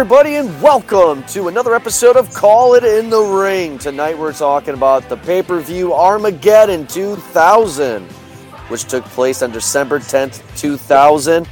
Everybody, 0.00 0.36
and 0.36 0.62
welcome 0.62 1.22
to 1.24 1.48
another 1.48 1.74
episode 1.74 2.16
of 2.16 2.32
Call 2.32 2.72
It 2.72 2.84
in 2.84 3.10
the 3.10 3.20
Ring. 3.20 3.76
Tonight, 3.76 4.16
we're 4.16 4.32
talking 4.32 4.72
about 4.72 5.06
the 5.10 5.18
pay 5.18 5.42
per 5.42 5.60
view 5.60 5.92
Armageddon 5.92 6.86
2000, 6.86 8.04
which 8.68 8.84
took 8.84 9.04
place 9.04 9.42
on 9.42 9.50
December 9.50 9.98
10th, 9.98 10.40
2000, 10.56 11.46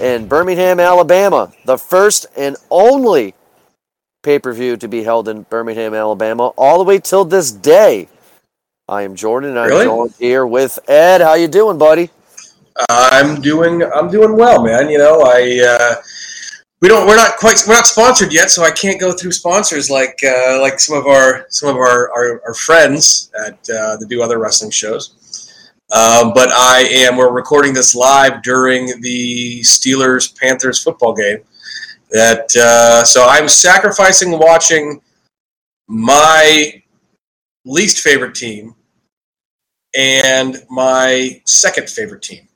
in 0.00 0.26
Birmingham, 0.26 0.80
Alabama. 0.80 1.52
The 1.64 1.78
first 1.78 2.26
and 2.36 2.56
only 2.70 3.36
pay 4.24 4.40
per 4.40 4.52
view 4.52 4.76
to 4.78 4.88
be 4.88 5.04
held 5.04 5.28
in 5.28 5.42
Birmingham, 5.42 5.94
Alabama, 5.94 6.48
all 6.56 6.78
the 6.78 6.84
way 6.84 6.98
till 6.98 7.24
this 7.24 7.52
day. 7.52 8.08
I 8.88 9.02
am 9.02 9.14
Jordan, 9.14 9.50
and 9.50 9.60
I'm 9.60 9.68
Really? 9.68 10.10
here 10.18 10.44
with 10.44 10.76
Ed. 10.90 11.20
How 11.20 11.34
you 11.34 11.46
doing, 11.46 11.78
buddy? 11.78 12.10
I'm 12.88 13.40
doing 13.40 13.84
I'm 13.94 14.10
doing 14.10 14.36
well, 14.36 14.64
man. 14.64 14.90
You 14.90 14.98
know, 14.98 15.20
I 15.20 15.60
uh, 15.64 15.94
we 16.82 16.88
don't 16.88 17.06
we're 17.06 17.16
not 17.16 17.36
quite 17.36 17.62
we're 17.66 17.74
not 17.74 17.86
sponsored 17.86 18.32
yet, 18.32 18.50
so 18.50 18.64
I 18.64 18.72
can't 18.72 19.00
go 19.00 19.12
through 19.12 19.32
sponsors 19.32 19.88
like 19.88 20.20
uh, 20.24 20.60
like 20.60 20.80
some 20.80 20.98
of 20.98 21.06
our 21.06 21.46
some 21.48 21.68
of 21.70 21.76
our 21.76 22.10
our, 22.12 22.42
our 22.44 22.54
friends 22.54 23.30
at 23.46 23.54
uh, 23.70 23.96
that 23.96 24.06
do 24.08 24.20
other 24.20 24.38
wrestling 24.38 24.72
shows. 24.72 25.16
Um, 25.92 26.32
but 26.34 26.50
I 26.50 26.80
am 26.90 27.16
we're 27.16 27.30
recording 27.30 27.72
this 27.72 27.94
live 27.94 28.42
during 28.42 29.00
the 29.00 29.60
Steelers 29.60 30.36
Panthers 30.38 30.82
football 30.82 31.14
game. 31.14 31.38
That 32.10 32.54
uh, 32.56 33.04
so 33.04 33.26
I'm 33.26 33.48
sacrificing 33.48 34.36
watching 34.38 35.00
my 35.86 36.82
least 37.64 38.00
favorite 38.00 38.34
team 38.34 38.74
and 39.96 40.64
my 40.68 41.40
second 41.44 41.88
favorite 41.88 42.22
team 42.22 42.48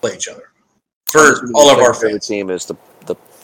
play 0.00 0.14
each 0.14 0.28
other 0.28 0.50
for 1.10 1.50
all 1.54 1.70
of 1.70 1.78
our 1.78 1.92
favorite 1.92 2.12
fans. 2.12 2.26
team 2.26 2.50
is 2.50 2.64
the, 2.64 2.76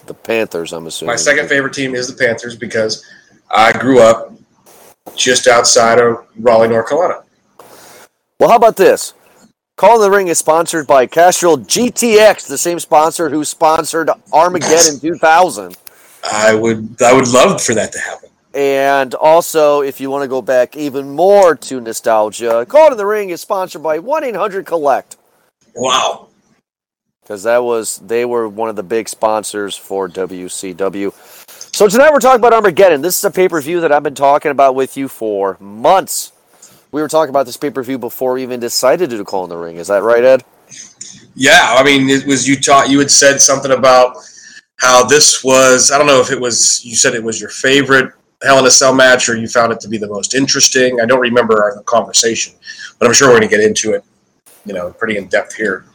the, 0.01 0.07
the 0.07 0.13
Panthers, 0.13 0.73
I'm 0.73 0.87
assuming. 0.87 1.13
My 1.13 1.17
second 1.17 1.47
favorite 1.47 1.73
team 1.73 1.95
is 1.95 2.07
the 2.07 2.15
Panthers 2.23 2.55
because 2.55 3.05
I 3.49 3.71
grew 3.77 4.01
up 4.01 4.33
just 5.15 5.47
outside 5.47 5.99
of 5.99 6.27
Raleigh, 6.37 6.69
North 6.69 6.89
Carolina. 6.89 7.23
Well, 8.39 8.49
how 8.49 8.55
about 8.55 8.77
this? 8.77 9.13
Call 9.77 9.95
in 9.95 10.01
the 10.01 10.15
Ring 10.15 10.27
is 10.27 10.37
sponsored 10.37 10.85
by 10.85 11.07
Castrol 11.07 11.57
GTX, 11.57 12.47
the 12.47 12.57
same 12.57 12.79
sponsor 12.79 13.29
who 13.29 13.43
sponsored 13.43 14.09
Armageddon 14.31 14.99
2000. 14.99 15.75
I 16.23 16.53
would 16.53 17.01
I 17.01 17.13
would 17.13 17.27
love 17.29 17.61
for 17.61 17.73
that 17.73 17.91
to 17.93 17.99
happen. 17.99 18.29
And 18.53 19.15
also, 19.15 19.81
if 19.81 20.01
you 20.01 20.09
want 20.09 20.23
to 20.23 20.27
go 20.27 20.41
back 20.41 20.75
even 20.75 21.09
more 21.09 21.55
to 21.55 21.79
nostalgia, 21.79 22.65
Call 22.67 22.91
in 22.91 22.97
the 22.97 23.05
Ring 23.05 23.29
is 23.29 23.41
sponsored 23.41 23.81
by 23.81 23.97
1 23.97 24.23
800 24.25 24.65
Collect. 24.65 25.17
Wow. 25.75 26.27
Because 27.21 27.43
that 27.43 27.63
was, 27.63 27.97
they 27.99 28.25
were 28.25 28.49
one 28.49 28.69
of 28.69 28.75
the 28.75 28.83
big 28.83 29.07
sponsors 29.07 29.75
for 29.75 30.09
WCW. 30.09 31.13
So 31.73 31.87
tonight 31.87 32.11
we're 32.11 32.19
talking 32.19 32.39
about 32.39 32.53
Armageddon. 32.53 33.01
This 33.01 33.17
is 33.17 33.23
a 33.23 33.31
pay 33.31 33.47
per 33.47 33.61
view 33.61 33.79
that 33.81 33.91
I've 33.91 34.03
been 34.03 34.15
talking 34.15 34.51
about 34.51 34.75
with 34.75 34.97
you 34.97 35.07
for 35.07 35.57
months. 35.59 36.33
We 36.91 37.01
were 37.01 37.07
talking 37.07 37.29
about 37.29 37.45
this 37.45 37.57
pay 37.57 37.69
per 37.69 37.83
view 37.83 37.97
before 37.97 38.33
we 38.33 38.43
even 38.43 38.59
decided 38.59 39.09
to 39.11 39.17
do 39.17 39.23
Call 39.23 39.45
in 39.45 39.49
the 39.49 39.57
Ring. 39.57 39.77
Is 39.77 39.87
that 39.87 40.03
right, 40.03 40.23
Ed? 40.23 40.43
Yeah, 41.35 41.75
I 41.77 41.83
mean, 41.83 42.09
it 42.09 42.25
was 42.25 42.47
you 42.47 42.59
taught 42.59 42.89
you 42.89 42.99
had 42.99 43.09
said 43.09 43.39
something 43.39 43.71
about 43.71 44.17
how 44.77 45.05
this 45.05 45.43
was. 45.43 45.91
I 45.91 45.97
don't 45.97 46.07
know 46.07 46.19
if 46.19 46.31
it 46.31 46.39
was 46.39 46.83
you 46.83 46.95
said 46.95 47.13
it 47.13 47.23
was 47.23 47.39
your 47.39 47.49
favorite 47.49 48.13
Hell 48.43 48.59
in 48.59 48.65
a 48.65 48.71
Cell 48.71 48.93
match 48.93 49.29
or 49.29 49.37
you 49.37 49.47
found 49.47 49.71
it 49.71 49.79
to 49.81 49.87
be 49.87 49.97
the 49.97 50.07
most 50.07 50.33
interesting. 50.33 50.99
I 50.99 51.05
don't 51.05 51.19
remember 51.19 51.63
our 51.63 51.81
conversation, 51.83 52.55
but 52.99 53.07
I'm 53.07 53.13
sure 53.13 53.29
we're 53.29 53.39
going 53.39 53.49
to 53.49 53.55
get 53.55 53.63
into 53.63 53.93
it. 53.93 54.03
You 54.65 54.73
know, 54.73 54.91
pretty 54.91 55.17
in 55.17 55.27
depth 55.27 55.55
here. 55.55 55.85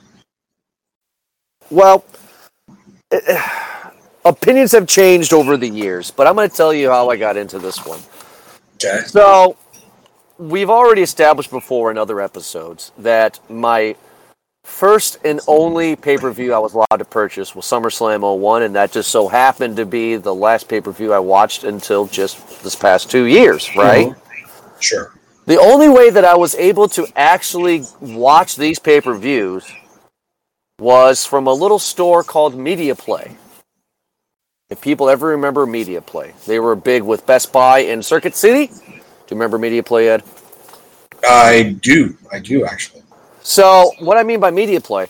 Well, 1.71 2.04
eh, 3.10 3.43
opinions 4.25 4.72
have 4.72 4.87
changed 4.87 5.32
over 5.32 5.56
the 5.56 5.69
years, 5.69 6.10
but 6.10 6.27
I'm 6.27 6.34
going 6.34 6.49
to 6.49 6.56
tell 6.56 6.72
you 6.72 6.91
how 6.91 7.10
I 7.10 7.16
got 7.16 7.37
into 7.37 7.59
this 7.59 7.84
one. 7.84 8.00
Okay. 8.77 9.06
So, 9.06 9.56
we've 10.38 10.71
already 10.71 11.03
established 11.03 11.50
before 11.50 11.91
in 11.91 11.99
other 11.99 12.21
episodes 12.21 12.93
that 12.99 13.41
my 13.49 13.97
first 14.65 15.19
and 15.25 15.41
only 15.47 15.97
pay 15.97 16.19
per 16.19 16.31
view 16.31 16.53
I 16.53 16.59
was 16.59 16.75
allowed 16.75 16.99
to 16.99 17.04
purchase 17.04 17.54
was 17.54 17.65
SummerSlam 17.65 18.38
01, 18.38 18.62
and 18.62 18.75
that 18.75 18.93
just 18.93 19.10
so 19.10 19.28
happened 19.28 19.77
to 19.77 19.87
be 19.87 20.16
the 20.16 20.34
last 20.34 20.69
pay 20.69 20.81
per 20.81 20.91
view 20.93 21.12
I 21.12 21.19
watched 21.21 21.65
until 21.65 22.06
just 22.06 22.62
this 22.62 22.75
past 22.75 23.10
two 23.10 23.25
years, 23.25 23.75
right? 23.77 24.12
Sure. 24.81 25.12
The 25.47 25.59
only 25.59 25.88
way 25.88 26.10
that 26.10 26.25
I 26.25 26.34
was 26.34 26.56
able 26.56 26.88
to 26.91 27.06
actually 27.15 27.84
watch 28.00 28.56
these 28.56 28.78
pay 28.78 29.00
per 29.00 29.15
views 29.15 29.65
was 30.78 31.25
from 31.25 31.47
a 31.47 31.53
little 31.53 31.78
store 31.78 32.22
called 32.22 32.54
Media 32.54 32.94
Play. 32.94 33.37
If 34.69 34.81
people 34.82 35.09
ever 35.09 35.28
remember 35.28 35.64
Media 35.64 36.03
Play, 36.03 36.34
they 36.47 36.60
were 36.60 36.76
big 36.76 37.03
with 37.03 37.25
Best 37.25 37.50
Buy 37.50 37.78
in 37.78 38.03
Circuit 38.03 38.34
City. 38.34 38.66
Do 38.66 38.75
you 38.75 39.03
remember 39.31 39.56
Media 39.56 39.82
Play, 39.82 40.10
Ed? 40.10 40.22
I 41.26 41.78
do. 41.81 42.16
I 42.31 42.41
do 42.41 42.66
actually. 42.66 43.03
So, 43.42 43.92
what 44.00 44.19
I 44.19 44.22
mean 44.22 44.38
by 44.38 44.50
Media 44.50 44.81
Play 44.81 45.06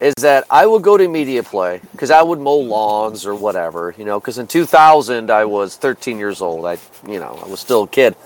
is 0.00 0.14
that 0.20 0.44
I 0.50 0.66
would 0.66 0.82
go 0.82 0.96
to 0.96 1.06
Media 1.08 1.42
Play 1.42 1.80
because 1.92 2.10
I 2.10 2.22
would 2.22 2.38
mow 2.38 2.56
lawns 2.56 3.26
or 3.26 3.34
whatever, 3.34 3.94
you 3.98 4.04
know, 4.04 4.18
because 4.18 4.38
in 4.38 4.46
2000 4.46 5.30
I 5.30 5.44
was 5.44 5.76
13 5.76 6.18
years 6.18 6.40
old. 6.40 6.64
I, 6.64 6.78
you 7.06 7.18
know, 7.18 7.38
I 7.44 7.48
was 7.48 7.60
still 7.60 7.82
a 7.82 7.88
kid. 7.88 8.16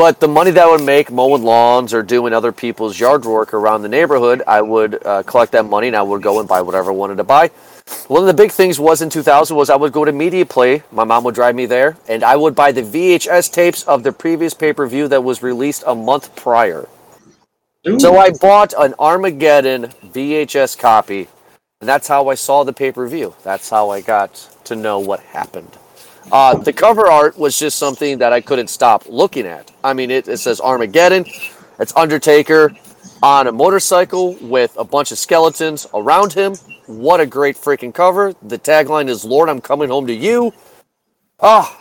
But 0.00 0.18
the 0.18 0.28
money 0.28 0.50
that 0.52 0.64
I 0.64 0.70
would 0.70 0.80
make 0.80 1.10
mowing 1.10 1.42
lawns 1.42 1.92
or 1.92 2.02
doing 2.02 2.32
other 2.32 2.52
people's 2.52 2.98
yard 2.98 3.26
work 3.26 3.52
around 3.52 3.82
the 3.82 3.88
neighborhood, 3.90 4.42
I 4.46 4.62
would 4.62 5.06
uh, 5.06 5.22
collect 5.24 5.52
that 5.52 5.66
money 5.66 5.88
and 5.88 5.94
I 5.94 6.00
would 6.00 6.22
go 6.22 6.40
and 6.40 6.48
buy 6.48 6.62
whatever 6.62 6.90
I 6.90 6.94
wanted 6.94 7.16
to 7.16 7.24
buy. 7.24 7.48
One 8.08 8.22
of 8.22 8.26
the 8.26 8.32
big 8.32 8.50
things 8.50 8.80
was 8.80 9.02
in 9.02 9.10
2000 9.10 9.54
was 9.54 9.68
I 9.68 9.76
would 9.76 9.92
go 9.92 10.06
to 10.06 10.12
Media 10.12 10.46
Play. 10.46 10.82
My 10.90 11.04
mom 11.04 11.24
would 11.24 11.34
drive 11.34 11.54
me 11.54 11.66
there, 11.66 11.98
and 12.08 12.24
I 12.24 12.34
would 12.34 12.54
buy 12.54 12.72
the 12.72 12.80
VHS 12.80 13.52
tapes 13.52 13.82
of 13.82 14.02
the 14.02 14.10
previous 14.10 14.54
pay 14.54 14.72
per 14.72 14.86
view 14.86 15.06
that 15.08 15.22
was 15.22 15.42
released 15.42 15.84
a 15.86 15.94
month 15.94 16.34
prior. 16.34 16.88
Ooh. 17.86 18.00
So 18.00 18.16
I 18.16 18.30
bought 18.30 18.72
an 18.78 18.94
Armageddon 18.98 19.88
VHS 20.14 20.78
copy, 20.78 21.28
and 21.82 21.86
that's 21.86 22.08
how 22.08 22.28
I 22.28 22.36
saw 22.36 22.64
the 22.64 22.72
pay 22.72 22.90
per 22.90 23.06
view. 23.06 23.34
That's 23.44 23.68
how 23.68 23.90
I 23.90 24.00
got 24.00 24.48
to 24.64 24.76
know 24.76 24.98
what 24.98 25.20
happened. 25.20 25.76
Uh, 26.32 26.56
the 26.56 26.72
cover 26.72 27.06
art 27.06 27.38
was 27.38 27.58
just 27.58 27.78
something 27.78 28.18
that 28.18 28.32
I 28.32 28.40
couldn't 28.40 28.68
stop 28.68 29.04
looking 29.08 29.46
at. 29.46 29.72
I 29.82 29.94
mean, 29.94 30.10
it, 30.10 30.28
it 30.28 30.38
says 30.38 30.60
Armageddon. 30.60 31.24
It's 31.78 31.94
Undertaker 31.96 32.72
on 33.22 33.46
a 33.46 33.52
motorcycle 33.52 34.34
with 34.40 34.74
a 34.78 34.84
bunch 34.84 35.12
of 35.12 35.18
skeletons 35.18 35.86
around 35.94 36.32
him. 36.32 36.54
What 36.86 37.20
a 37.20 37.26
great 37.26 37.56
freaking 37.56 37.94
cover. 37.94 38.34
The 38.42 38.58
tagline 38.58 39.08
is 39.08 39.24
Lord, 39.24 39.48
I'm 39.48 39.60
coming 39.60 39.88
home 39.88 40.06
to 40.06 40.14
you. 40.14 40.52
Ah, 41.40 41.78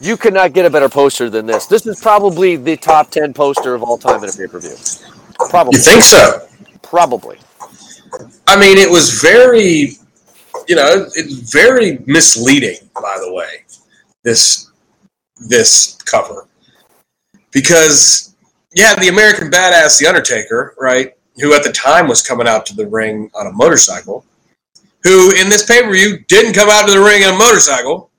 you 0.00 0.16
could 0.16 0.34
not 0.34 0.52
get 0.52 0.66
a 0.66 0.70
better 0.70 0.88
poster 0.88 1.30
than 1.30 1.46
this. 1.46 1.66
This 1.66 1.86
is 1.86 2.00
probably 2.00 2.56
the 2.56 2.76
top 2.76 3.10
10 3.10 3.32
poster 3.34 3.74
of 3.74 3.82
all 3.82 3.98
time 3.98 4.22
in 4.22 4.30
a 4.30 4.32
pay 4.32 4.46
per 4.46 4.60
view. 4.60 4.76
Probably. 5.50 5.78
You 5.78 5.82
think 5.82 6.02
so? 6.02 6.46
Probably. 6.82 7.38
I 8.46 8.58
mean, 8.58 8.78
it 8.78 8.90
was 8.90 9.20
very, 9.20 9.92
you 10.68 10.76
know, 10.76 11.06
it's 11.14 11.52
very 11.52 11.98
misleading. 12.06 12.78
By 12.94 13.18
the 13.20 13.32
way, 13.32 13.64
this 14.22 14.70
this 15.48 15.96
cover 16.02 16.48
because 17.56 18.34
yeah, 18.74 18.94
the 18.96 19.08
American 19.08 19.50
Badass, 19.50 19.98
the 19.98 20.06
Undertaker, 20.06 20.74
right, 20.78 21.14
who 21.40 21.54
at 21.54 21.64
the 21.64 21.72
time 21.72 22.06
was 22.06 22.20
coming 22.20 22.46
out 22.46 22.66
to 22.66 22.76
the 22.76 22.86
ring 22.86 23.30
on 23.34 23.46
a 23.46 23.52
motorcycle, 23.52 24.26
who 25.02 25.30
in 25.34 25.48
this 25.48 25.64
pay 25.64 25.82
per 25.82 25.90
view 25.90 26.18
didn't 26.28 26.52
come 26.52 26.68
out 26.68 26.86
to 26.86 26.92
the 26.92 27.00
ring 27.00 27.24
on 27.24 27.34
a 27.34 27.38
motorcycle, 27.38 28.10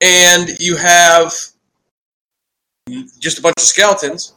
and 0.00 0.58
you 0.58 0.76
have 0.76 1.32
just 3.20 3.38
a 3.38 3.42
bunch 3.42 3.54
of 3.58 3.62
skeletons. 3.62 4.34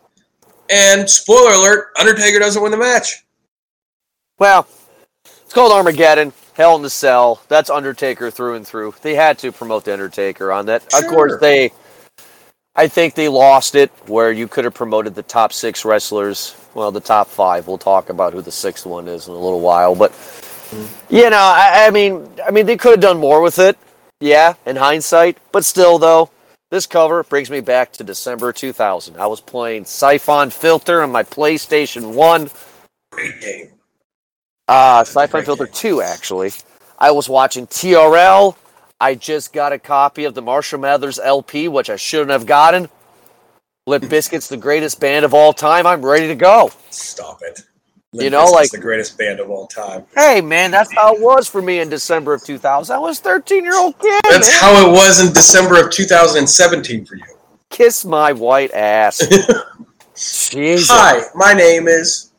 And 0.70 1.10
spoiler 1.10 1.54
alert: 1.54 1.88
Undertaker 2.00 2.38
doesn't 2.38 2.62
win 2.62 2.72
the 2.72 2.78
match. 2.78 3.26
Well, 4.38 4.68
it's 5.26 5.54
called 5.54 5.72
Armageddon. 5.72 6.34
Hell 6.62 6.76
in 6.76 6.84
the 6.84 6.92
Cell. 6.92 7.42
That's 7.48 7.72
Undertaker 7.72 8.30
through 8.30 8.54
and 8.54 8.68
through. 8.68 8.94
They 9.02 9.16
had 9.16 9.40
to 9.40 9.52
promote 9.52 9.84
the 9.84 9.94
Undertaker 9.94 10.52
on 10.52 10.68
that. 10.68 10.94
Of 10.94 11.08
course, 11.08 11.42
they. 11.42 11.72
I 12.76 12.88
think 12.88 13.16
they 13.16 13.30
lost 13.30 13.74
it 13.74 13.90
where 14.06 14.32
you 14.32 14.48
could 14.48 14.66
have 14.66 14.76
promoted 14.76 15.16
the 15.16 15.24
top 15.24 15.54
six 15.54 15.84
wrestlers. 15.84 16.56
Well, 16.76 16.92
the 16.92 17.00
top 17.00 17.30
five. 17.30 17.68
We'll 17.68 17.80
talk 17.80 18.10
about 18.10 18.34
who 18.34 18.44
the 18.44 18.52
sixth 18.52 18.86
one 18.86 19.08
is 19.08 19.28
in 19.28 19.34
a 19.34 19.38
little 19.38 19.60
while. 19.60 19.96
But 19.96 20.12
mm-hmm. 20.12 21.16
you 21.16 21.32
know, 21.32 21.38
I, 21.38 21.88
I 21.88 21.90
mean, 21.90 22.30
I 22.46 22.52
mean, 22.52 22.68
they 22.68 22.78
could 22.78 22.92
have 22.92 23.00
done 23.00 23.18
more 23.18 23.42
with 23.42 23.58
it. 23.58 23.76
Yeah, 24.20 24.54
in 24.68 24.76
hindsight. 24.76 25.40
But 25.52 25.66
still, 25.66 25.98
though, 25.98 26.30
this 26.70 26.86
cover 26.86 27.24
brings 27.24 27.50
me 27.50 27.62
back 27.62 27.92
to 27.94 28.04
December 28.04 28.54
2000. 28.54 29.18
I 29.18 29.26
was 29.26 29.42
playing 29.42 29.86
Siphon 29.86 30.52
Filter 30.52 31.02
on 31.02 31.12
my 31.12 31.24
PlayStation 31.24 32.14
One. 32.14 32.52
Great 33.12 33.42
game. 33.42 33.72
Uh, 34.68 35.04
Siphon 35.04 35.44
Filter 35.44 35.68
2, 35.68 36.02
actually. 36.02 36.52
I 36.98 37.12
was 37.12 37.28
watching 37.28 37.68
TRL. 37.68 38.56
I 39.00 39.16
just 39.16 39.54
got 39.54 39.74
a 39.74 39.80
copy 39.80 40.26
of 40.26 40.36
the 40.36 40.42
Marshall 40.42 40.80
Mathers 40.80 41.20
LP, 41.20 41.68
which 41.68 41.90
I 41.90 41.96
shouldn't 41.96 42.30
have 42.30 42.46
gotten. 42.46 42.88
Limp 43.88 44.04
Bizkit's 44.10 44.48
the 44.48 44.58
greatest 44.58 45.00
band 45.00 45.26
of 45.26 45.34
all 45.34 45.54
time. 45.54 45.88
I'm 45.88 46.06
ready 46.06 46.28
to 46.28 46.36
go. 46.36 46.72
Stop 46.92 47.42
it. 47.42 47.62
You 48.14 48.30
know, 48.30 48.44
Bizkit's 48.46 48.52
like- 48.52 48.72
the 48.72 48.78
greatest 48.78 49.18
band 49.18 49.40
of 49.40 49.50
all 49.50 49.68
time. 49.68 50.06
Hey, 50.16 50.42
man, 50.42 50.70
that's 50.70 50.94
how 50.94 51.16
it 51.16 51.22
was 51.22 51.48
for 51.48 51.62
me 51.62 51.80
in 51.80 51.90
December 51.90 52.34
of 52.34 52.44
2000. 52.44 52.96
I 52.96 53.00
was 53.00 53.20
13 53.20 53.64
year 53.64 53.76
old 53.78 53.98
kid. 54.00 54.22
That's 54.30 54.50
man. 54.50 54.60
how 54.60 54.88
it 54.88 54.92
was 54.92 55.26
in 55.26 55.34
December 55.34 55.84
of 55.84 55.92
2017 55.92 57.06
for 57.06 57.16
you. 57.16 57.24
Kiss 57.70 58.06
my 58.06 58.34
white 58.34 58.72
ass. 58.74 59.20
Jesus. 60.16 60.90
Hi, 60.92 61.22
my 61.36 61.54
name 61.54 61.88
is 61.88 62.31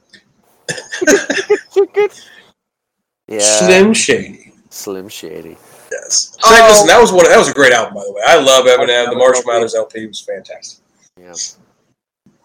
Yeah. 3.28 3.38
Slim 3.40 3.94
Shady. 3.94 4.52
Slim 4.68 5.08
Shady. 5.08 5.56
Yes. 5.90 6.36
Oh. 6.44 6.68
Listen, 6.68 6.86
that 6.86 7.00
was 7.00 7.12
one. 7.12 7.24
That 7.24 7.38
was 7.38 7.48
a 7.48 7.54
great 7.54 7.72
album, 7.72 7.94
by 7.94 8.04
the 8.04 8.12
way. 8.12 8.22
I 8.26 8.38
love 8.38 8.66
Eminem. 8.66 9.10
The 9.10 9.16
Marshall 9.16 9.44
Mathers 9.46 9.74
LP 9.74 10.06
was 10.06 10.20
fantastic. 10.20 10.84
Yeah. 11.18 11.34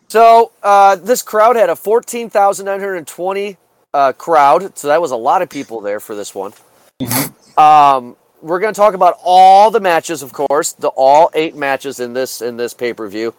So 0.10 0.52
uh, 0.64 0.96
this 0.96 1.22
crowd 1.22 1.56
had 1.56 1.70
a 1.70 1.76
14,920 1.76 3.58
uh, 3.94 4.14
crowd. 4.14 4.78
So 4.78 4.88
that 4.88 5.02
was 5.02 5.12
a 5.12 5.16
lot 5.16 5.42
of 5.42 5.50
people 5.50 5.82
there 5.82 6.00
for 6.00 6.16
this 6.16 6.34
one. 6.34 6.54
Um, 7.58 8.16
we're 8.42 8.60
going 8.60 8.74
to 8.74 8.78
talk 8.78 8.94
about 8.94 9.18
all 9.24 9.72
the 9.72 9.80
matches, 9.80 10.22
of 10.22 10.32
course, 10.32 10.74
the 10.74 10.90
all 10.90 11.30
eight 11.34 11.56
matches 11.56 12.00
in 12.00 12.14
this 12.14 12.42
in 12.42 12.56
this 12.56 12.74
pay 12.74 12.94
per 12.94 13.08
view. 13.08 13.34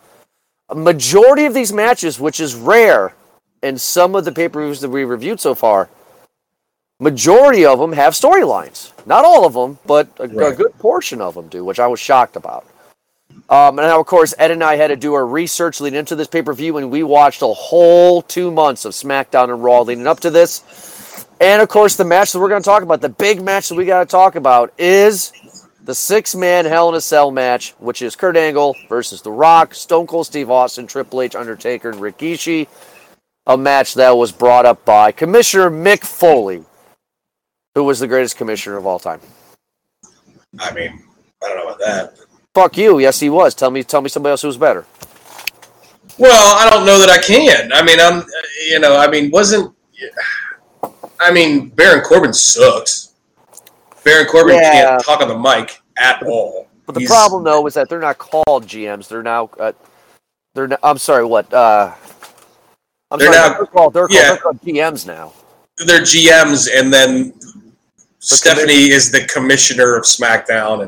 A 0.71 0.75
majority 0.75 1.47
of 1.47 1.55
these 1.55 1.73
matches, 1.73 2.21
which 2.21 2.41
is 2.41 2.55
rare 2.55 3.15
in 3.63 3.79
some 3.79 4.15
of 4.15 4.25
the 4.25 4.33
pay 4.33 4.49
per 4.49 4.65
views 4.65 4.81
that 4.81 4.91
we 4.91 5.05
reviewed 5.05 5.41
so 5.41 5.55
far, 5.55 5.89
majority 7.01 7.65
of 7.65 7.79
them 7.79 7.93
have 7.93 8.13
storylines. 8.13 8.93
Not 9.07 9.25
all 9.25 9.47
of 9.47 9.55
them, 9.55 9.79
but 9.87 10.09
a, 10.19 10.25
a 10.25 10.55
good 10.55 10.79
portion 10.79 11.21
of 11.21 11.35
them 11.35 11.49
do, 11.49 11.65
which 11.65 11.79
I 11.79 11.87
was 11.87 12.01
shocked 12.01 12.37
about. 12.37 12.67
Um, 13.51 13.79
and 13.79 13.89
now, 13.89 14.01
of 14.01 14.07
course, 14.07 14.35
Ed 14.39 14.51
and 14.51 14.63
I 14.63 14.77
had 14.77 14.89
to 14.89 14.97
do 14.97 15.15
our 15.15 15.27
research 15.27 15.81
leading 15.81 15.99
into 15.99 16.17
this 16.17 16.29
pay 16.29 16.43
per 16.43 16.53
view, 16.53 16.77
and 16.77 16.91
we 16.91 17.03
watched 17.03 17.43
a 17.43 17.47
whole 17.47 18.23
two 18.23 18.51
months 18.51 18.85
of 18.85 18.93
SmackDown 18.93 19.53
and 19.53 19.63
Raw 19.63 19.83
leading 19.83 20.07
up 20.07 20.21
to 20.21 20.31
this. 20.31 21.27
And 21.41 21.63
of 21.63 21.69
course, 21.69 21.97
the 21.97 22.05
match 22.05 22.33
that 22.33 22.41
we're 22.41 22.49
going 22.49 22.63
to 22.63 22.67
talk 22.67 22.83
about, 22.83 23.01
the 23.01 23.09
big 23.09 23.41
match 23.41 23.69
that 23.69 23.77
we 23.77 23.85
got 23.85 24.01
to 24.01 24.11
talk 24.11 24.35
about, 24.35 24.75
is 24.77 25.33
the 25.85 25.95
six 25.95 26.35
man 26.35 26.67
Hell 26.67 26.91
in 26.91 26.95
a 26.95 27.01
Cell 27.01 27.31
match, 27.31 27.73
which 27.79 28.03
is 28.03 28.17
Kurt 28.17 28.37
Angle 28.37 28.77
versus 28.89 29.23
The 29.23 29.31
Rock, 29.31 29.75
Stone 29.75 30.09
Cold 30.09 30.27
Steve 30.27 30.51
Austin, 30.51 30.87
Triple 30.87 31.23
H, 31.23 31.35
Undertaker, 31.35 31.91
and 31.91 32.01
Rikishi. 32.01 32.67
A 33.49 33.57
match 33.57 33.95
that 33.95 34.11
was 34.11 34.31
brought 34.31 34.67
up 34.67 34.85
by 34.85 35.11
Commissioner 35.11 35.71
Mick 35.71 36.05
Foley, 36.05 36.65
who 37.75 37.85
was 37.85 37.99
the 37.99 38.07
greatest 38.07 38.37
commissioner 38.37 38.77
of 38.77 38.87
all 38.87 38.99
time. 38.99 39.21
I 40.59 40.73
mean, 40.73 41.03
I 41.43 41.49
don't 41.49 41.57
know 41.57 41.65
about 41.65 41.79
that. 41.81 42.19
Fuck 42.55 42.77
you. 42.77 42.99
Yes, 42.99 43.19
he 43.21 43.31
was. 43.31 43.55
Tell 43.55 43.71
me, 43.71 43.83
tell 43.83 44.03
me 44.03 44.09
somebody 44.11 44.33
else 44.33 44.43
who 44.43 44.49
was 44.49 44.59
better. 44.59 44.85
Well, 46.19 46.59
I 46.59 46.69
don't 46.69 46.85
know 46.85 46.99
that 46.99 47.09
I 47.09 47.19
can. 47.19 47.73
I 47.73 47.83
mean, 47.83 47.99
I'm, 48.01 48.25
you 48.69 48.81
know, 48.81 48.97
I 48.99 49.09
mean, 49.09 49.31
wasn't, 49.31 49.75
I 51.21 51.31
mean, 51.33 51.69
Baron 51.71 52.03
Corbin 52.05 52.33
sucks. 52.35 53.15
Baron 54.05 54.27
Corbin 54.27 54.57
Yeah. 54.57 54.73
can't 54.73 55.05
talk 55.05 55.21
on 55.23 55.29
the 55.29 55.39
mic 55.39 55.81
at 55.97 56.23
all. 56.25 56.69
But 56.87 56.95
the 56.95 57.01
He's- 57.01 57.11
problem, 57.11 57.45
though, 57.45 57.67
is 57.67 57.75
that 57.75 57.89
they're 57.89 57.99
not 58.01 58.19
called 58.19 58.67
GMs. 58.67 59.09
They're 59.09 59.23
now, 59.23 59.51
uh, 59.59 59.73
they're. 60.55 60.69
Not, 60.69 60.81
I'm 60.83 60.99
sorry. 60.99 61.25
What? 61.25 61.53
Uh, 61.53 61.93
I'm 63.11 63.19
They're 63.19 63.33
sorry. 63.33 63.49
now- 63.51 63.57
they're 63.57 63.67
called. 63.67 63.95
They're 63.95 64.07
called, 64.09 64.13
yeah. 64.19 64.29
they're 64.29 64.37
called 64.39 64.61
GMs 64.63 65.07
now. 65.07 65.33
they're 65.87 66.01
GMs, 66.01 66.69
and 66.75 66.93
then 66.93 67.33
Stephanie 68.19 68.91
is 68.91 69.11
the 69.11 69.25
commissioner 69.27 69.95
of 69.97 70.05
SmackDown, 70.05 70.83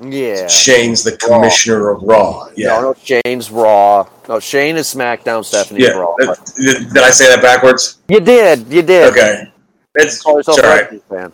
and 0.00 0.12
Yeah. 0.12 0.48
Shane's 0.48 1.02
the 1.04 1.16
commissioner 1.16 1.90
of 1.90 2.02
Raw. 2.02 2.48
Yeah. 2.56 2.68
No, 2.68 2.80
no. 2.92 2.94
Shane's 3.02 3.50
Raw. 3.50 4.06
No, 4.28 4.40
Shane 4.40 4.76
is 4.76 4.92
SmackDown. 4.92 5.44
Stephanie 5.44 5.82
yeah. 5.84 5.90
Raw. 5.90 6.14
Did, 6.18 6.92
did 6.92 6.98
I 6.98 7.10
say 7.10 7.28
that 7.28 7.40
backwards? 7.40 7.98
You 8.08 8.18
did. 8.20 8.66
You 8.68 8.82
did. 8.82 9.12
Okay. 9.12 9.52
It's, 9.94 10.20
Call 10.22 10.38
it's 10.38 10.48
yourself 10.48 10.66
all 10.66 10.76
right. 10.76 11.02
fan. 11.08 11.32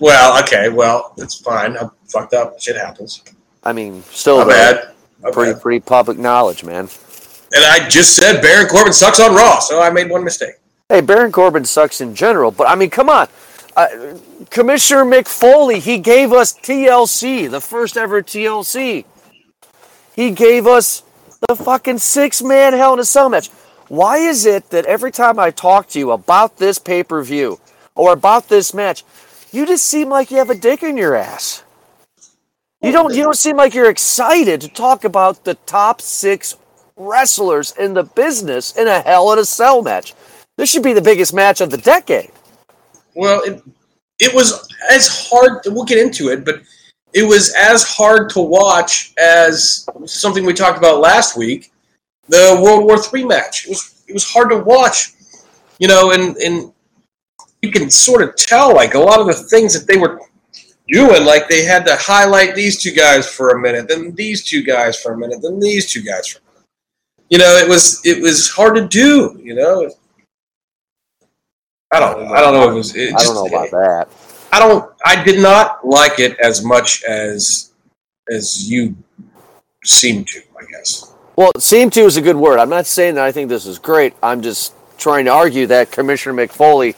Well, 0.00 0.42
okay. 0.42 0.68
Well, 0.68 1.14
it's 1.16 1.40
fine. 1.40 1.76
I'm 1.78 1.90
fucked 2.06 2.34
up. 2.34 2.60
Shit 2.60 2.76
happens. 2.76 3.22
I 3.64 3.72
mean, 3.72 4.02
still 4.10 4.46
bad. 4.46 4.94
Pretty 5.32 5.52
bad. 5.52 5.62
pretty 5.62 5.80
public 5.80 6.18
knowledge, 6.18 6.62
man. 6.64 6.88
And 7.54 7.64
I 7.64 7.88
just 7.88 8.14
said 8.14 8.42
Baron 8.42 8.68
Corbin 8.68 8.92
sucks 8.92 9.20
on 9.20 9.34
Raw, 9.34 9.58
so 9.60 9.80
I 9.80 9.90
made 9.90 10.10
one 10.10 10.24
mistake. 10.24 10.54
Hey, 10.88 11.00
Baron 11.00 11.32
Corbin 11.32 11.64
sucks 11.64 12.00
in 12.00 12.14
general, 12.14 12.50
but 12.50 12.68
I 12.68 12.74
mean, 12.74 12.90
come 12.90 13.08
on. 13.08 13.28
Uh, 13.76 14.18
Commissioner 14.50 15.04
Mick 15.04 15.28
Foley, 15.28 15.80
he 15.80 15.98
gave 15.98 16.32
us 16.32 16.52
TLC, 16.52 17.50
the 17.50 17.60
first 17.60 17.96
ever 17.96 18.22
TLC. 18.22 19.04
He 20.16 20.30
gave 20.30 20.66
us 20.66 21.02
the 21.48 21.54
fucking 21.54 21.98
six 21.98 22.42
man 22.42 22.72
Hell 22.72 22.94
in 22.94 23.00
a 23.00 23.04
Cell 23.04 23.28
match. 23.28 23.48
Why 23.88 24.18
is 24.18 24.44
it 24.44 24.70
that 24.70 24.84
every 24.86 25.12
time 25.12 25.38
I 25.38 25.50
talk 25.50 25.88
to 25.90 25.98
you 25.98 26.10
about 26.10 26.58
this 26.58 26.78
pay 26.78 27.02
per 27.02 27.22
view 27.22 27.60
or 27.94 28.12
about 28.12 28.48
this 28.48 28.74
match, 28.74 29.04
you 29.52 29.64
just 29.64 29.84
seem 29.84 30.08
like 30.08 30.30
you 30.30 30.38
have 30.38 30.50
a 30.50 30.54
dick 30.54 30.82
in 30.82 30.96
your 30.96 31.14
ass? 31.14 31.62
You 32.82 32.92
don't. 32.92 33.14
You 33.14 33.22
don't 33.22 33.36
seem 33.36 33.56
like 33.56 33.74
you're 33.74 33.90
excited 33.90 34.60
to 34.60 34.68
talk 34.68 35.04
about 35.04 35.44
the 35.44 35.54
top 35.54 36.00
six 36.00 36.56
wrestlers 36.98 37.72
in 37.78 37.94
the 37.94 38.02
business 38.02 38.76
in 38.76 38.88
a 38.88 39.00
Hell 39.00 39.32
in 39.32 39.38
a 39.38 39.44
Cell 39.44 39.82
match. 39.82 40.14
This 40.56 40.70
should 40.70 40.82
be 40.82 40.92
the 40.92 41.00
biggest 41.00 41.32
match 41.32 41.60
of 41.60 41.70
the 41.70 41.78
decade. 41.78 42.30
Well, 43.14 43.42
it, 43.44 43.62
it 44.18 44.34
was 44.34 44.68
as 44.90 45.28
hard. 45.30 45.60
We'll 45.66 45.84
get 45.84 45.98
into 45.98 46.28
it, 46.28 46.44
but 46.44 46.62
it 47.12 47.22
was 47.22 47.54
as 47.54 47.84
hard 47.84 48.30
to 48.30 48.40
watch 48.40 49.12
as 49.18 49.86
something 50.04 50.44
we 50.44 50.52
talked 50.52 50.78
about 50.78 51.00
last 51.00 51.36
week, 51.36 51.72
the 52.28 52.60
World 52.62 52.84
War 52.84 52.98
III 52.98 53.24
match. 53.24 53.66
It 53.66 53.70
was 53.70 54.02
it 54.08 54.12
was 54.12 54.30
hard 54.30 54.50
to 54.50 54.58
watch, 54.58 55.12
you 55.78 55.88
know, 55.88 56.12
and 56.12 56.36
and 56.38 56.72
you 57.62 57.70
can 57.70 57.90
sort 57.90 58.22
of 58.22 58.36
tell 58.36 58.74
like 58.74 58.94
a 58.94 58.98
lot 58.98 59.20
of 59.20 59.26
the 59.26 59.34
things 59.34 59.78
that 59.78 59.86
they 59.86 59.98
were 59.98 60.20
doing. 60.88 61.24
Like 61.24 61.48
they 61.48 61.64
had 61.64 61.86
to 61.86 61.96
highlight 61.96 62.54
these 62.54 62.82
two 62.82 62.92
guys 62.92 63.28
for 63.28 63.50
a 63.50 63.60
minute, 63.60 63.88
then 63.88 64.14
these 64.14 64.44
two 64.44 64.62
guys 64.62 65.00
for 65.00 65.12
a 65.12 65.18
minute, 65.18 65.40
then 65.42 65.60
these 65.60 65.90
two 65.90 66.02
guys 66.02 66.28
for. 66.28 66.40
You 67.30 67.38
know, 67.38 67.56
it 67.56 67.68
was 67.68 68.04
it 68.04 68.22
was 68.22 68.50
hard 68.50 68.74
to 68.76 68.86
do. 68.86 69.38
You 69.42 69.54
know. 69.54 69.90
I 71.90 72.00
don't. 72.00 72.28
I 72.28 72.40
don't 72.40 72.54
know. 72.54 72.64
If 72.64 72.70
it 72.70 72.74
was. 72.74 72.96
It 72.96 73.14
I 73.14 73.22
don't 73.22 73.34
know 73.34 73.46
about 73.46 73.70
that. 73.70 74.08
I 74.52 74.58
don't. 74.58 74.92
I 75.04 75.22
did 75.22 75.40
not 75.40 75.86
like 75.86 76.18
it 76.18 76.38
as 76.40 76.64
much 76.64 77.04
as 77.04 77.72
as 78.30 78.70
you 78.70 78.96
seem 79.84 80.24
to. 80.24 80.42
I 80.58 80.64
guess. 80.70 81.14
Well, 81.36 81.52
seem 81.58 81.90
to 81.90 82.00
is 82.00 82.16
a 82.16 82.22
good 82.22 82.36
word. 82.36 82.58
I'm 82.58 82.68
not 82.68 82.86
saying 82.86 83.14
that 83.14 83.24
I 83.24 83.32
think 83.32 83.48
this 83.48 83.66
is 83.66 83.78
great. 83.78 84.14
I'm 84.22 84.42
just 84.42 84.74
trying 84.98 85.26
to 85.26 85.30
argue 85.30 85.66
that 85.68 85.92
Commissioner 85.92 86.34
Mick 86.34 86.50
Foley 86.50 86.96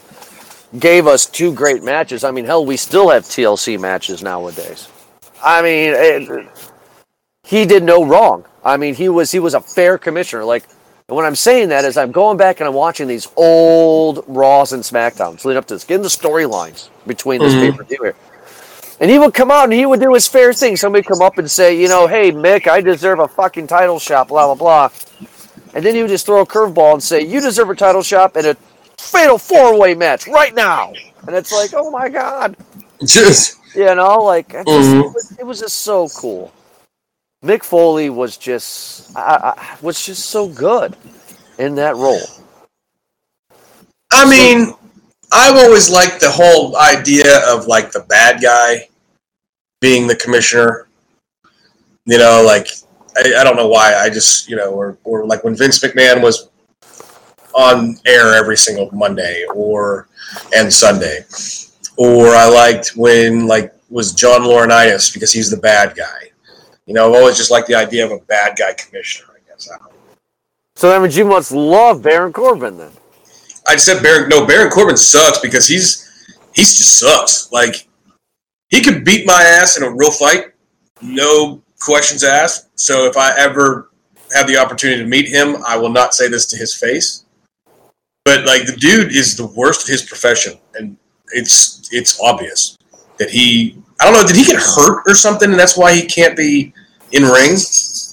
gave 0.79 1.07
us 1.07 1.25
two 1.25 1.53
great 1.53 1.83
matches. 1.83 2.23
I 2.23 2.31
mean, 2.31 2.45
hell, 2.45 2.65
we 2.65 2.77
still 2.77 3.09
have 3.09 3.23
TLC 3.23 3.79
matches 3.79 4.23
nowadays. 4.23 4.87
I 5.43 5.61
mean, 5.61 5.93
it, 5.93 6.47
he 7.43 7.65
did 7.65 7.83
no 7.83 8.03
wrong. 8.03 8.45
I 8.63 8.77
mean, 8.77 8.93
he 8.95 9.09
was 9.09 9.31
he 9.31 9.39
was 9.39 9.53
a 9.53 9.61
fair 9.61 9.97
commissioner. 9.97 10.43
Like, 10.43 10.63
and 11.07 11.17
when 11.17 11.25
I'm 11.25 11.35
saying 11.35 11.69
that 11.69 11.85
is 11.85 11.97
I'm 11.97 12.11
going 12.11 12.37
back 12.37 12.59
and 12.59 12.67
I'm 12.67 12.73
watching 12.75 13.07
these 13.07 13.27
old 13.35 14.23
Raws 14.27 14.73
and 14.73 14.83
Smackdowns 14.83 15.43
leading 15.43 15.57
up 15.57 15.65
to 15.67 15.75
this, 15.75 15.83
getting 15.83 16.03
the 16.03 16.09
storylines 16.09 16.89
between 17.07 17.39
this 17.41 17.53
Mhm. 17.53 17.59
pay 17.71 17.77
per 17.77 17.83
view 17.83 17.97
here. 18.03 18.15
And 18.99 19.09
he 19.09 19.17
would 19.17 19.33
come 19.33 19.49
out 19.49 19.63
and 19.63 19.73
he 19.73 19.85
would 19.85 19.99
do 19.99 20.13
his 20.13 20.27
fair 20.27 20.53
thing. 20.53 20.77
Somebody 20.77 21.03
come 21.03 21.21
up 21.23 21.39
and 21.39 21.49
say, 21.49 21.75
you 21.75 21.87
know, 21.87 22.05
hey 22.05 22.31
Mick, 22.31 22.67
I 22.67 22.81
deserve 22.81 23.19
a 23.19 23.27
fucking 23.27 23.67
title 23.67 23.97
shot, 23.99 24.27
blah 24.27 24.53
blah 24.53 24.55
blah. 24.55 24.89
And 25.73 25.83
then 25.83 25.95
he 25.95 26.01
would 26.01 26.09
just 26.11 26.25
throw 26.25 26.41
a 26.41 26.45
curveball 26.45 26.93
and 26.93 27.03
say, 27.03 27.21
you 27.21 27.41
deserve 27.41 27.69
a 27.71 27.75
title 27.75 28.03
shot 28.03 28.35
and 28.35 28.45
a 28.45 28.57
fatal 28.97 29.39
four 29.39 29.79
way 29.79 29.95
match 29.95 30.27
right 30.27 30.53
now. 30.53 30.93
And 31.25 31.35
it's 31.35 31.51
like, 31.51 31.71
oh 31.75 31.89
my 31.89 32.09
god, 32.09 32.55
Just 33.03 33.57
you 33.73 33.95
know, 33.95 34.19
like 34.23 34.49
just, 34.51 34.67
Mhm. 34.67 34.99
it, 34.99 35.13
was, 35.13 35.33
it 35.39 35.45
was 35.45 35.59
just 35.59 35.77
so 35.79 36.07
cool. 36.09 36.51
Mick 37.43 37.63
Foley 37.63 38.09
was 38.09 38.37
just, 38.37 39.15
I, 39.17 39.53
I, 39.57 39.77
was 39.81 40.05
just 40.05 40.27
so 40.27 40.47
good 40.47 40.95
in 41.57 41.75
that 41.75 41.95
role. 41.95 42.21
I 44.11 44.29
mean, 44.29 44.73
I've 45.31 45.55
always 45.55 45.89
liked 45.89 46.19
the 46.19 46.29
whole 46.29 46.77
idea 46.77 47.41
of 47.47 47.65
like 47.65 47.91
the 47.91 48.01
bad 48.01 48.41
guy 48.41 48.89
being 49.79 50.05
the 50.05 50.15
commissioner. 50.15 50.87
You 52.05 52.17
know, 52.17 52.43
like 52.45 52.67
I, 53.17 53.35
I 53.39 53.43
don't 53.43 53.55
know 53.55 53.67
why. 53.67 53.95
I 53.95 54.09
just 54.09 54.49
you 54.49 54.55
know, 54.55 54.71
or 54.71 54.97
or 55.03 55.25
like 55.25 55.43
when 55.43 55.55
Vince 55.55 55.79
McMahon 55.79 56.21
was 56.21 56.49
on 57.53 57.97
air 58.05 58.33
every 58.35 58.57
single 58.57 58.89
Monday 58.91 59.45
or 59.53 60.07
and 60.55 60.71
Sunday, 60.71 61.25
or 61.97 62.27
I 62.27 62.47
liked 62.47 62.95
when 62.95 63.47
like 63.47 63.73
was 63.89 64.13
John 64.13 64.41
Laurinaitis 64.41 65.13
because 65.13 65.31
he's 65.31 65.49
the 65.49 65.57
bad 65.57 65.95
guy. 65.95 66.30
You 66.91 66.95
know, 66.95 67.07
I've 67.07 67.21
always 67.21 67.37
just 67.37 67.51
liked 67.51 67.67
the 67.67 67.75
idea 67.75 68.05
of 68.05 68.11
a 68.11 68.19
bad 68.25 68.57
guy 68.57 68.73
commissioner. 68.73 69.29
I 69.33 69.49
guess. 69.49 69.69
I. 69.71 69.77
So 70.75 70.89
that 70.89 71.01
means 71.01 71.15
you 71.15 71.23
must 71.23 71.53
love 71.53 72.03
Baron 72.03 72.33
Corbin 72.33 72.77
then. 72.77 72.91
I 73.65 73.77
said 73.77 74.03
Baron. 74.03 74.27
No, 74.27 74.45
Baron 74.45 74.69
Corbin 74.69 74.97
sucks 74.97 75.39
because 75.39 75.69
he's 75.69 76.35
he's 76.53 76.77
just 76.77 76.99
sucks. 76.99 77.49
Like 77.49 77.87
he 78.67 78.81
could 78.81 79.05
beat 79.05 79.25
my 79.25 79.41
ass 79.41 79.77
in 79.77 79.83
a 79.83 79.89
real 79.89 80.11
fight, 80.11 80.47
no 81.01 81.63
questions 81.79 82.25
asked. 82.25 82.67
So 82.77 83.05
if 83.05 83.15
I 83.15 83.39
ever 83.39 83.89
have 84.35 84.47
the 84.47 84.57
opportunity 84.57 85.01
to 85.01 85.07
meet 85.07 85.29
him, 85.29 85.63
I 85.65 85.77
will 85.77 85.93
not 85.93 86.13
say 86.13 86.27
this 86.27 86.45
to 86.47 86.57
his 86.57 86.75
face. 86.75 87.23
but 88.25 88.45
like 88.45 88.65
the 88.65 88.75
dude 88.75 89.15
is 89.15 89.37
the 89.37 89.47
worst 89.47 89.83
of 89.83 89.87
his 89.87 90.01
profession, 90.01 90.59
and 90.75 90.97
it's 91.31 91.87
it's 91.93 92.19
obvious 92.19 92.77
that 93.17 93.29
he. 93.29 93.77
I 94.01 94.03
don't 94.03 94.13
know. 94.13 94.27
Did 94.27 94.35
he 94.35 94.43
get 94.43 94.61
hurt 94.61 95.03
or 95.07 95.15
something, 95.15 95.51
and 95.51 95.57
that's 95.57 95.77
why 95.77 95.93
he 95.93 96.05
can't 96.05 96.35
be 96.35 96.73
in 97.11 97.23
ring? 97.23 97.57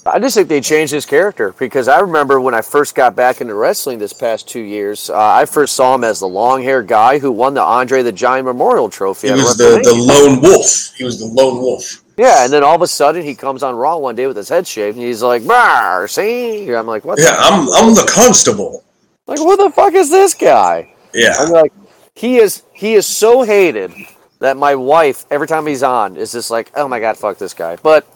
I 0.05 0.17
just 0.19 0.35
think 0.35 0.47
they 0.47 0.61
changed 0.61 0.93
his 0.93 1.05
character 1.05 1.53
because 1.59 1.87
I 1.87 1.99
remember 1.99 2.39
when 2.41 2.53
I 2.53 2.61
first 2.61 2.95
got 2.95 3.15
back 3.15 3.41
into 3.41 3.53
wrestling 3.53 3.99
this 3.99 4.13
past 4.13 4.47
two 4.47 4.61
years, 4.61 5.09
uh, 5.09 5.17
I 5.17 5.45
first 5.45 5.75
saw 5.75 5.93
him 5.95 6.03
as 6.03 6.19
the 6.19 6.27
long 6.27 6.63
haired 6.63 6.87
guy 6.87 7.19
who 7.19 7.31
won 7.31 7.53
the 7.53 7.61
Andre 7.61 8.01
the 8.01 8.11
Giant 8.11 8.45
Memorial 8.45 8.89
Trophy. 8.89 9.27
He 9.27 9.33
was 9.33 9.57
the, 9.57 9.81
the 9.83 9.93
lone 9.93 10.41
wolf. 10.41 10.93
He 10.95 11.03
was 11.03 11.19
the 11.19 11.25
lone 11.25 11.61
wolf. 11.61 12.01
yeah, 12.17 12.43
and 12.43 12.51
then 12.51 12.63
all 12.63 12.75
of 12.75 12.81
a 12.81 12.87
sudden 12.87 13.23
he 13.23 13.35
comes 13.35 13.61
on 13.61 13.75
Raw 13.75 13.97
one 13.97 14.15
day 14.15 14.25
with 14.25 14.37
his 14.37 14.49
head 14.49 14.65
shaved 14.65 14.97
and 14.97 15.05
he's 15.05 15.21
like, 15.21 15.45
"Bar, 15.45 16.07
see?" 16.07 16.73
I'm 16.73 16.87
like, 16.87 17.05
"What? 17.05 17.19
Yeah, 17.19 17.35
I'm 17.37 17.69
I'm 17.73 17.93
the 17.93 18.09
constable. 18.09 18.83
like, 19.27 19.37
who 19.37 19.57
the 19.57 19.69
fuck 19.69 19.93
is 19.93 20.09
this 20.09 20.33
guy?" 20.33 20.93
Yeah, 21.13 21.35
I'm 21.39 21.49
like, 21.49 21.73
he 22.15 22.37
is 22.37 22.63
he 22.73 22.93
is 22.93 23.05
so 23.05 23.43
hated 23.43 23.91
that 24.39 24.57
my 24.57 24.75
wife 24.75 25.25
every 25.29 25.47
time 25.47 25.67
he's 25.67 25.83
on 25.83 26.15
is 26.17 26.31
just 26.31 26.49
like, 26.49 26.71
oh 26.75 26.87
my 26.87 26.99
god, 26.99 27.17
fuck 27.17 27.37
this 27.37 27.53
guy. 27.53 27.75
But 27.75 28.07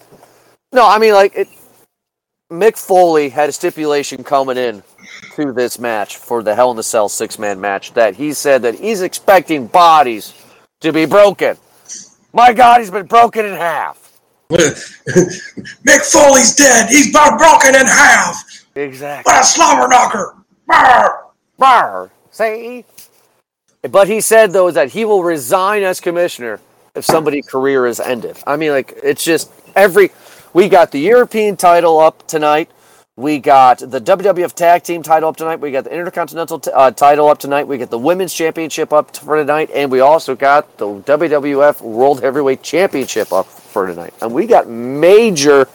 no, 0.74 0.88
I 0.88 0.98
mean 1.00 1.14
like 1.14 1.36
it. 1.36 1.48
Mick 2.52 2.78
Foley 2.78 3.30
had 3.30 3.50
a 3.50 3.52
stipulation 3.52 4.24
coming 4.24 4.58
in 4.58 4.84
to 5.36 5.52
this 5.54 5.80
match 5.80 6.18
for 6.18 6.44
the 6.44 6.54
Hell 6.54 6.72
in 6.72 6.78
the 6.78 6.84
Cell 6.84 7.10
six 7.10 7.40
man 7.40 7.60
match 7.60 7.94
that 7.94 8.16
he 8.16 8.34
said 8.34 8.62
that 8.64 8.76
he's 8.76 9.02
expecting 9.02 9.68
bodies 9.68 10.34
to 10.82 10.92
be 10.92 11.06
broken. 11.06 11.58
My 12.34 12.54
God, 12.54 12.80
he's 12.80 12.92
been 12.92 13.06
broken 13.06 13.46
in 13.46 13.54
half. 13.54 14.20
Mick 14.50 16.12
Foley's 16.12 16.56
dead. 16.56 16.90
He's 16.90 17.12
been 17.12 17.38
broken 17.38 17.76
in 17.76 17.86
half. 17.86 18.44
Exactly. 18.76 19.32
What 19.32 19.42
a 19.42 19.46
slobber 19.46 19.88
knocker! 19.88 20.36
Brr. 20.68 21.24
Brr, 21.58 22.12
see? 22.32 22.86
But 23.84 24.08
he 24.08 24.22
said 24.22 24.52
though 24.52 24.72
that 24.72 24.90
he 24.90 25.06
will 25.06 25.24
resign 25.24 25.84
as 25.84 26.00
commissioner 26.00 26.60
if 26.96 27.06
somebody's 27.06 27.48
career 27.48 27.86
is 27.86 28.00
ended. 28.00 28.38
I 28.46 28.58
mean, 28.58 28.72
like 28.72 28.94
it's 29.04 29.24
just 29.24 29.52
every. 29.76 30.12
We 30.54 30.70
got 30.70 30.92
the 30.92 31.00
European 31.00 31.58
title 31.58 32.00
up 32.00 32.28
tonight. 32.28 32.70
We 33.16 33.40
got 33.40 33.80
the 33.80 34.00
WWF 34.00 34.54
Tag 34.54 34.84
Team 34.84 35.02
title 35.02 35.30
up 35.30 35.36
tonight. 35.36 35.60
We 35.60 35.72
got 35.72 35.84
the 35.84 35.92
Intercontinental 35.92 36.60
t- 36.60 36.72
uh, 36.72 36.92
title 36.92 37.28
up 37.28 37.40
tonight. 37.40 37.68
We 37.68 37.80
got 37.80 37.90
the 37.90 37.98
Women's 37.98 38.34
Championship 38.36 38.94
up 38.94 39.16
for 39.16 39.36
tonight, 39.36 39.72
and 39.74 39.92
we 39.92 40.00
also 40.00 40.36
got 40.36 40.78
the 40.78 40.86
WWF 40.86 41.82
World 41.82 42.22
Heavyweight 42.22 42.62
Championship 42.62 43.34
up 43.34 43.48
for 43.48 43.88
tonight. 43.88 44.14
And 44.22 44.32
we 44.32 44.46
got 44.46 44.70
major, 44.70 45.68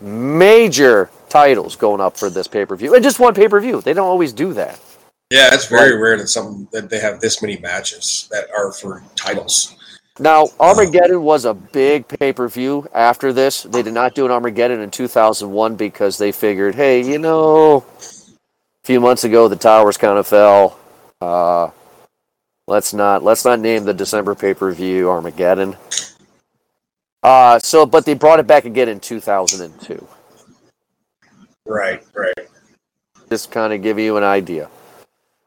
major 0.00 1.08
titles 1.28 1.76
going 1.76 2.00
up 2.00 2.16
for 2.16 2.28
this 2.28 2.48
pay 2.48 2.66
per 2.66 2.74
view, 2.74 2.94
and 2.96 3.04
just 3.04 3.20
one 3.20 3.34
pay 3.34 3.46
per 3.46 3.60
view. 3.60 3.80
They 3.80 3.92
don't 3.92 4.08
always 4.08 4.32
do 4.32 4.52
that. 4.54 4.80
Yeah, 5.30 5.54
it's 5.54 5.66
very 5.66 5.96
rare 5.96 6.18
that 6.18 6.28
some 6.28 6.68
that 6.72 6.90
they 6.90 6.98
have 6.98 7.20
this 7.20 7.40
many 7.40 7.56
matches 7.58 8.28
that 8.32 8.48
are 8.50 8.72
for 8.72 9.02
titles. 9.14 9.76
Now, 10.22 10.50
Armageddon 10.60 11.20
was 11.24 11.44
a 11.44 11.52
big 11.52 12.06
pay 12.06 12.32
per 12.32 12.46
view 12.46 12.86
after 12.94 13.32
this. 13.32 13.64
They 13.64 13.82
did 13.82 13.92
not 13.92 14.14
do 14.14 14.24
an 14.24 14.30
Armageddon 14.30 14.78
in 14.80 14.88
2001 14.88 15.74
because 15.74 16.16
they 16.16 16.30
figured, 16.30 16.76
hey, 16.76 17.02
you 17.02 17.18
know, 17.18 17.84
a 17.98 18.84
few 18.84 19.00
months 19.00 19.24
ago 19.24 19.48
the 19.48 19.56
towers 19.56 19.96
kind 19.96 20.16
of 20.16 20.28
fell. 20.28 20.78
Uh, 21.20 21.70
let's 22.68 22.94
not 22.94 23.24
let's 23.24 23.44
not 23.44 23.58
name 23.58 23.82
the 23.82 23.92
December 23.92 24.36
pay 24.36 24.54
per 24.54 24.70
view 24.70 25.10
Armageddon. 25.10 25.76
Uh, 27.24 27.58
so, 27.58 27.84
but 27.84 28.04
they 28.04 28.14
brought 28.14 28.38
it 28.38 28.46
back 28.46 28.64
again 28.64 28.88
in 28.88 29.00
2002. 29.00 30.06
Right, 31.66 32.00
right. 32.14 32.48
Just 33.28 33.50
kind 33.50 33.72
of 33.72 33.82
give 33.82 33.98
you 33.98 34.16
an 34.18 34.22
idea. 34.22 34.70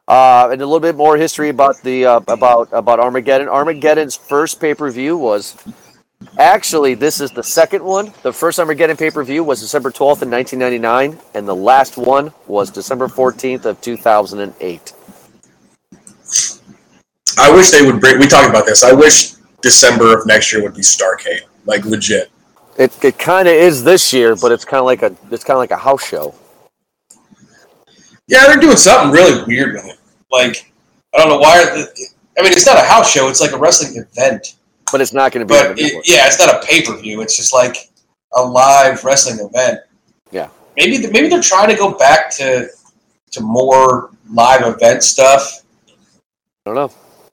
Uh, 0.07 0.49
and 0.51 0.61
a 0.61 0.65
little 0.65 0.79
bit 0.79 0.95
more 0.95 1.17
history 1.17 1.49
about 1.49 1.81
the 1.81 2.05
uh, 2.05 2.19
about 2.27 2.69
about 2.71 2.99
Armageddon. 2.99 3.47
Armageddon's 3.47 4.15
first 4.15 4.59
pay 4.59 4.75
per 4.75 4.91
view 4.91 5.17
was 5.17 5.57
actually 6.37 6.93
this 6.93 7.19
is 7.19 7.31
the 7.31 7.43
second 7.43 7.83
one. 7.83 8.13
The 8.21 8.31
first 8.31 8.59
Armageddon 8.59 8.97
pay 8.97 9.09
per 9.09 9.23
view 9.23 9.43
was 9.43 9.61
December 9.61 9.89
twelfth 9.89 10.21
in 10.21 10.29
nineteen 10.29 10.59
ninety 10.59 10.77
nine, 10.77 11.17
and 11.33 11.47
the 11.47 11.55
last 11.55 11.97
one 11.97 12.31
was 12.45 12.69
December 12.69 13.07
fourteenth 13.07 13.65
of 13.65 13.81
two 13.81 13.97
thousand 13.97 14.41
and 14.41 14.53
eight. 14.59 14.93
I 17.39 17.51
wish 17.51 17.71
they 17.71 17.81
would 17.83 17.99
bring. 17.99 18.19
We 18.19 18.27
talked 18.27 18.49
about 18.49 18.67
this. 18.67 18.83
I 18.83 18.93
wish 18.93 19.33
December 19.61 20.15
of 20.15 20.27
next 20.27 20.53
year 20.53 20.61
would 20.61 20.75
be 20.75 20.81
Starcade, 20.81 21.41
like 21.65 21.83
legit. 21.83 22.29
It 22.77 23.03
it 23.03 23.17
kind 23.17 23.47
of 23.47 23.55
is 23.55 23.83
this 23.83 24.13
year, 24.13 24.35
but 24.35 24.51
it's 24.51 24.65
kind 24.65 24.79
of 24.79 24.85
like 24.85 25.01
a 25.01 25.15
it's 25.31 25.43
kind 25.43 25.55
of 25.55 25.59
like 25.59 25.71
a 25.71 25.77
house 25.77 26.05
show. 26.05 26.35
Yeah, 28.27 28.45
they're 28.47 28.57
doing 28.57 28.77
something 28.77 29.11
really 29.11 29.43
weird 29.45 29.73
with 29.73 29.85
it. 29.85 29.94
Like 30.31 30.71
I 31.13 31.19
don't 31.19 31.29
know 31.29 31.37
why. 31.37 31.63
The, 31.63 32.07
I 32.37 32.43
mean, 32.43 32.51
it's 32.51 32.65
not 32.65 32.77
a 32.77 32.81
house 32.81 33.11
show. 33.11 33.29
It's 33.29 33.41
like 33.41 33.51
a 33.51 33.57
wrestling 33.57 33.97
event. 33.97 34.55
But 34.91 35.01
it's 35.01 35.13
not 35.13 35.31
going 35.31 35.47
to 35.47 35.53
be. 35.53 35.57
But 35.59 35.79
it, 35.79 36.07
yeah, 36.07 36.27
it's 36.27 36.39
not 36.39 36.53
a 36.53 36.65
pay 36.65 36.81
per 36.83 36.95
view. 36.97 37.21
It's 37.21 37.37
just 37.37 37.53
like 37.53 37.89
a 38.33 38.43
live 38.43 39.03
wrestling 39.03 39.45
event. 39.45 39.79
Yeah. 40.31 40.49
Maybe 40.77 41.07
maybe 41.07 41.29
they're 41.29 41.41
trying 41.41 41.69
to 41.69 41.75
go 41.75 41.97
back 41.97 42.29
to 42.37 42.67
to 43.31 43.41
more 43.41 44.11
live 44.29 44.65
event 44.65 45.03
stuff. 45.03 45.63
I 46.65 46.73
don't 46.73 46.75
know. 46.75 46.91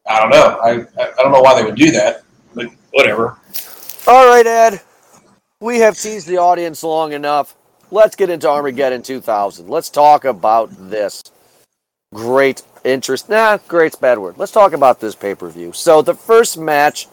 I 0.09 0.21
don't 0.21 0.31
know. 0.31 0.59
I 0.63 0.71
I 1.03 1.13
I 1.13 1.23
don't 1.23 1.33
know 1.33 1.41
why 1.41 1.61
they 1.61 1.65
would 1.65 1.77
do 1.77 1.91
that, 1.93 2.23
but 2.55 2.67
whatever. 2.93 3.39
All 4.07 4.27
right, 4.29 4.47
Ed. 4.47 4.81
We 5.61 5.79
have 5.79 5.97
teased 5.97 6.27
the 6.27 6.39
audience 6.39 6.83
long 6.83 7.13
enough. 7.13 7.55
Let's 7.91 8.17
get 8.17 8.31
into 8.31 8.49
Armageddon 8.49 9.03
2000. 9.03 9.69
Let's 9.69 9.91
talk 9.91 10.25
about 10.25 10.71
this. 10.91 11.23
Great 12.13 12.63
interest. 12.85 13.29
Nah, 13.29 13.59
great's 13.69 13.97
bad 13.97 14.19
word. 14.19 14.37
Let's 14.39 14.53
talk 14.53 14.73
about 14.73 15.01
this 15.01 15.15
pay 15.15 15.35
per 15.35 15.49
view. 15.49 15.73
So, 15.73 16.03
the 16.03 16.15
first 16.15 16.59
match 16.59 17.09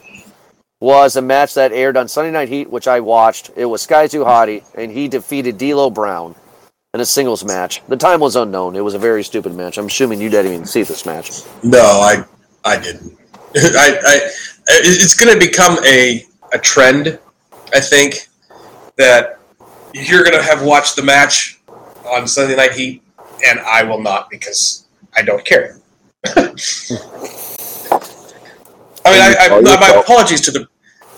was 0.81 1.15
a 1.15 1.21
match 1.21 1.53
that 1.55 1.71
aired 1.71 1.97
on 1.97 2.07
Sunday 2.07 2.31
Night 2.31 2.49
Heat, 2.49 2.69
which 2.69 2.87
I 2.87 2.99
watched. 2.99 3.51
It 3.55 3.65
was 3.65 3.81
Sky 3.81 4.07
Hottie, 4.07 4.63
and 4.75 4.91
he 4.91 5.07
defeated 5.07 5.57
D'Lo 5.57 5.89
Brown 5.89 6.35
in 6.93 7.01
a 7.01 7.05
singles 7.05 7.43
match. 7.43 7.81
The 7.87 7.97
time 7.97 8.19
was 8.19 8.35
unknown. 8.35 8.75
It 8.75 8.83
was 8.83 8.93
a 8.93 8.99
very 8.99 9.23
stupid 9.23 9.53
match. 9.53 9.77
I'm 9.77 9.87
assuming 9.87 10.21
you 10.21 10.29
didn't 10.29 10.53
even 10.53 10.65
see 10.65 10.83
this 10.83 11.05
match. 11.05 11.31
No, 11.63 11.81
I 11.81 12.23
I 12.65 12.79
didn't. 12.79 13.17
I, 13.55 13.99
I 14.05 14.29
it's 14.67 15.15
going 15.15 15.33
to 15.33 15.39
become 15.39 15.77
a 15.85 16.25
a 16.53 16.59
trend. 16.59 17.19
I 17.73 17.79
think 17.79 18.27
that 18.95 19.39
you're 19.93 20.23
going 20.23 20.37
to 20.37 20.43
have 20.43 20.63
watched 20.63 20.95
the 20.95 21.03
match 21.03 21.59
on 22.05 22.27
Sunday 22.27 22.55
Night 22.55 22.71
Heat, 22.73 23.03
and 23.45 23.59
I 23.59 23.83
will 23.83 24.01
not 24.01 24.29
because 24.29 24.87
I 25.19 25.21
don't 25.21 25.43
care. 25.43 25.77
I 26.25 26.55
mean, 29.11 29.21
I, 29.21 29.35
I, 29.39 29.61
my 29.61 29.99
apologies 29.99 30.39
to 30.41 30.51
the. 30.51 30.65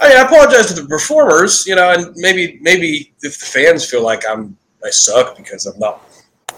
I 0.02 0.10
mean, 0.10 0.18
I 0.18 0.22
apologize 0.22 0.74
to 0.74 0.82
the 0.82 0.88
performers, 0.88 1.68
you 1.68 1.76
know, 1.76 1.92
and 1.92 2.12
maybe 2.16 2.58
maybe 2.62 3.14
if 3.22 3.40
the 3.40 3.46
fans 3.46 3.88
feel 3.88 4.02
like 4.02 4.24
I'm 4.28 4.58
I 4.84 4.90
suck 4.90 5.38
because 5.38 5.68
I'm 5.68 5.78
not 5.78 6.02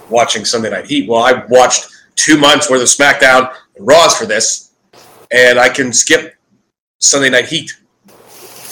watching 0.09 0.45
Sunday 0.45 0.69
Night 0.69 0.85
Heat. 0.85 1.09
Well, 1.09 1.21
I 1.21 1.43
watched 1.49 1.89
two 2.15 2.37
months 2.37 2.69
worth 2.69 2.81
of 2.81 2.87
SmackDown 2.87 3.53
and 3.75 3.85
Raws 3.85 4.17
for 4.17 4.25
this, 4.25 4.71
and 5.29 5.59
I 5.59 5.67
can 5.67 5.91
skip 5.91 6.35
Sunday 6.99 7.29
Night 7.29 7.47
Heat. 7.47 7.77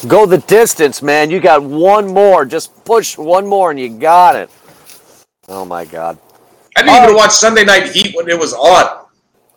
Go 0.08 0.26
the 0.26 0.38
distance, 0.38 1.02
man. 1.02 1.30
You 1.30 1.42
got 1.42 1.62
one 1.62 2.08
more. 2.08 2.46
Just 2.46 2.86
push 2.86 3.18
one 3.18 3.46
more, 3.46 3.70
and 3.70 3.80
you 3.80 3.90
got 3.90 4.38
it. 4.38 4.50
Oh, 5.50 5.66
my 5.66 5.84
God. 5.84 6.18
I 6.76 6.82
didn't 6.84 6.96
Oh. 6.96 7.04
even 7.04 7.16
watch 7.16 7.32
Sunday 7.32 7.64
Night 7.66 7.90
Heat 7.92 8.16
when 8.16 8.30
it 8.30 8.40
was 8.40 8.54
on. 8.54 9.06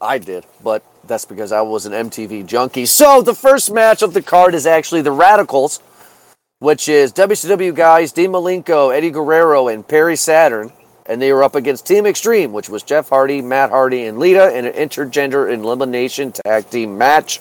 I 0.01 0.19
did, 0.19 0.45
but 0.63 0.83
that's 1.07 1.25
because 1.25 1.53
I 1.53 1.61
was 1.63 1.87
an 1.87 1.93
MTV 1.93 2.43
junkie. 2.47 2.87
So 2.87 3.23
the 3.23 3.35
first 3.35 3.71
match 3.73 4.03
of 4.03 4.13
the 4.15 4.23
card 4.23 4.55
is 4.55 4.67
actually 4.67 5.03
the 5.03 5.13
Radicals, 5.13 5.81
which 6.59 6.89
is 6.89 7.13
WCW 7.13 7.73
guys 7.75 8.13
Dean 8.13 8.31
Malenko, 8.33 8.95
Eddie 8.95 9.11
Guerrero, 9.11 9.69
and 9.69 9.87
Perry 9.87 10.17
Saturn. 10.17 10.73
And 11.07 11.21
they 11.21 11.33
were 11.33 11.45
up 11.45 11.55
against 11.55 11.87
Team 11.87 12.07
Extreme, 12.07 12.53
which 12.53 12.69
was 12.71 12.83
Jeff 12.83 13.11
Hardy, 13.11 13.43
Matt 13.43 13.71
Hardy, 13.71 14.07
and 14.07 14.19
Lita 14.19 14.57
in 14.57 14.65
an 14.65 14.73
intergender 14.73 15.53
elimination 15.53 16.33
tag 16.33 16.69
team 16.71 16.97
match. 16.97 17.41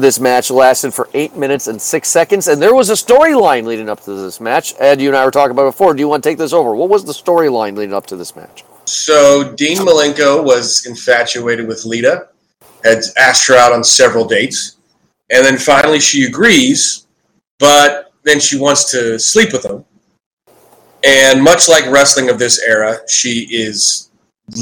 This 0.00 0.18
match 0.18 0.50
lasted 0.50 0.94
for 0.94 1.10
eight 1.12 1.36
minutes 1.36 1.66
and 1.66 1.80
six 1.80 2.08
seconds, 2.08 2.48
and 2.48 2.62
there 2.62 2.74
was 2.74 2.88
a 2.88 2.94
storyline 2.94 3.66
leading 3.66 3.90
up 3.90 4.02
to 4.04 4.14
this 4.14 4.40
match. 4.40 4.74
Ed, 4.78 4.98
you 4.98 5.08
and 5.08 5.16
I 5.16 5.26
were 5.26 5.30
talking 5.30 5.50
about 5.50 5.66
before. 5.66 5.92
Do 5.92 6.00
you 6.00 6.08
want 6.08 6.24
to 6.24 6.30
take 6.30 6.38
this 6.38 6.54
over? 6.54 6.74
What 6.74 6.88
was 6.88 7.04
the 7.04 7.12
storyline 7.12 7.76
leading 7.76 7.92
up 7.92 8.06
to 8.06 8.16
this 8.16 8.34
match? 8.34 8.64
So 8.86 9.52
Dean 9.56 9.76
Malenko 9.76 10.42
was 10.42 10.86
infatuated 10.86 11.68
with 11.68 11.84
Lita, 11.84 12.28
had 12.82 13.02
asked 13.18 13.46
her 13.48 13.56
out 13.56 13.74
on 13.74 13.84
several 13.84 14.24
dates, 14.24 14.78
and 15.30 15.44
then 15.44 15.58
finally 15.58 16.00
she 16.00 16.24
agrees, 16.24 17.06
but 17.58 18.10
then 18.22 18.40
she 18.40 18.58
wants 18.58 18.90
to 18.92 19.18
sleep 19.18 19.52
with 19.52 19.66
him. 19.66 19.84
And 21.04 21.42
much 21.44 21.68
like 21.68 21.84
wrestling 21.90 22.30
of 22.30 22.38
this 22.38 22.58
era, 22.62 23.00
she 23.06 23.46
is 23.50 24.08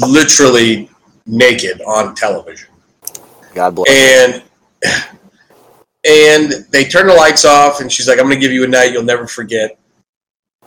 literally 0.05 0.89
naked 1.25 1.81
on 1.83 2.13
television. 2.13 2.67
God 3.53 3.75
bless. 3.75 3.89
and 3.89 4.43
and 6.09 6.65
they 6.71 6.83
turn 6.83 7.07
the 7.07 7.13
lights 7.13 7.45
off 7.45 7.81
and 7.81 7.91
she's 7.91 8.07
like 8.07 8.19
i'm 8.19 8.25
gonna 8.25 8.39
give 8.39 8.51
you 8.51 8.63
a 8.63 8.67
night 8.67 8.91
you'll 8.91 9.03
never 9.03 9.27
forget 9.27 9.77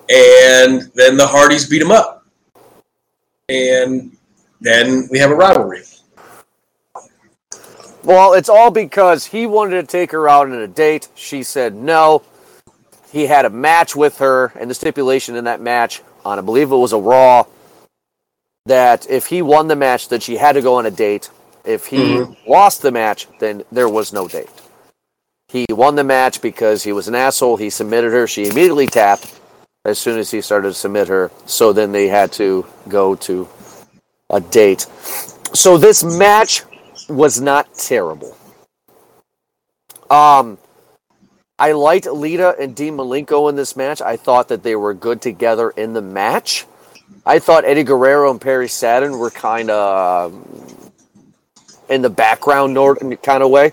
and 0.08 0.90
then 0.94 1.16
the 1.16 1.26
hardys 1.26 1.68
beat 1.68 1.82
him 1.82 1.90
up 1.90 2.22
and 3.49 4.16
then 4.61 5.08
we 5.11 5.18
have 5.18 5.30
a 5.30 5.34
rivalry. 5.34 5.82
Well, 8.04 8.32
it's 8.34 8.49
all 8.49 8.70
because 8.70 9.26
he 9.26 9.46
wanted 9.46 9.80
to 9.80 9.87
take 9.87 10.11
her 10.12 10.28
out 10.28 10.46
on 10.46 10.54
a 10.54 10.68
date. 10.68 11.08
She 11.14 11.42
said 11.42 11.75
no. 11.75 12.22
He 13.12 13.26
had 13.26 13.44
a 13.44 13.50
match 13.50 13.94
with 13.94 14.18
her, 14.18 14.52
and 14.58 14.70
the 14.70 14.75
stipulation 14.75 15.37
in 15.37 15.44
that 15.44 15.61
match, 15.61 16.02
on 16.25 16.38
I 16.38 16.42
believe 16.42 16.72
it 16.72 16.76
was 16.76 16.92
a 16.92 16.99
Raw, 16.99 17.44
that 18.66 19.08
if 19.11 19.26
he 19.26 19.42
won 19.42 19.68
the 19.68 19.76
match, 19.76 20.08
that 20.08 20.22
she 20.22 20.37
had 20.37 20.52
to 20.52 20.62
go 20.62 20.76
on 20.76 20.87
a 20.87 20.90
date. 20.90 21.28
If 21.64 21.87
he 21.87 22.20
Mhm. 22.20 22.37
lost 22.46 22.82
the 22.82 22.90
match, 22.90 23.28
then 23.38 23.64
there 23.70 23.88
was 23.88 24.12
no 24.12 24.26
date. 24.26 24.49
He 25.52 25.66
won 25.68 25.97
the 25.97 26.04
match 26.04 26.40
because 26.40 26.82
he 26.82 26.92
was 26.92 27.09
an 27.09 27.14
asshole. 27.14 27.59
He 27.59 27.68
submitted 27.68 28.11
her. 28.12 28.26
She 28.26 28.47
immediately 28.47 28.87
tapped 28.87 29.38
as 29.85 29.99
soon 29.99 30.18
as 30.18 30.30
he 30.30 30.40
started 30.40 30.68
to 30.68 30.75
submit 30.75 31.09
her. 31.09 31.30
So 31.44 31.75
then 31.75 31.92
they 31.92 32.09
had 32.09 32.32
to 32.32 32.66
go 32.88 33.16
to 33.16 33.47
a 34.30 34.40
date. 34.40 34.87
So 35.52 35.76
this 35.76 36.02
match 36.02 36.62
was 37.06 37.38
not 37.38 37.75
terrible. 37.75 38.35
Um, 40.09 40.56
I 41.59 41.73
liked 41.73 42.06
Lita 42.06 42.56
and 42.59 42.75
Dean 42.75 42.97
Malenko 42.97 43.50
in 43.50 43.54
this 43.54 43.76
match. 43.76 44.00
I 44.00 44.16
thought 44.16 44.49
that 44.49 44.62
they 44.62 44.75
were 44.75 44.94
good 44.94 45.21
together 45.21 45.68
in 45.68 45.92
the 45.92 46.00
match. 46.00 46.64
I 47.26 47.40
thought 47.40 47.66
Eddie 47.66 47.85
Guerrero 47.85 48.30
and 48.30 48.40
Perry 48.40 48.68
Saturn 48.68 49.18
were 49.18 49.30
kind 49.30 49.71
of 49.71 50.32
in 51.90 52.00
the 52.00 52.11
background 52.11 52.75
kind 53.23 53.42
of 53.42 53.50
way. 53.50 53.73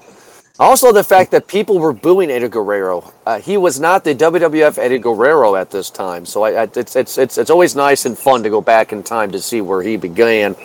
Also, 0.59 0.91
the 0.91 1.03
fact 1.03 1.31
that 1.31 1.47
people 1.47 1.79
were 1.79 1.93
booing 1.93 2.29
Eddie 2.29 2.49
Guerrero. 2.49 3.13
Uh, 3.25 3.39
he 3.39 3.55
was 3.55 3.79
not 3.79 4.03
the 4.03 4.13
WWF 4.13 4.77
Eddie 4.77 4.99
Guerrero 4.99 5.55
at 5.55 5.71
this 5.71 5.89
time. 5.89 6.25
So 6.25 6.43
I, 6.43 6.63
I, 6.63 6.69
it's, 6.75 6.97
it's, 6.97 7.17
it's, 7.17 7.37
it's 7.37 7.49
always 7.49 7.77
nice 7.77 8.05
and 8.05 8.17
fun 8.17 8.43
to 8.43 8.49
go 8.49 8.59
back 8.59 8.91
in 8.91 9.01
time 9.01 9.31
to 9.31 9.41
see 9.41 9.61
where 9.61 9.81
he 9.81 9.95
began 9.95 10.57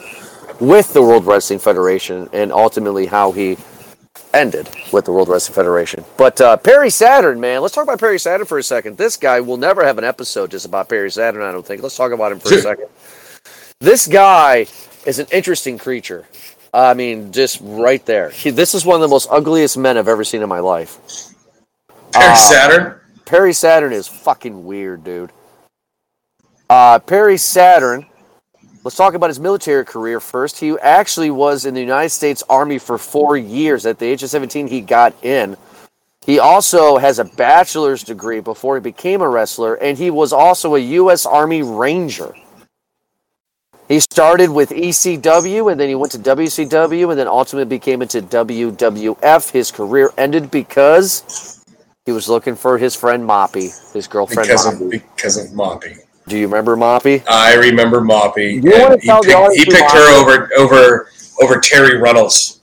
with 0.58 0.92
the 0.92 1.02
World 1.02 1.26
Wrestling 1.26 1.60
Federation 1.60 2.28
and 2.32 2.52
ultimately 2.52 3.06
how 3.06 3.30
he 3.30 3.56
ended 4.32 4.68
with 4.92 5.04
the 5.04 5.12
World 5.12 5.28
Wrestling 5.28 5.54
Federation. 5.54 6.04
But 6.16 6.40
uh, 6.40 6.56
Perry 6.56 6.90
Saturn, 6.90 7.38
man, 7.38 7.62
let's 7.62 7.74
talk 7.74 7.84
about 7.84 8.00
Perry 8.00 8.18
Saturn 8.18 8.46
for 8.46 8.58
a 8.58 8.64
second. 8.64 8.96
This 8.96 9.16
guy 9.16 9.40
will 9.40 9.56
never 9.56 9.84
have 9.84 9.98
an 9.98 10.04
episode 10.04 10.50
just 10.50 10.66
about 10.66 10.88
Perry 10.88 11.10
Saturn, 11.10 11.42
I 11.42 11.52
don't 11.52 11.64
think. 11.64 11.82
Let's 11.82 11.96
talk 11.96 12.10
about 12.10 12.32
him 12.32 12.40
for 12.40 12.52
a 12.52 12.58
second. 12.60 12.86
This 13.78 14.08
guy 14.08 14.66
is 15.06 15.20
an 15.20 15.26
interesting 15.30 15.78
creature. 15.78 16.26
I 16.74 16.92
mean, 16.94 17.30
just 17.30 17.60
right 17.62 18.04
there. 18.04 18.30
He, 18.30 18.50
this 18.50 18.74
is 18.74 18.84
one 18.84 18.96
of 18.96 19.00
the 19.00 19.08
most 19.08 19.28
ugliest 19.30 19.78
men 19.78 19.96
I've 19.96 20.08
ever 20.08 20.24
seen 20.24 20.42
in 20.42 20.48
my 20.48 20.58
life. 20.58 20.98
Perry 22.12 22.32
Uh, 22.32 22.34
Saturn. 22.34 23.00
Perry 23.24 23.52
Saturn 23.52 23.92
is 23.92 24.08
fucking 24.08 24.64
weird, 24.64 25.04
dude. 25.04 25.30
Uh, 26.68 26.98
Perry 26.98 27.36
Saturn. 27.36 28.06
Let's 28.82 28.96
talk 28.96 29.14
about 29.14 29.30
his 29.30 29.38
military 29.38 29.84
career 29.84 30.18
first. 30.18 30.58
He 30.58 30.76
actually 30.82 31.30
was 31.30 31.64
in 31.64 31.74
the 31.74 31.80
United 31.80 32.10
States 32.10 32.42
Army 32.50 32.78
for 32.78 32.98
four 32.98 33.36
years. 33.36 33.86
At 33.86 33.98
the 34.00 34.06
age 34.06 34.22
of 34.24 34.30
17, 34.30 34.66
he 34.66 34.80
got 34.80 35.14
in. 35.24 35.56
He 36.26 36.38
also 36.38 36.98
has 36.98 37.18
a 37.18 37.24
bachelor's 37.24 38.02
degree 38.02 38.40
before 38.40 38.74
he 38.74 38.80
became 38.80 39.22
a 39.22 39.28
wrestler, 39.28 39.74
and 39.76 39.96
he 39.96 40.10
was 40.10 40.32
also 40.32 40.74
a 40.74 40.78
U.S. 40.78 41.24
Army 41.24 41.62
Ranger. 41.62 42.34
He 43.88 44.00
started 44.00 44.50
with 44.50 44.70
ECW, 44.70 45.70
and 45.70 45.78
then 45.78 45.88
he 45.88 45.94
went 45.94 46.12
to 46.12 46.18
WCW, 46.18 47.10
and 47.10 47.18
then 47.18 47.28
ultimately 47.28 47.68
became 47.68 48.00
into 48.00 48.22
WWF. 48.22 49.50
His 49.50 49.70
career 49.70 50.10
ended 50.16 50.50
because 50.50 51.62
he 52.06 52.12
was 52.12 52.28
looking 52.28 52.54
for 52.56 52.78
his 52.78 52.94
friend 52.94 53.24
Moppy, 53.28 53.92
his 53.92 54.06
girlfriend 54.06 54.48
Because 54.48 54.66
Moppy. 54.66 54.84
of, 54.84 54.90
because 54.90 55.36
of 55.36 55.52
Moppy. 55.52 55.98
Do 56.26 56.38
you 56.38 56.46
remember 56.46 56.76
Moppy? 56.76 57.22
I 57.28 57.54
remember 57.56 58.00
Moppy. 58.00 58.62
You 58.62 58.72
and 58.74 59.00
he 59.02 59.06
tell 59.06 59.22
the 59.22 59.28
picked, 59.28 59.38
audience 59.38 59.64
he 59.64 59.70
picked 59.70 59.90
her 59.92 60.18
over 60.18 60.48
over 60.56 61.08
over 61.42 61.54
Terri 61.60 62.00
Runnels. 62.00 62.60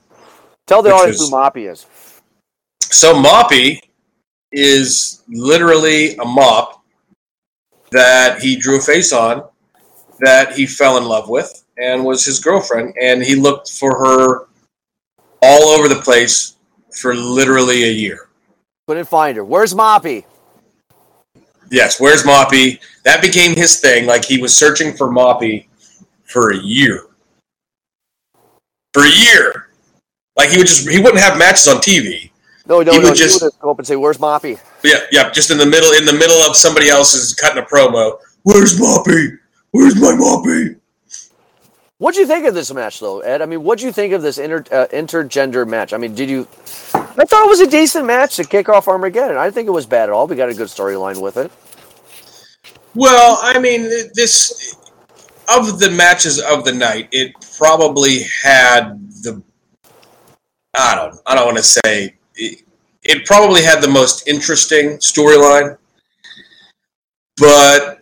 Tell 0.65 0.81
the 0.81 0.91
audience 0.91 1.19
was- 1.19 1.29
who 1.29 1.36
Moppy 1.36 1.71
is. 1.71 1.86
So 2.79 3.13
Moppy 3.13 3.79
is 4.51 5.21
literally 5.29 6.15
a 6.17 6.25
mop 6.25 6.81
that 7.91 8.39
he 8.41 8.55
drew 8.55 8.77
a 8.79 8.81
face 8.81 9.13
on, 9.13 9.43
that 10.21 10.53
he 10.53 10.65
fell 10.65 10.97
in 10.97 11.05
love 11.05 11.29
with, 11.29 11.63
and 11.77 12.03
was 12.05 12.23
his 12.25 12.39
girlfriend. 12.39 12.95
And 13.01 13.21
he 13.23 13.36
looked 13.36 13.69
for 13.71 13.91
her 13.97 14.47
all 15.41 15.69
over 15.69 15.88
the 15.88 16.01
place 16.01 16.55
for 16.93 17.13
literally 17.15 17.84
a 17.84 17.91
year. 17.91 18.29
Couldn't 18.88 19.07
find 19.07 19.38
her. 19.38 19.43
Where's 19.43 19.73
Moppy? 19.73 20.25
Yes, 21.69 21.99
where's 21.99 22.23
Moppy? 22.23 22.79
That 23.03 23.21
became 23.21 23.55
his 23.55 23.79
thing. 23.79 24.05
Like 24.05 24.25
he 24.25 24.41
was 24.41 24.55
searching 24.55 24.93
for 24.93 25.07
Moppy 25.10 25.67
for 26.25 26.51
a 26.51 26.57
year. 26.57 27.05
For 28.93 29.03
a 29.05 29.10
year. 29.10 29.69
Like 30.36 30.49
he 30.49 30.57
would 30.57 30.67
just 30.67 30.89
he 30.89 30.99
wouldn't 30.99 31.21
have 31.21 31.38
matches 31.38 31.67
on 31.67 31.77
TV. 31.77 32.31
No, 32.67 32.81
no, 32.81 32.91
He 32.91 32.99
no. 32.99 33.03
would 33.05 33.13
He 33.17 33.19
just- 33.23 33.41
would 33.41 33.51
go 33.60 33.71
up 33.71 33.79
and 33.79 33.88
say, 33.88 33.95
"Where's 33.95 34.17
Moppy?" 34.17 34.60
Yeah, 34.84 34.99
yeah, 35.12 35.29
just 35.31 35.49
in 35.49 35.57
the 35.57 35.65
middle 35.65 35.91
in 35.93 36.05
the 36.05 36.13
middle 36.13 36.38
of 36.43 36.55
somebody 36.55 36.89
else's 36.89 37.34
cutting 37.34 37.62
a 37.62 37.65
promo. 37.65 38.17
Where's 38.43 38.77
Moppy? 38.79 39.38
Where's 39.71 39.99
my 39.99 40.12
Moppy? 40.12 40.77
What'd 41.97 42.19
you 42.19 42.25
think 42.25 42.45
of 42.45 42.53
this 42.55 42.73
match, 42.73 42.99
though, 42.99 43.19
Ed? 43.19 43.41
I 43.41 43.45
mean, 43.45 43.63
what'd 43.63 43.84
you 43.84 43.91
think 43.91 44.13
of 44.13 44.21
this 44.21 44.38
inter 44.38 44.63
uh, 44.71 44.88
intergender 44.88 45.67
match? 45.67 45.93
I 45.93 45.97
mean, 45.97 46.15
did 46.15 46.29
you? 46.29 46.47
I 46.93 47.25
thought 47.25 47.45
it 47.45 47.49
was 47.49 47.60
a 47.60 47.69
decent 47.69 48.05
match 48.05 48.38
to 48.38 48.43
kick 48.43 48.69
off 48.69 48.88
Armageddon. 48.88 49.38
I 49.38 49.43
didn't 49.43 49.55
think 49.55 49.67
it 49.67 49.71
was 49.71 49.86
bad 49.86 50.10
at 50.10 50.10
all. 50.10 50.25
We 50.27 50.36
got 50.36 50.49
a 50.49 50.53
good 50.53 50.67
storyline 50.67 51.21
with 51.21 51.38
it. 51.38 51.51
Well, 52.95 53.38
I 53.41 53.60
mean, 53.60 53.84
this 54.15 54.75
of 55.47 55.79
the 55.79 55.91
matches 55.91 56.39
of 56.39 56.65
the 56.65 56.73
night, 56.73 57.07
it 57.12 57.34
probably 57.57 58.23
had 58.43 58.99
the 59.21 59.41
I 60.75 60.95
don't 60.95 61.15
I 61.25 61.36
don't 61.36 61.45
want 61.45 61.57
to 61.57 61.63
say 61.63 62.15
it, 62.36 62.63
it 63.03 63.25
probably 63.25 63.62
had 63.62 63.81
the 63.81 63.88
most 63.88 64.27
interesting 64.27 64.97
storyline, 64.97 65.77
but 67.38 68.01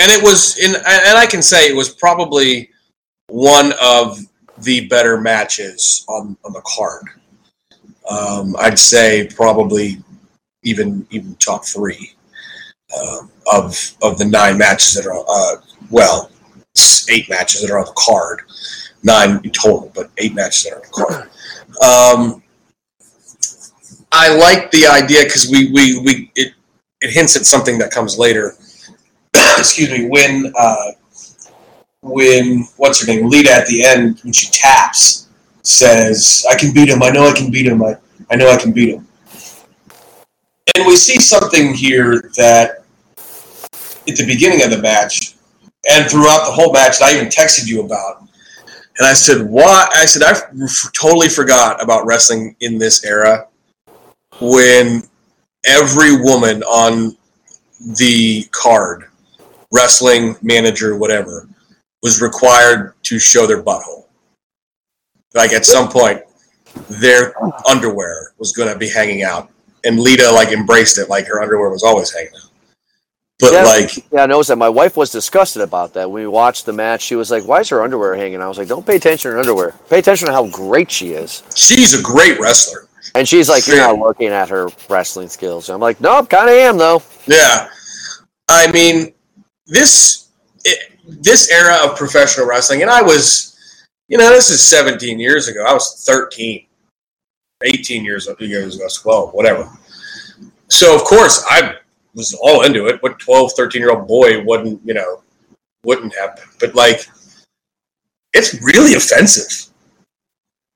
and 0.00 0.10
it 0.10 0.22
was 0.22 0.58
in 0.58 0.74
and 0.74 1.18
I 1.18 1.26
can 1.26 1.42
say 1.42 1.68
it 1.68 1.76
was 1.76 1.90
probably 1.90 2.70
one 3.28 3.72
of 3.82 4.18
the 4.58 4.88
better 4.88 5.20
matches 5.20 6.04
on 6.08 6.36
on 6.44 6.52
the 6.52 6.62
card. 6.66 7.04
Um, 8.10 8.56
I'd 8.58 8.78
say 8.78 9.28
probably 9.34 10.02
even 10.62 11.06
even 11.10 11.34
top 11.36 11.64
three 11.64 12.14
um, 12.98 13.30
of 13.52 13.94
of 14.02 14.18
the 14.18 14.24
nine 14.24 14.58
matches 14.58 14.94
that 14.94 15.06
are 15.06 15.24
uh, 15.28 15.60
well, 15.90 16.30
eight 17.08 17.28
matches 17.28 17.62
that 17.62 17.70
are 17.70 17.78
on 17.78 17.86
the 17.86 17.92
card, 17.96 18.42
nine 19.02 19.40
in 19.44 19.50
total, 19.50 19.92
but 19.94 20.10
eight 20.18 20.34
matches 20.34 20.64
that 20.64 20.72
are 20.72 20.76
on 20.76 20.82
the 20.82 20.92
card. 20.92 21.30
Um, 21.82 22.42
I 24.12 24.34
like 24.34 24.70
the 24.70 24.86
idea 24.86 25.24
because 25.24 25.48
we 25.50 25.70
we 25.72 26.00
we 26.00 26.32
it 26.34 26.54
it 27.00 27.10
hints 27.10 27.36
at 27.36 27.46
something 27.46 27.78
that 27.78 27.90
comes 27.90 28.18
later. 28.18 28.54
Excuse 29.60 29.90
me, 29.90 30.08
when 30.08 30.52
uh, 30.58 30.92
when 32.02 32.66
what's 32.76 33.00
her 33.00 33.06
name, 33.06 33.28
Lita 33.28 33.52
at 33.52 33.66
the 33.66 33.84
end 33.84 34.20
when 34.22 34.32
she 34.32 34.50
taps 34.50 35.28
says, 35.62 36.44
"I 36.50 36.56
can 36.56 36.72
beat 36.72 36.88
him. 36.88 37.02
I 37.02 37.10
know 37.10 37.26
I 37.26 37.32
can 37.32 37.50
beat 37.50 37.66
him. 37.66 37.82
I 37.82 37.96
I 38.30 38.36
know 38.36 38.50
I 38.50 38.56
can 38.56 38.72
beat 38.72 38.94
him." 38.94 39.06
And 40.76 40.86
we 40.86 40.96
see 40.96 41.20
something 41.20 41.74
here 41.74 42.30
that 42.36 42.84
at 44.08 44.16
the 44.16 44.26
beginning 44.26 44.62
of 44.62 44.70
the 44.70 44.78
match 44.78 45.34
and 45.88 46.10
throughout 46.10 46.46
the 46.46 46.52
whole 46.52 46.72
match, 46.72 47.00
I 47.02 47.14
even 47.14 47.28
texted 47.28 47.66
you 47.66 47.82
about. 47.82 48.22
And 48.98 49.06
I 49.06 49.12
said, 49.12 49.42
"Why?" 49.42 49.86
I 49.94 50.06
said, 50.06 50.22
"I 50.22 50.40
totally 50.92 51.28
forgot 51.28 51.82
about 51.82 52.06
wrestling 52.06 52.56
in 52.60 52.78
this 52.78 53.04
era 53.04 53.46
when 54.40 55.02
every 55.64 56.16
woman 56.16 56.62
on 56.62 57.16
the 57.98 58.44
card, 58.52 59.09
wrestling 59.72 60.36
manager, 60.42 60.96
whatever, 60.96 61.48
was 62.02 62.20
required 62.20 62.94
to 63.04 63.18
show 63.18 63.46
their 63.46 63.62
butthole. 63.62 64.06
Like 65.34 65.52
at 65.52 65.64
some 65.64 65.88
point, 65.88 66.22
their 66.88 67.34
underwear 67.68 68.32
was 68.38 68.52
going 68.52 68.72
to 68.72 68.78
be 68.78 68.88
hanging 68.88 69.22
out, 69.22 69.50
and 69.84 69.98
Lita 70.00 70.30
like 70.30 70.48
embraced 70.48 70.98
it, 70.98 71.08
like 71.08 71.26
her 71.26 71.40
underwear 71.40 71.70
was 71.70 71.82
always 71.82 72.12
hanging 72.12 72.32
out. 72.34 72.50
But 73.38 73.52
Yeah. 73.52 73.64
like, 73.64 73.96
Yeah, 74.12 74.24
I 74.24 74.26
noticed 74.26 74.48
that. 74.48 74.56
My 74.56 74.68
wife 74.68 74.96
was 74.96 75.10
disgusted 75.10 75.62
about 75.62 75.94
that. 75.94 76.10
When 76.10 76.22
we 76.22 76.28
watched 76.28 76.66
the 76.66 76.72
match, 76.72 77.02
she 77.02 77.14
was 77.16 77.30
like, 77.30 77.44
"Why 77.44 77.60
is 77.60 77.68
her 77.70 77.82
underwear 77.82 78.14
hanging?" 78.14 78.42
I 78.42 78.48
was 78.48 78.58
like, 78.58 78.68
"Don't 78.68 78.84
pay 78.84 78.96
attention 78.96 79.30
to 79.30 79.34
her 79.34 79.40
underwear. 79.40 79.74
Pay 79.88 79.98
attention 79.98 80.26
to 80.26 80.32
how 80.32 80.46
great 80.48 80.90
she 80.90 81.12
is." 81.12 81.42
she's 81.54 81.94
a 81.94 82.02
great 82.02 82.38
wrestler. 82.38 82.86
And 83.14 83.26
she's 83.26 83.48
like, 83.48 83.66
"You're 83.66 83.78
not 83.78 83.98
looking 83.98 84.28
at 84.28 84.48
her 84.50 84.68
wrestling 84.88 85.28
skills." 85.28 85.70
I'm 85.70 85.80
like, 85.80 86.00
"No, 86.00 86.16
nope, 86.16 86.28
kind 86.28 86.50
of 86.50 86.54
am 86.54 86.76
though." 86.76 87.02
Yeah, 87.26 87.68
I 88.48 88.70
mean 88.72 89.14
this 89.70 90.28
it, 90.64 90.92
this 91.06 91.50
era 91.50 91.78
of 91.82 91.96
professional 91.96 92.46
wrestling, 92.46 92.82
and 92.82 92.90
I 92.90 93.00
was, 93.00 93.56
you 94.08 94.18
know, 94.18 94.28
this 94.28 94.50
is 94.50 94.60
17 94.62 95.18
years 95.18 95.48
ago. 95.48 95.64
I 95.64 95.72
was 95.72 96.04
13, 96.04 96.66
18 97.62 98.04
years 98.04 98.28
years 98.38 98.76
ago, 98.76 98.86
12, 98.92 99.32
whatever. 99.32 99.70
So 100.68 100.94
of 100.94 101.04
course 101.04 101.44
I 101.48 101.76
was 102.14 102.34
all 102.34 102.64
into 102.64 102.86
it. 102.86 103.02
What 103.02 103.18
12, 103.18 103.52
13 103.56 103.80
year 103.80 103.92
old 103.92 104.06
boy 104.06 104.42
wouldn't, 104.44 104.80
you 104.84 104.94
know, 104.94 105.22
wouldn't 105.84 106.14
have? 106.16 106.40
But 106.58 106.74
like, 106.74 107.08
it's 108.32 108.60
really 108.62 108.94
offensive. 108.94 109.70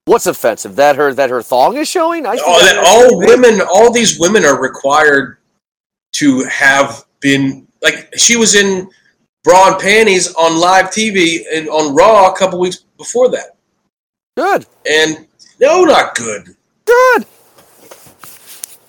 What's 0.07 0.27
offensive? 0.27 0.77
That 0.77 0.97
her 0.97 1.15
that 1.15 1.31
her 1.31 1.43
thong 1.43 1.77
is 1.77 1.89
showing? 1.89 2.27
I 2.27 2.37
that 2.37 2.61
that 2.61 2.85
all 2.85 3.19
women, 3.19 3.63
all 3.63 3.91
these 3.91 4.19
women 4.19 4.45
are 4.45 4.61
required 4.61 5.39
to 6.15 6.45
have 6.45 7.05
been 7.21 7.64
like 7.85 8.13
she 8.17 8.37
was 8.37 8.57
in 8.57 8.91
bra 9.45 9.73
and 9.73 9.81
panties 9.81 10.35
on 10.35 10.59
live 10.59 10.87
TV 10.87 11.43
and 11.53 11.69
on 11.69 11.95
Raw 11.95 12.33
a 12.33 12.37
couple 12.37 12.59
weeks 12.59 12.85
before 12.99 13.29
that, 13.31 13.57
Good. 14.37 14.67
and 14.91 15.29
no, 15.61 15.85
not 15.85 16.17
good, 16.17 16.57
Good. 16.85 17.27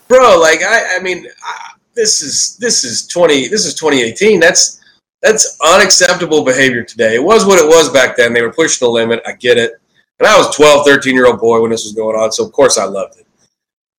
bro. 0.08 0.39
Like 0.39 0.63
I, 0.63 0.97
I 0.97 0.99
mean, 1.01 1.27
I, 1.43 1.73
this 1.93 2.23
is 2.23 2.58
this 2.58 2.84
is 2.84 3.05
twenty, 3.05 3.47
this 3.47 3.67
is 3.67 3.75
twenty 3.75 4.01
eighteen. 4.01 4.39
That's 4.39 4.81
that's 5.21 5.58
unacceptable 5.73 6.43
behavior 6.43 6.84
today. 6.84 7.15
It 7.15 7.23
was 7.23 7.45
what 7.45 7.60
it 7.60 7.67
was 7.67 7.91
back 7.91 8.15
then. 8.15 8.34
They 8.34 8.41
were 8.41 8.53
pushing 8.53 8.86
the 8.86 8.91
limit. 8.91 9.21
I 9.25 9.34
get 9.34 9.58
it. 9.58 9.73
And 10.19 10.27
I 10.27 10.38
was 10.38 10.55
12, 10.55 10.86
13 10.86 11.13
year 11.13 11.25
old 11.25 11.39
boy 11.39 11.62
when 11.62 11.71
this 11.71 11.84
was 11.84 11.93
going 11.93 12.15
on, 12.15 12.31
so 12.31 12.45
of 12.45 12.51
course 12.51 12.77
I 12.77 12.86
loved 12.86 13.19
it. 13.19 13.27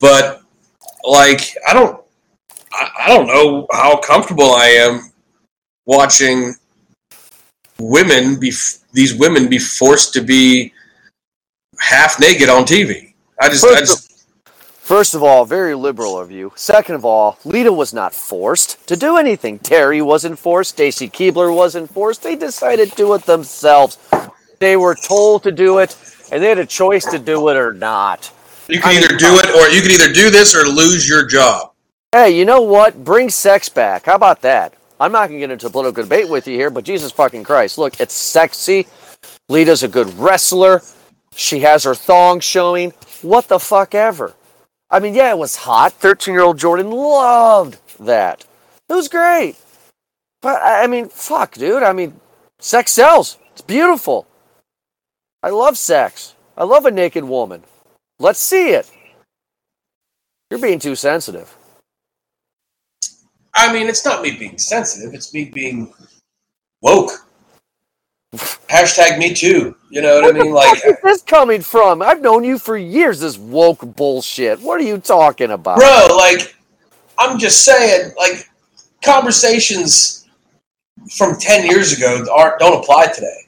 But 0.00 0.42
like, 1.04 1.54
I 1.68 1.74
don't, 1.74 2.00
I, 2.76 2.90
I 3.04 3.08
don't 3.08 3.26
know 3.26 3.66
how 3.72 3.98
comfortable 3.98 4.52
I 4.52 4.66
am 4.66 5.12
watching 5.86 6.54
women 7.78 8.38
be 8.38 8.52
these 8.92 9.14
women 9.14 9.48
be 9.48 9.58
forced 9.58 10.12
to 10.14 10.20
be 10.20 10.72
half 11.80 12.20
naked 12.20 12.48
on 12.48 12.64
TV. 12.64 13.14
I 13.40 13.48
just, 13.48 13.64
I 13.64 13.80
just, 13.80 14.06
First 14.86 15.14
of 15.14 15.22
all, 15.24 15.44
very 15.44 15.74
liberal 15.74 16.16
of 16.16 16.30
you. 16.30 16.52
Second 16.54 16.94
of 16.94 17.04
all, 17.04 17.40
Lita 17.44 17.72
was 17.72 17.92
not 17.92 18.14
forced 18.14 18.86
to 18.86 18.96
do 18.96 19.16
anything. 19.16 19.58
Terri 19.58 20.00
wasn't 20.00 20.38
forced. 20.38 20.70
Stacy 20.70 21.08
Keibler 21.08 21.52
wasn't 21.52 21.90
forced. 21.90 22.22
They 22.22 22.36
decided 22.36 22.90
to 22.90 22.96
do 22.96 23.14
it 23.14 23.22
themselves. 23.24 23.98
They 24.60 24.76
were 24.76 24.94
told 24.94 25.42
to 25.42 25.50
do 25.50 25.78
it, 25.78 25.96
and 26.30 26.40
they 26.40 26.48
had 26.48 26.58
a 26.58 26.66
choice 26.66 27.04
to 27.06 27.18
do 27.18 27.48
it 27.48 27.56
or 27.56 27.72
not. 27.72 28.30
you 28.68 28.80
can 28.80 28.90
I 28.90 28.94
mean, 28.94 29.04
either 29.04 29.16
do 29.16 29.38
it 29.40 29.46
or 29.56 29.68
you 29.74 29.82
can 29.82 29.90
either 29.90 30.12
do 30.12 30.30
this 30.30 30.54
or 30.54 30.64
lose 30.68 31.08
your 31.08 31.26
job. 31.26 31.72
Hey, 32.12 32.38
you 32.38 32.44
know 32.44 32.62
what? 32.62 33.04
Bring 33.04 33.28
sex 33.30 33.68
back. 33.68 34.06
How 34.06 34.14
about 34.14 34.42
that? 34.42 34.74
I'm 34.98 35.12
not 35.12 35.28
going 35.28 35.40
to 35.40 35.46
get 35.46 35.52
into 35.52 35.66
a 35.66 35.70
political 35.70 36.04
debate 36.04 36.28
with 36.28 36.46
you 36.46 36.54
here, 36.54 36.70
but 36.70 36.84
Jesus 36.84 37.12
fucking 37.12 37.44
Christ. 37.44 37.78
Look, 37.78 38.00
it's 38.00 38.14
sexy. 38.14 38.86
Lita's 39.48 39.82
a 39.82 39.88
good 39.88 40.12
wrestler. 40.14 40.82
She 41.34 41.60
has 41.60 41.84
her 41.84 41.94
thong 41.94 42.40
showing. 42.40 42.92
What 43.22 43.48
the 43.48 43.58
fuck 43.58 43.94
ever. 43.94 44.34
I 44.90 45.00
mean, 45.00 45.14
yeah, 45.14 45.30
it 45.30 45.38
was 45.38 45.56
hot. 45.56 45.92
13 45.94 46.32
year 46.32 46.42
old 46.42 46.58
Jordan 46.58 46.90
loved 46.90 47.78
that. 47.98 48.44
It 48.88 48.94
was 48.94 49.08
great. 49.08 49.56
But, 50.40 50.62
I 50.62 50.84
I 50.84 50.86
mean, 50.86 51.08
fuck, 51.08 51.54
dude. 51.54 51.82
I 51.82 51.92
mean, 51.92 52.18
sex 52.60 52.92
sells. 52.92 53.36
It's 53.52 53.62
beautiful. 53.62 54.26
I 55.42 55.50
love 55.50 55.76
sex. 55.76 56.34
I 56.56 56.64
love 56.64 56.86
a 56.86 56.90
naked 56.90 57.24
woman. 57.24 57.64
Let's 58.18 58.38
see 58.38 58.70
it. 58.70 58.90
You're 60.50 60.60
being 60.60 60.78
too 60.78 60.94
sensitive. 60.94 61.55
I 63.56 63.72
mean, 63.72 63.88
it's 63.88 64.04
not 64.04 64.22
me 64.22 64.36
being 64.36 64.58
sensitive. 64.58 65.14
It's 65.14 65.32
me 65.32 65.46
being 65.46 65.92
woke. 66.82 67.10
Hashtag 68.68 69.18
me 69.18 69.32
too. 69.32 69.74
You 69.88 70.02
know 70.02 70.20
what 70.20 70.36
I 70.36 70.38
mean? 70.38 70.52
Like, 70.52 70.84
Where's 70.84 70.98
this 71.02 71.22
coming 71.22 71.62
from? 71.62 72.02
I've 72.02 72.20
known 72.20 72.44
you 72.44 72.58
for 72.58 72.76
years. 72.76 73.20
This 73.20 73.38
woke 73.38 73.80
bullshit. 73.96 74.60
What 74.60 74.78
are 74.78 74.84
you 74.84 74.98
talking 74.98 75.52
about? 75.52 75.78
bro, 75.78 76.08
like, 76.16 76.54
I'm 77.18 77.38
just 77.38 77.64
saying, 77.64 78.12
like, 78.18 78.50
conversations 79.02 80.28
from 81.16 81.38
10 81.38 81.66
years 81.66 81.96
ago 81.96 82.26
aren't, 82.30 82.58
don't 82.58 82.82
apply 82.82 83.06
today. 83.06 83.46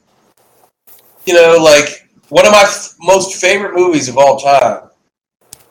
You 1.27 1.35
know, 1.35 1.59
like, 1.62 2.09
one 2.31 2.47
of 2.47 2.53
my 2.53 2.62
f- 2.62 2.94
most 3.01 3.38
favorite 3.38 3.75
movies 3.75 4.09
of 4.09 4.16
all 4.16 4.38
time 4.38 4.88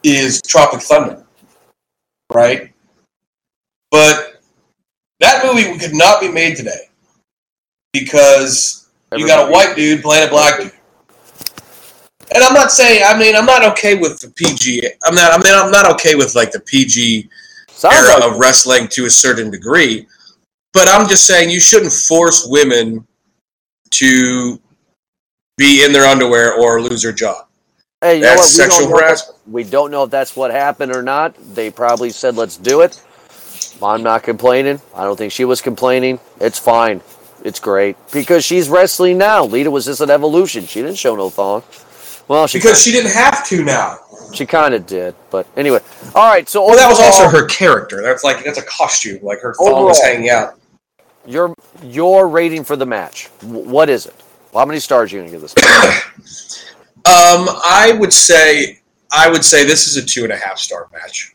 is 0.03 0.41
Tropic 0.43 0.81
Thunder, 0.81 1.25
right? 2.31 2.71
But 3.89 4.26
that 5.41 5.53
movie 5.53 5.77
could 5.79 5.93
not 5.93 6.19
be 6.21 6.29
made 6.29 6.55
today 6.55 6.89
because 7.93 8.89
you 9.15 9.25
got 9.27 9.47
a 9.47 9.51
white 9.51 9.75
dude 9.75 10.01
playing 10.01 10.27
a 10.27 10.31
black 10.31 10.59
dude. 10.59 10.71
And 12.33 12.43
I'm 12.43 12.53
not 12.53 12.71
saying. 12.71 13.03
I 13.05 13.17
mean, 13.17 13.35
I'm 13.35 13.45
not 13.45 13.63
okay 13.71 13.95
with 13.95 14.19
the 14.19 14.29
PG. 14.31 14.81
I'm 15.05 15.15
not. 15.15 15.31
I 15.31 15.37
mean, 15.41 15.53
I'm 15.55 15.71
not 15.71 15.89
okay 15.93 16.15
with 16.15 16.35
like 16.35 16.51
the 16.51 16.59
PG 16.59 17.29
Sounds 17.69 17.95
era 17.95 18.19
like 18.19 18.31
of 18.31 18.37
wrestling 18.37 18.87
to 18.89 19.05
a 19.05 19.09
certain 19.09 19.49
degree. 19.49 20.07
But 20.73 20.89
I'm 20.89 21.07
just 21.07 21.25
saying 21.25 21.49
you 21.49 21.61
shouldn't 21.61 21.93
force 21.93 22.45
women 22.49 23.07
to 23.91 24.59
be 25.55 25.85
in 25.85 25.93
their 25.93 26.03
underwear 26.05 26.53
or 26.53 26.81
lose 26.81 27.01
their 27.01 27.13
job. 27.13 27.47
hey, 28.01 28.15
you 28.17 28.21
know 28.23 28.27
That's 28.35 28.39
what? 28.57 28.65
We 28.67 28.71
sexual 28.71 28.89
know 28.89 28.95
if- 28.97 29.01
harassment. 29.01 29.37
We 29.47 29.63
don't 29.63 29.91
know 29.91 30.03
if 30.03 30.09
that's 30.11 30.35
what 30.35 30.51
happened 30.51 30.93
or 30.93 31.01
not. 31.01 31.33
They 31.55 31.71
probably 31.71 32.09
said, 32.09 32.35
"Let's 32.35 32.57
do 32.57 32.81
it." 32.81 33.01
I'm 33.81 34.03
not 34.03 34.23
complaining. 34.23 34.81
I 34.95 35.03
don't 35.03 35.17
think 35.17 35.31
she 35.31 35.45
was 35.45 35.61
complaining. 35.61 36.19
It's 36.39 36.59
fine. 36.59 37.01
It's 37.43 37.59
great 37.59 37.95
because 38.11 38.43
she's 38.43 38.67
wrestling 38.67 39.17
now. 39.17 39.45
Lita 39.45 39.69
was 39.69 39.85
just 39.85 40.01
an 40.01 40.09
evolution. 40.09 40.65
She 40.65 40.81
didn't 40.81 40.97
show 40.97 41.15
no 41.15 41.29
thong. 41.29 41.63
Well, 42.27 42.47
she 42.47 42.57
Because 42.57 42.81
she 42.81 42.91
didn't 42.91 43.11
have 43.13 43.47
to 43.47 43.63
now. 43.63 43.99
she 44.33 44.45
kind 44.45 44.73
of 44.73 44.85
did, 44.85 45.15
but 45.29 45.47
anyway. 45.55 45.79
All 46.15 46.29
right. 46.29 46.49
So 46.49 46.65
Well, 46.65 46.75
that 46.75 46.89
was 46.89 46.99
also 46.99 47.29
her 47.29 47.45
character. 47.45 48.01
That's 48.01 48.23
like 48.23 48.43
that's 48.43 48.57
a 48.57 48.63
costume. 48.63 49.19
Like 49.23 49.39
her 49.41 49.53
thong 49.53 49.85
was 49.85 50.01
hanging 50.01 50.29
out. 50.29 50.59
Your 51.25 51.53
your 51.83 52.27
rating 52.27 52.63
for 52.63 52.75
the 52.75 52.85
match. 52.85 53.27
What 53.41 53.89
is 53.89 54.05
it? 54.07 54.15
How 54.53 54.65
many 54.65 54.79
stars 54.79 55.13
are 55.13 55.17
you 55.17 55.21
gonna 55.21 55.31
give 55.31 55.41
this? 55.41 55.53
Um, 57.05 57.47
I 57.63 57.95
would 57.97 58.11
say 58.11 58.79
I 59.13 59.29
would 59.29 59.45
say 59.45 59.63
this 59.63 59.87
is 59.87 59.95
a 59.95 60.05
two 60.05 60.25
and 60.25 60.33
a 60.33 60.35
half 60.35 60.57
star 60.57 60.89
match. 60.91 61.33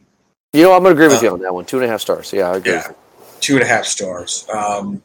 You 0.52 0.64
know, 0.64 0.74
I'm 0.74 0.82
gonna 0.82 0.94
agree 0.94 1.08
with 1.08 1.18
Uh, 1.18 1.22
you 1.22 1.30
on 1.32 1.40
that 1.40 1.54
one. 1.54 1.64
Two 1.64 1.78
and 1.78 1.86
a 1.86 1.88
half 1.88 2.02
stars. 2.02 2.30
Yeah, 2.32 2.50
I 2.50 2.56
agree. 2.56 2.72
Yeah, 2.72 2.88
two 3.40 3.54
and 3.54 3.62
a 3.62 3.66
half 3.66 3.86
stars. 3.86 4.46
Um, 4.52 5.02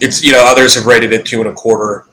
it's 0.00 0.24
you 0.24 0.32
know 0.32 0.44
others 0.44 0.74
have 0.74 0.86
rated 0.86 1.12
it 1.12 1.24
two 1.24 1.40
and 1.40 1.48
a 1.48 1.52
quarter, 1.52 2.06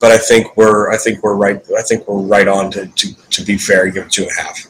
but 0.00 0.10
I 0.10 0.16
think 0.16 0.56
we're 0.56 0.90
I 0.90 0.96
think 0.96 1.22
we're 1.22 1.34
right 1.34 1.62
I 1.76 1.82
think 1.82 2.08
we're 2.08 2.22
right 2.22 2.48
on 2.48 2.70
to 2.72 2.86
to, 2.86 3.14
to 3.30 3.44
be 3.44 3.58
fair 3.58 3.84
and 3.84 3.92
give 3.92 4.06
it 4.06 4.12
two 4.12 4.22
and 4.22 4.30
a 4.30 4.42
half. 4.42 4.66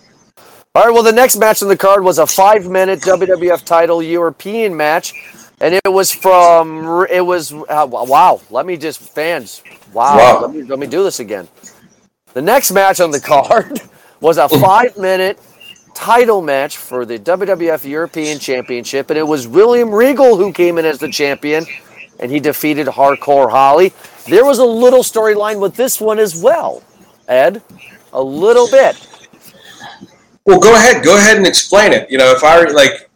All 0.74 0.84
right. 0.84 0.92
Well, 0.92 1.04
the 1.04 1.12
next 1.12 1.36
match 1.36 1.62
on 1.62 1.68
the 1.68 1.76
card 1.76 2.02
was 2.02 2.18
a 2.18 2.26
five-minute 2.26 2.98
WWF 3.02 3.62
title 3.64 4.02
European 4.02 4.76
match, 4.76 5.14
and 5.60 5.72
it 5.74 5.88
was 5.88 6.10
from. 6.10 7.06
It 7.08 7.24
was 7.24 7.52
uh, 7.52 7.86
wow. 7.88 8.40
Let 8.50 8.66
me 8.66 8.76
just 8.76 8.98
fans. 8.98 9.62
Wow. 9.92 10.16
Wow. 10.16 10.40
Let 10.40 10.50
me 10.50 10.62
let 10.64 10.80
me 10.80 10.88
do 10.88 11.04
this 11.04 11.20
again. 11.20 11.46
The 12.32 12.42
next 12.42 12.72
match 12.72 12.98
on 12.98 13.12
the 13.12 13.20
card 13.32 13.80
was 14.20 14.38
a 14.38 14.48
five-minute 14.60 15.38
title 15.94 16.42
match 16.42 16.76
for 16.76 17.06
the 17.06 17.18
WWF 17.18 17.88
European 17.88 18.38
Championship, 18.38 19.10
and 19.10 19.18
it 19.18 19.26
was 19.26 19.48
William 19.48 19.90
Regal 19.94 20.36
who 20.36 20.52
came 20.52 20.78
in 20.78 20.84
as 20.84 20.98
the 20.98 21.10
champion, 21.10 21.64
and 22.20 22.30
he 22.30 22.40
defeated 22.40 22.86
Hardcore 22.86 23.50
Holly. 23.50 23.92
There 24.26 24.44
was 24.44 24.58
a 24.58 24.64
little 24.64 25.02
storyline 25.02 25.60
with 25.60 25.76
this 25.76 26.00
one 26.00 26.18
as 26.18 26.40
well, 26.40 26.82
Ed. 27.28 27.62
A 28.12 28.22
little 28.22 28.68
bit. 28.70 29.08
Well, 30.46 30.60
go 30.60 30.74
ahead. 30.74 31.02
Go 31.02 31.16
ahead 31.16 31.36
and 31.36 31.46
explain 31.46 31.92
it. 31.92 32.10
You 32.10 32.18
know, 32.18 32.30
if 32.32 32.44
I 32.44 32.62
like, 32.64 33.10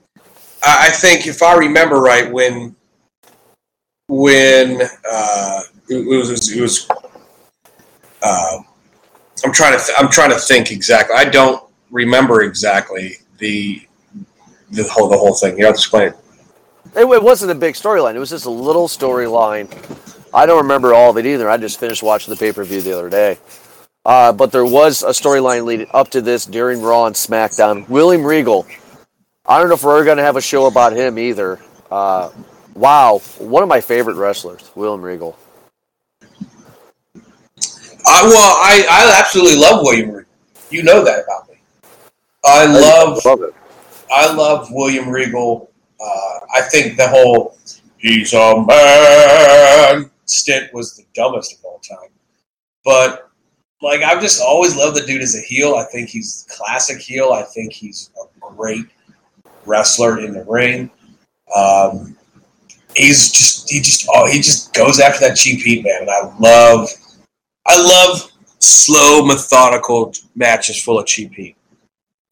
I 0.66 0.90
think 0.90 1.26
if 1.26 1.42
I 1.42 1.56
remember 1.56 2.00
right, 2.00 2.30
when 2.30 2.74
when 4.08 4.80
uh, 5.10 5.60
it 5.88 6.06
was 6.06 6.50
it 6.50 6.60
was. 6.60 6.88
Uh, 8.22 8.58
I'm 9.44 9.52
trying 9.52 9.78
to 9.78 9.84
th- 9.84 9.96
I'm 9.98 10.08
trying 10.08 10.30
to 10.30 10.38
think 10.38 10.72
exactly. 10.72 11.14
I 11.16 11.24
don't 11.24 11.67
remember 11.90 12.42
exactly 12.42 13.18
the 13.38 13.82
the 14.70 14.84
whole 14.84 15.08
the 15.08 15.16
whole 15.16 15.34
thing. 15.34 15.58
You 15.58 15.66
have 15.66 15.74
to 15.74 15.78
explain 15.78 16.08
it. 16.08 16.16
It, 16.96 17.22
wasn't 17.22 17.52
a 17.52 17.54
big 17.54 17.74
storyline. 17.74 18.14
It 18.14 18.18
was 18.18 18.30
just 18.30 18.46
a 18.46 18.50
little 18.50 18.88
storyline. 18.88 19.68
I 20.32 20.46
don't 20.46 20.62
remember 20.62 20.94
all 20.94 21.10
of 21.10 21.18
it 21.18 21.26
either. 21.26 21.48
I 21.48 21.56
just 21.56 21.78
finished 21.78 22.02
watching 22.02 22.32
the 22.32 22.38
pay 22.38 22.52
per 22.52 22.64
view 22.64 22.80
the 22.80 22.96
other 22.96 23.10
day. 23.10 23.38
Uh, 24.04 24.32
but 24.32 24.52
there 24.52 24.64
was 24.64 25.02
a 25.02 25.08
storyline 25.08 25.64
leading 25.64 25.86
up 25.92 26.08
to 26.10 26.20
this 26.20 26.46
during 26.46 26.80
Raw 26.80 27.06
and 27.06 27.14
SmackDown. 27.14 27.88
William 27.88 28.24
Regal. 28.24 28.66
I 29.46 29.58
don't 29.58 29.68
know 29.68 29.74
if 29.74 29.82
we're 29.82 30.04
going 30.04 30.16
to 30.18 30.22
have 30.22 30.36
a 30.36 30.40
show 30.40 30.66
about 30.66 30.92
him 30.92 31.18
either. 31.18 31.58
Uh, 31.90 32.30
wow, 32.74 33.18
one 33.38 33.62
of 33.62 33.68
my 33.68 33.80
favorite 33.80 34.16
wrestlers, 34.16 34.70
William 34.74 35.02
Regal. 35.02 35.38
I, 38.06 38.22
well, 38.22 38.56
I, 38.56 38.86
I 38.90 39.18
absolutely 39.18 39.58
love 39.58 39.80
William 39.82 40.10
Regal. 40.10 40.32
You 40.70 40.82
know 40.82 41.02
that 41.04 41.24
about 41.24 41.47
me. 41.47 41.47
I 42.48 42.64
love 42.64 43.24
love 43.24 43.42
it. 43.42 43.54
I 44.10 44.32
love 44.32 44.68
William 44.70 45.08
Regal. 45.08 45.70
Uh, 46.00 46.40
I 46.54 46.62
think 46.62 46.96
the 46.96 47.08
whole 47.08 47.58
"he's 47.98 48.32
a 48.32 48.64
man" 48.66 50.10
stint 50.24 50.72
was 50.72 50.96
the 50.96 51.04
dumbest 51.14 51.58
of 51.58 51.64
all 51.64 51.80
time. 51.80 52.10
But 52.84 53.30
like, 53.82 54.02
I've 54.02 54.22
just 54.22 54.40
always 54.40 54.74
loved 54.76 54.96
the 54.96 55.06
dude 55.06 55.22
as 55.22 55.36
a 55.36 55.40
heel. 55.40 55.74
I 55.74 55.84
think 55.84 56.08
he's 56.08 56.46
classic 56.48 56.98
heel. 56.98 57.32
I 57.32 57.42
think 57.42 57.72
he's 57.72 58.10
a 58.16 58.40
great 58.40 58.86
wrestler 59.66 60.20
in 60.20 60.32
the 60.32 60.44
ring. 60.44 60.90
Um, 61.54 62.16
he's 62.96 63.30
just 63.30 63.70
he 63.70 63.80
just 63.80 64.08
oh 64.12 64.26
he 64.26 64.38
just 64.38 64.72
goes 64.72 65.00
after 65.00 65.20
that 65.28 65.36
cheap 65.36 65.60
heat 65.60 65.84
man, 65.84 66.02
and 66.02 66.10
I 66.10 66.20
love 66.38 66.88
I 67.66 67.78
love 67.78 68.32
slow, 68.58 69.24
methodical 69.24 70.14
matches 70.34 70.82
full 70.82 70.98
of 70.98 71.06
cheap 71.06 71.34
heat. 71.34 71.57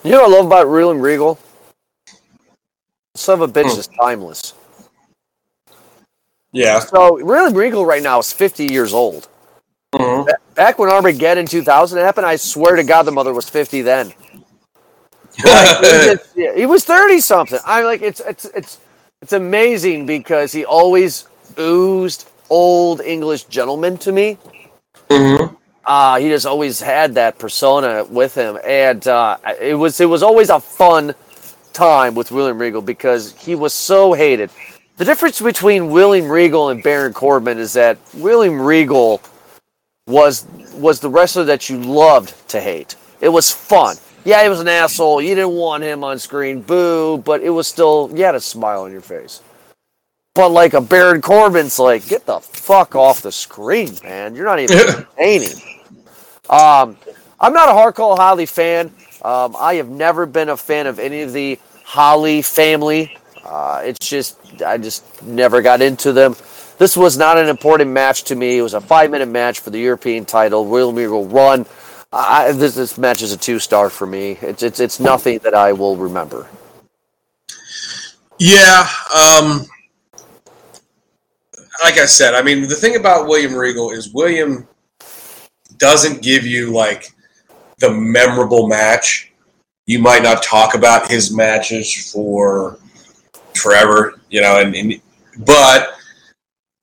You 0.04 0.12
know 0.12 0.22
what 0.22 0.32
I 0.32 0.37
love 0.37 0.46
about 0.46 0.68
Real 0.70 0.94
Regal? 0.94 1.38
Son 3.16 3.40
of 3.42 3.50
a 3.50 3.52
bitch 3.52 3.74
Hmm. 3.74 3.78
is 3.78 3.88
timeless. 3.88 4.54
Yeah. 6.52 6.80
So 6.80 7.18
Real 7.18 7.52
Regal 7.52 7.87
right 7.87 8.02
now 8.02 8.18
is 8.18 8.32
50 8.32 8.66
years 8.66 8.94
old. 8.94 9.28
Mhm. 9.94 10.26
Back 10.54 10.78
when 10.78 10.90
Armageddon 10.90 11.46
2000 11.46 11.98
happened, 11.98 12.26
I 12.26 12.37
swear 12.37 12.76
to 12.76 12.85
God 12.85 13.04
the 13.04 13.12
mother 13.12 13.32
was 13.35 13.48
50 13.48 13.82
then. 13.82 14.14
Like, 15.44 15.72
he, 15.90 16.14
yeah, 16.37 16.54
he 16.54 16.66
was 16.66 16.85
30 16.85 17.20
something. 17.20 17.61
I 17.64 17.82
like 17.85 18.02
it's 18.02 18.20
it's 18.20 18.44
it's 18.46 18.78
it's 19.22 19.32
amazing 19.32 20.06
because 20.06 20.52
he 20.52 20.64
always 20.64 21.26
oozed 21.59 22.28
old 22.50 23.00
English 23.02 23.44
gentleman 23.44 23.98
to 23.98 24.12
me. 24.12 24.38
Mhm. 25.11 25.56
Uh, 25.87 26.18
he 26.18 26.29
just 26.29 26.46
always 26.46 26.81
had 26.81 27.14
that 27.14 27.38
persona 27.38 28.05
with 28.05 28.35
him, 28.35 28.59
and 28.66 29.07
uh, 29.07 29.38
it 29.61 29.75
was 29.75 30.01
it 30.01 30.07
was 30.07 30.22
always 30.22 30.51
a 30.51 30.59
fun 30.59 31.14
time 31.72 32.14
with 32.14 32.33
William 32.33 32.59
Regal 32.59 32.83
because 32.83 33.35
he 33.35 33.55
was 33.55 33.72
so 33.72 34.12
hated. 34.12 34.51
The 34.96 35.05
difference 35.05 35.40
between 35.40 35.90
William 35.90 36.29
Regal 36.29 36.70
and 36.70 36.83
Baron 36.83 37.12
Corbin 37.12 37.59
is 37.59 37.72
that 37.75 37.99
William 38.14 38.61
Regal 38.61 39.22
was 40.09 40.46
was 40.75 40.99
the 40.99 41.09
wrestler 41.09 41.44
that 41.44 41.70
you 41.70 41.79
loved 41.79 42.49
to 42.49 42.61
hate. 42.61 42.96
It 43.20 43.29
was 43.29 43.53
fun. 43.53 43.96
Yeah, 44.25 44.42
he 44.42 44.49
was 44.49 44.59
an 44.59 44.68
asshole. 44.68 45.22
You 45.22 45.37
didn't 45.37 45.53
want 45.55 45.85
him 45.85 46.03
on 46.03 46.18
screen, 46.18 46.62
boo, 46.62 47.18
but 47.18 47.42
it 47.42 47.51
was 47.51 47.68
still 47.68 48.11
you 48.12 48.25
had 48.25 48.35
a 48.35 48.40
smile 48.40 48.83
on 48.83 48.90
your 48.90 49.03
face. 49.03 49.40
But 50.35 50.49
like 50.51 50.75
a 50.75 50.81
Baron 50.81 51.22
Corbin's 51.22 51.79
like, 51.79 52.09
get 52.09 52.27
the 52.27 52.40
fuck 52.40 52.96
off 52.96 53.22
the 53.22 53.33
screen, 53.33 53.96
man. 54.03 54.35
You're 54.35 54.44
not 54.44 54.59
even 54.59 54.77
entertaining. 55.18 55.75
Um, 56.48 56.96
I'm 57.40 57.52
not 57.52 57.68
a 57.68 57.72
hardcore 57.72 58.16
Holly 58.16 58.46
fan. 58.46 58.92
Um, 59.22 59.56
I 59.59 59.74
have 59.74 59.88
never 59.88 60.26
been 60.26 60.48
a 60.48 60.56
fan 60.56 60.87
of 60.87 60.98
any 60.98 61.22
of 61.22 61.32
the 61.32 61.59
Holly 61.85 62.42
family. 62.42 63.16
Uh, 63.44 63.82
it's 63.85 64.09
just 64.09 64.38
I 64.62 64.78
just 64.78 65.22
never 65.22 65.62
got 65.62 65.82
into 65.82 66.12
them. 66.12 66.37
This 66.78 66.96
was 66.96 67.16
not 67.16 67.38
an 67.38 67.48
important 67.48 67.90
match 67.90 68.24
to 68.24 68.35
me. 68.35 68.59
It 68.59 68.62
was 68.62 68.74
a 68.74 68.80
five 68.80 69.11
minute 69.11 69.28
match 69.28 69.61
for 69.61 69.70
the 69.70 69.78
European 69.78 70.24
title. 70.24 70.66
Royal 70.66 70.92
Regal 70.92 71.26
run. 71.26 71.66
I, 72.12 72.52
this, 72.52 72.74
this 72.74 72.96
match 72.96 73.22
is 73.22 73.32
a 73.32 73.37
two 73.37 73.59
star 73.59 73.90
for 73.90 74.06
me. 74.06 74.38
It's, 74.40 74.62
it's 74.62 74.80
it's 74.80 75.00
nothing 75.00 75.38
that 75.40 75.54
I 75.54 75.72
will 75.72 75.96
remember. 75.96 76.46
Yeah. 78.38 78.88
Um, 79.14 79.66
like 81.82 81.98
I 81.98 82.06
said, 82.06 82.35
I 82.35 82.42
mean, 82.42 82.68
the 82.68 82.74
thing 82.74 82.96
about 82.96 83.26
William 83.26 83.54
Regal 83.54 83.90
is 83.90 84.12
William 84.12 84.66
doesn't 85.78 86.22
give 86.22 86.46
you 86.46 86.72
like 86.72 87.12
the 87.78 87.90
memorable 87.90 88.68
match. 88.68 89.32
You 89.86 89.98
might 90.00 90.22
not 90.22 90.42
talk 90.42 90.74
about 90.74 91.10
his 91.10 91.34
matches 91.34 92.10
for 92.12 92.78
forever, 93.54 94.20
you 94.30 94.40
know, 94.40 94.60
and, 94.60 94.74
and 94.74 95.00
but 95.40 95.94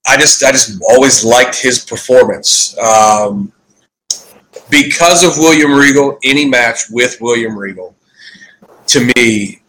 I 0.07 0.17
just 0.17 0.43
I 0.43 0.51
just 0.51 0.81
always 0.89 1.23
liked 1.23 1.61
his 1.61 1.83
performance. 1.83 2.77
Um, 2.77 3.51
because 4.69 5.23
of 5.23 5.37
William 5.37 5.73
Regal, 5.73 6.17
any 6.23 6.47
match 6.47 6.85
with 6.89 7.17
William 7.21 7.57
Regal, 7.57 7.95
to 8.87 9.11
me, 9.15 9.61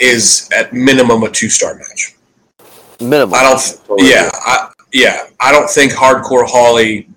is 0.00 0.48
at 0.52 0.72
minimum 0.72 1.22
a 1.22 1.30
two 1.30 1.48
star 1.48 1.74
match. 1.74 2.14
Minimum. 3.00 3.34
I 3.34 3.42
don't. 3.42 3.80
Yeah, 3.98 4.30
I, 4.32 4.70
yeah. 4.92 5.26
I 5.40 5.52
don't 5.52 5.68
think 5.68 5.92
Hardcore 5.92 6.48
Holly 6.48 7.08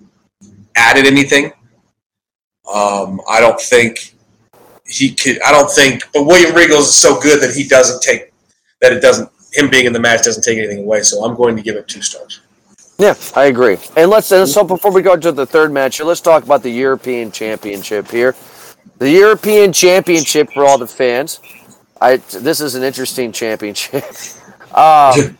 added 0.78 1.06
anything. 1.06 1.52
Um, 2.72 3.20
I 3.28 3.40
don't 3.40 3.60
think 3.60 4.14
he 4.86 5.14
could. 5.14 5.40
I 5.42 5.52
don't 5.52 5.70
think. 5.70 6.04
But 6.12 6.24
William 6.24 6.54
Regal 6.54 6.78
is 6.78 6.96
so 6.96 7.20
good 7.20 7.42
that 7.42 7.54
he 7.54 7.66
doesn't 7.66 8.02
take 8.02 8.32
that. 8.80 8.92
It 8.92 9.00
doesn't. 9.00 9.28
Him 9.52 9.70
being 9.70 9.86
in 9.86 9.92
the 9.92 10.00
match 10.00 10.24
doesn't 10.24 10.42
take 10.42 10.58
anything 10.58 10.80
away. 10.80 11.02
So 11.02 11.24
I'm 11.24 11.34
going 11.34 11.56
to 11.56 11.62
give 11.62 11.76
it 11.76 11.88
two 11.88 12.02
stars. 12.02 12.40
Yeah, 12.98 13.14
I 13.36 13.44
agree. 13.44 13.78
And 13.96 14.10
let's 14.10 14.30
and 14.32 14.48
so 14.48 14.64
before 14.64 14.92
we 14.92 15.02
go 15.02 15.16
to 15.16 15.32
the 15.32 15.46
third 15.46 15.72
match 15.72 15.98
here, 15.98 16.06
let's 16.06 16.20
talk 16.20 16.42
about 16.44 16.62
the 16.62 16.70
European 16.70 17.30
Championship 17.30 18.10
here. 18.10 18.34
The 18.98 19.10
European 19.10 19.72
Championship 19.72 20.50
for 20.52 20.64
all 20.64 20.78
the 20.78 20.86
fans. 20.86 21.40
I 22.00 22.16
this 22.16 22.60
is 22.60 22.74
an 22.74 22.82
interesting 22.82 23.32
championship. 23.32 24.04
Um, 24.74 25.38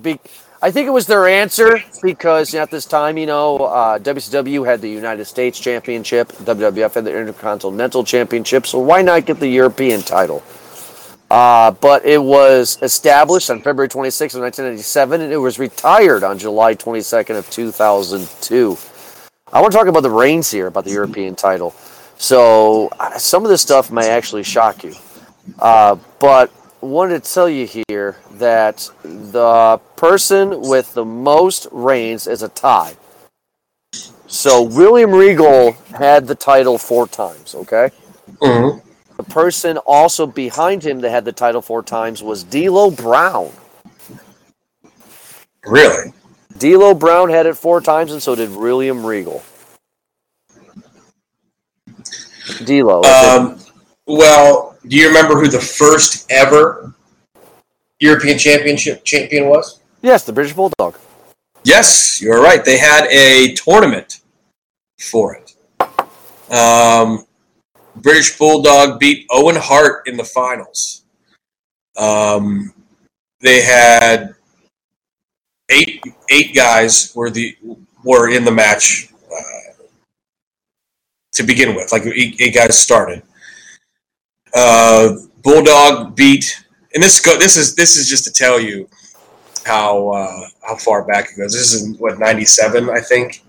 be, 0.00 0.18
I 0.66 0.72
think 0.72 0.88
it 0.88 0.90
was 0.90 1.06
their 1.06 1.28
answer 1.28 1.80
because 2.02 2.52
at 2.52 2.72
this 2.72 2.86
time, 2.86 3.16
you 3.18 3.26
know, 3.26 3.58
uh, 3.58 4.00
WCW 4.00 4.66
had 4.66 4.80
the 4.80 4.90
United 4.90 5.24
States 5.26 5.60
Championship, 5.60 6.32
WWF 6.42 6.94
had 6.94 7.04
the 7.04 7.16
Intercontinental 7.16 8.02
Championship, 8.02 8.66
so 8.66 8.80
why 8.80 9.00
not 9.00 9.26
get 9.26 9.38
the 9.38 9.46
European 9.46 10.02
title? 10.02 10.42
Uh, 11.30 11.70
but 11.70 12.04
it 12.04 12.20
was 12.20 12.82
established 12.82 13.48
on 13.48 13.62
February 13.62 13.88
26th 13.88 14.34
of 14.34 14.42
1997, 14.42 15.20
and 15.20 15.32
it 15.32 15.36
was 15.36 15.60
retired 15.60 16.24
on 16.24 16.36
July 16.36 16.74
22nd 16.74 17.38
of 17.38 17.48
2002. 17.48 18.76
I 19.52 19.60
want 19.60 19.70
to 19.70 19.78
talk 19.78 19.86
about 19.86 20.02
the 20.02 20.10
reigns 20.10 20.50
here, 20.50 20.66
about 20.66 20.84
the 20.84 20.90
European 20.90 21.36
title. 21.36 21.76
So 22.18 22.88
uh, 22.98 23.16
some 23.18 23.44
of 23.44 23.50
this 23.50 23.62
stuff 23.62 23.92
may 23.92 24.10
actually 24.10 24.42
shock 24.42 24.82
you, 24.82 24.96
uh, 25.60 25.94
but 26.18 26.52
wanted 26.80 27.24
to 27.24 27.32
tell 27.32 27.48
you 27.48 27.68
here 27.88 28.16
that 28.32 28.90
the 29.02 29.80
person 29.96 30.60
with 30.62 30.94
the 30.94 31.04
most 31.04 31.66
reigns 31.70 32.26
is 32.26 32.42
a 32.42 32.48
tie. 32.48 32.96
So 34.26 34.62
William 34.62 35.12
Regal 35.12 35.72
had 35.94 36.26
the 36.26 36.34
title 36.34 36.78
four 36.78 37.06
times. 37.06 37.54
Okay. 37.54 37.90
Mm-hmm. 38.42 38.78
The 39.16 39.22
person 39.22 39.78
also 39.78 40.26
behind 40.26 40.82
him 40.84 41.00
that 41.00 41.10
had 41.10 41.24
the 41.24 41.32
title 41.32 41.62
four 41.62 41.82
times 41.82 42.22
was 42.22 42.44
D'Lo 42.44 42.90
Brown. 42.90 43.50
Really? 45.64 46.12
D'Lo 46.58 46.94
Brown 46.94 47.30
had 47.30 47.46
it 47.46 47.56
four 47.56 47.80
times, 47.80 48.12
and 48.12 48.22
so 48.22 48.34
did 48.34 48.54
William 48.54 49.04
Regal. 49.04 49.42
D'Lo. 52.64 53.02
Um, 53.02 53.58
well, 54.06 54.75
do 54.88 54.96
you 54.96 55.08
remember 55.08 55.34
who 55.34 55.48
the 55.48 55.60
first 55.60 56.30
ever 56.30 56.94
European 58.00 58.38
Championship 58.38 59.04
champion 59.04 59.48
was? 59.48 59.80
yes, 60.02 60.24
the 60.24 60.32
British 60.32 60.54
Bulldog. 60.54 60.96
Yes, 61.64 62.20
you're 62.22 62.40
right. 62.40 62.64
They 62.64 62.78
had 62.78 63.06
a 63.06 63.54
tournament 63.54 64.20
for 65.00 65.34
it. 65.34 65.54
Um, 66.52 67.26
British 67.96 68.38
Bulldog 68.38 69.00
beat 69.00 69.26
Owen 69.30 69.56
Hart 69.56 70.06
in 70.06 70.16
the 70.16 70.24
finals. 70.24 71.04
Um, 71.96 72.72
they 73.40 73.62
had 73.62 74.34
eight 75.70 76.04
eight 76.30 76.54
guys 76.54 77.12
were 77.16 77.30
the 77.30 77.56
were 78.04 78.30
in 78.30 78.44
the 78.44 78.52
match 78.52 79.08
uh, 79.32 79.82
to 81.32 81.42
begin 81.42 81.74
with. 81.74 81.90
Like 81.90 82.06
eight, 82.06 82.36
eight 82.40 82.54
guys 82.54 82.78
started. 82.78 83.22
Uh, 84.56 85.16
Bulldog 85.42 86.16
beat, 86.16 86.64
and 86.94 87.02
this 87.02 87.20
go 87.20 87.38
this 87.38 87.56
is 87.56 87.74
this 87.76 87.96
is 87.96 88.08
just 88.08 88.24
to 88.24 88.32
tell 88.32 88.58
you 88.58 88.88
how 89.64 90.08
uh, 90.08 90.40
how 90.66 90.76
far 90.76 91.04
back 91.04 91.26
it 91.30 91.36
goes. 91.36 91.52
This 91.52 91.74
is 91.74 91.96
what 91.98 92.18
ninety 92.18 92.44
seven, 92.46 92.88
I 92.90 93.00
think. 93.00 93.42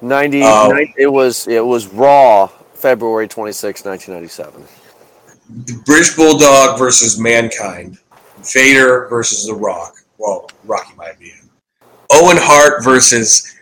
90, 0.00 0.42
Oh. 0.44 0.70
nine- 0.72 0.94
it 0.96 1.08
was 1.08 1.46
it 1.48 1.64
was 1.64 1.88
Raw, 1.88 2.46
February 2.74 3.26
26, 3.28 3.84
1997. 3.84 4.64
British 5.84 6.14
Bulldog 6.14 6.78
versus 6.78 7.18
Mankind. 7.18 7.98
Vader 8.54 9.08
versus 9.10 9.46
The 9.46 9.54
Rock. 9.54 9.96
Well, 10.18 10.48
Rocky 10.64 10.94
might 10.96 11.18
be 11.18 11.30
in. 11.30 11.50
Owen 12.12 12.36
Hart 12.38 12.84
versus 12.84 13.54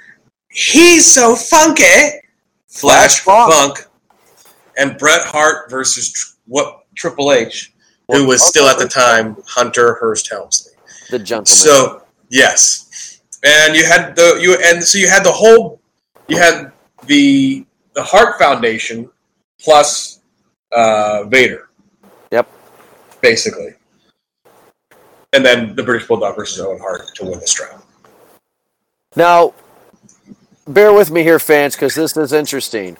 He's 0.51 1.07
So 1.07 1.35
Funky. 1.35 2.20
Flash 2.68 3.20
Funk. 3.20 3.53
Funk. 3.53 3.87
And 4.77 4.99
Bret 4.99 5.22
Hart 5.22 5.70
versus 5.70 6.36
what 6.47 6.85
Triple 6.95 7.33
H, 7.33 7.73
who 8.09 8.27
was 8.27 8.43
still 8.43 8.67
at 8.69 8.79
the 8.79 8.89
time 8.89 9.37
Hunter 9.47 9.95
Hearst 9.95 10.29
Helmsley. 10.31 10.73
The 11.11 11.19
gentleman. 11.19 11.47
So 11.47 12.03
yes, 12.29 13.21
and 13.45 13.77
you 13.77 13.85
had 13.85 14.17
the 14.17 14.39
you 14.41 14.57
and 14.65 14.83
so 14.83 14.99
you 14.99 15.09
had 15.09 15.25
the 15.25 15.33
whole 15.33 15.81
you 16.29 16.39
had 16.39 16.73
the 17.07 17.65
the 17.95 18.03
Hart 18.03 18.39
Foundation 18.39 19.11
plus 19.61 20.21
uh, 20.73 21.25
Vader. 21.25 21.69
Yep. 22.33 22.49
Basically, 23.21 23.75
and 25.33 25.45
then 25.45 25.75
the 25.75 25.83
British 25.83 26.09
Bulldog 26.09 26.37
versus 26.37 26.61
Owen 26.61 26.79
Hart 26.79 27.03
to 27.17 27.25
win 27.25 27.41
the 27.41 27.47
strap. 27.47 27.83
Now, 29.15 29.55
bear 30.69 30.93
with 30.93 31.11
me 31.11 31.23
here, 31.23 31.39
fans, 31.39 31.75
because 31.75 31.95
this 31.95 32.17
is 32.17 32.33
interesting. 32.33 32.97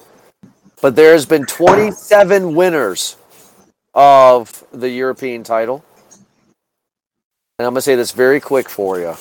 But 0.81 0.95
there 0.97 1.13
has 1.13 1.27
been 1.27 1.47
27 1.47 2.55
winners 2.55 3.17
of 3.97 4.65
the 4.73 4.91
European 4.91 5.43
title. 5.43 5.83
And 7.59 7.67
I'm 7.67 7.73
going 7.73 7.77
to 7.77 7.83
say 7.83 7.97
this 7.97 8.13
very 8.13 8.39
quick 8.39 8.69
for 8.69 9.01
you. 9.01 9.15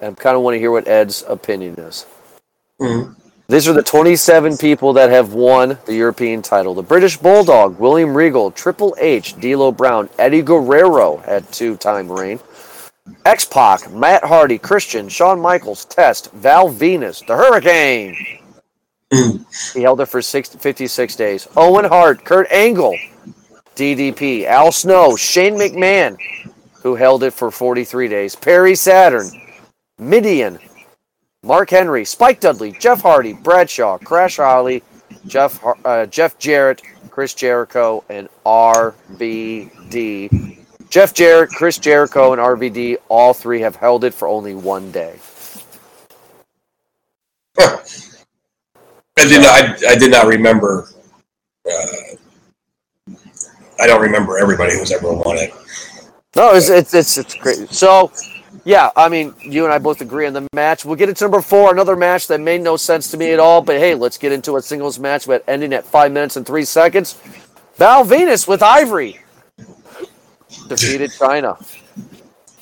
And 0.00 0.16
I 0.16 0.20
kind 0.22 0.36
of 0.36 0.42
want 0.42 0.54
to 0.54 0.58
hear 0.58 0.70
what 0.70 0.86
Ed's 0.88 1.24
opinion 1.28 1.74
is. 1.78 2.06
Mhm. 2.80 3.16
These 3.48 3.68
are 3.68 3.72
the 3.72 3.82
27 3.82 4.56
people 4.56 4.92
that 4.94 5.10
have 5.10 5.34
won 5.34 5.76
the 5.84 5.94
European 5.94 6.40
title. 6.40 6.74
The 6.74 6.82
British 6.82 7.16
Bulldog, 7.18 7.78
William 7.78 8.14
Regal, 8.14 8.50
Triple 8.50 8.94
H, 8.98 9.34
D'Lo 9.38 9.72
Brown, 9.72 10.08
Eddie 10.18 10.42
Guerrero 10.42 11.18
had 11.18 11.50
two-time 11.52 12.10
reign. 12.10 12.40
X-Pac, 13.26 13.90
Matt 13.90 14.24
Hardy, 14.24 14.58
Christian, 14.58 15.08
Shawn 15.08 15.40
Michaels, 15.40 15.84
Test, 15.84 16.30
Val 16.32 16.70
Venis, 16.70 17.26
the 17.26 17.36
Hurricane. 17.36 18.16
he 19.74 19.82
held 19.82 20.00
it 20.00 20.06
for 20.06 20.22
six, 20.22 20.48
56 20.48 21.16
days. 21.16 21.46
Owen 21.56 21.84
Hart, 21.84 22.24
Kurt 22.24 22.50
Angle, 22.50 22.96
DDP, 23.74 24.44
Al 24.44 24.72
Snow, 24.72 25.16
Shane 25.16 25.54
McMahon, 25.54 26.16
who 26.82 26.94
held 26.94 27.22
it 27.22 27.32
for 27.32 27.50
43 27.50 28.08
days. 28.08 28.36
Perry 28.36 28.74
Saturn, 28.74 29.30
Mideon, 29.98 30.58
Mark 31.42 31.70
Henry, 31.70 32.04
Spike 32.04 32.40
Dudley, 32.40 32.72
Jeff 32.72 33.02
Hardy, 33.02 33.32
Bradshaw, 33.32 33.98
Crash 33.98 34.36
Holly, 34.36 34.82
Jeff 35.26 35.62
uh, 35.84 36.06
Jeff 36.06 36.38
Jarrett, 36.38 36.82
Chris 37.10 37.34
Jericho, 37.34 38.04
and 38.08 38.28
RVD. 38.44 40.58
Jeff 40.88 41.14
Jarrett, 41.14 41.50
Chris 41.50 41.78
Jericho, 41.78 42.32
and 42.32 42.40
RVD, 42.40 42.96
all 43.08 43.32
three 43.32 43.60
have 43.60 43.76
held 43.76 44.04
it 44.04 44.12
for 44.12 44.28
only 44.28 44.54
one 44.54 44.90
day. 44.92 45.18
Huh. 47.58 47.78
I 49.18 49.24
did 49.24 49.42
not. 49.42 49.48
I, 49.48 49.92
I 49.92 49.96
did 49.96 50.10
not 50.10 50.26
remember. 50.26 50.88
Uh, 51.70 51.86
I 53.80 53.86
don't 53.86 54.00
remember 54.02 54.38
everybody 54.38 54.72
who's 54.78 54.92
ever 54.92 55.12
won 55.12 55.36
it. 55.38 55.52
No, 56.36 56.54
it's 56.54 56.68
it's 56.68 56.94
it's, 56.94 57.18
it's 57.18 57.34
great. 57.34 57.68
So, 57.70 58.10
yeah, 58.64 58.90
I 58.96 59.08
mean, 59.08 59.34
you 59.40 59.64
and 59.64 59.72
I 59.72 59.78
both 59.78 60.00
agree 60.00 60.26
on 60.26 60.32
the 60.32 60.46
match. 60.54 60.84
We'll 60.84 60.96
get 60.96 61.08
into 61.08 61.24
number 61.24 61.42
four, 61.42 61.72
another 61.72 61.96
match 61.96 62.26
that 62.28 62.40
made 62.40 62.60
no 62.62 62.76
sense 62.76 63.10
to 63.10 63.16
me 63.16 63.32
at 63.32 63.38
all. 63.40 63.60
But 63.62 63.78
hey, 63.78 63.94
let's 63.94 64.16
get 64.18 64.32
into 64.32 64.56
a 64.56 64.62
singles 64.62 64.98
match, 64.98 65.26
but 65.26 65.44
ending 65.46 65.72
at 65.72 65.84
five 65.84 66.10
minutes 66.12 66.36
and 66.36 66.46
three 66.46 66.64
seconds. 66.64 67.18
Val 67.76 68.04
Venis 68.04 68.46
with 68.48 68.62
Ivory 68.62 69.20
defeated 70.68 71.10
Chyna. 71.18 71.56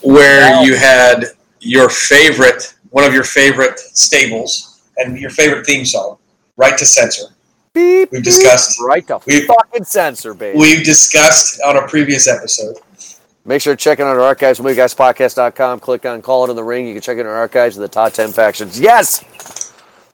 Where 0.02 0.50
Wow. 0.52 0.62
you 0.62 0.76
had 0.76 1.26
your 1.60 1.90
favorite, 1.90 2.74
one 2.90 3.04
of 3.04 3.12
your 3.12 3.24
favorite 3.24 3.78
stables, 3.78 4.80
and 4.96 5.18
your 5.18 5.30
favorite 5.30 5.66
theme 5.66 5.84
song, 5.84 6.16
"Right 6.56 6.76
to 6.78 6.86
Censor." 6.86 7.26
Beep, 7.74 8.10
We've 8.10 8.22
discussed- 8.22 8.78
beep. 8.78 8.86
right 8.88 9.06
to 9.06 9.20
we've, 9.26 9.44
fucking 9.46 9.84
censor, 9.84 10.34
baby. 10.34 10.58
We've 10.58 10.84
discussed 10.84 11.60
on 11.64 11.76
a 11.76 11.86
previous 11.86 12.26
episode. 12.26 12.76
Make 13.44 13.62
sure 13.62 13.74
to 13.74 13.82
check 13.82 14.00
out 14.00 14.06
our 14.08 14.20
archives, 14.20 14.58
movieguyspodcast.com. 14.58 15.80
Click 15.80 16.04
on 16.04 16.20
Call 16.20 16.44
It 16.46 16.50
in 16.50 16.56
the 16.56 16.64
Ring. 16.64 16.86
You 16.86 16.94
can 16.94 17.02
check 17.02 17.18
out 17.18 17.26
our 17.26 17.34
archives 17.36 17.76
of 17.76 17.82
the 17.82 17.88
top 17.88 18.12
10 18.12 18.32
factions. 18.32 18.78
Yes! 18.78 19.72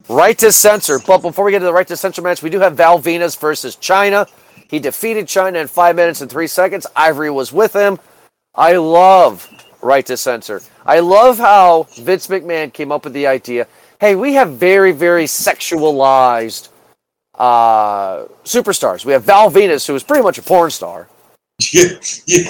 Right 0.08 0.38
to 0.38 0.52
censor. 0.52 0.98
But 1.04 1.18
before 1.22 1.44
we 1.44 1.50
get 1.50 1.58
to 1.60 1.64
the 1.64 1.72
right 1.72 1.86
to 1.88 1.96
censor 1.96 2.22
match, 2.22 2.42
we 2.42 2.50
do 2.50 2.60
have 2.60 2.76
Val 2.76 3.00
Venis 3.00 3.38
versus 3.38 3.74
Chyna. 3.74 4.28
He 4.68 4.78
defeated 4.78 5.26
Chyna 5.26 5.60
in 5.62 5.66
five 5.66 5.96
minutes 5.96 6.20
and 6.20 6.30
three 6.30 6.46
seconds. 6.46 6.86
Ivory 6.94 7.30
was 7.30 7.52
with 7.52 7.72
him. 7.72 7.98
I 8.54 8.76
love 8.76 9.48
right 9.82 10.04
to 10.06 10.16
censor. 10.16 10.60
I 10.84 11.00
love 11.00 11.38
how 11.38 11.84
Vince 11.98 12.28
McMahon 12.28 12.72
came 12.72 12.92
up 12.92 13.04
with 13.04 13.12
the 13.14 13.26
idea 13.26 13.66
hey, 13.98 14.14
we 14.14 14.34
have 14.34 14.52
very, 14.52 14.92
very 14.92 15.24
sexualized 15.24 16.68
uh, 17.38 18.24
superstars. 18.44 19.04
We 19.04 19.12
have 19.12 19.24
Val 19.24 19.50
Venis, 19.50 19.86
who 19.86 19.94
is 19.94 20.02
pretty 20.02 20.22
much 20.22 20.38
a 20.38 20.42
porn 20.42 20.70
star, 20.70 21.08
Yeah, 21.72 21.84
yeah. 22.26 22.48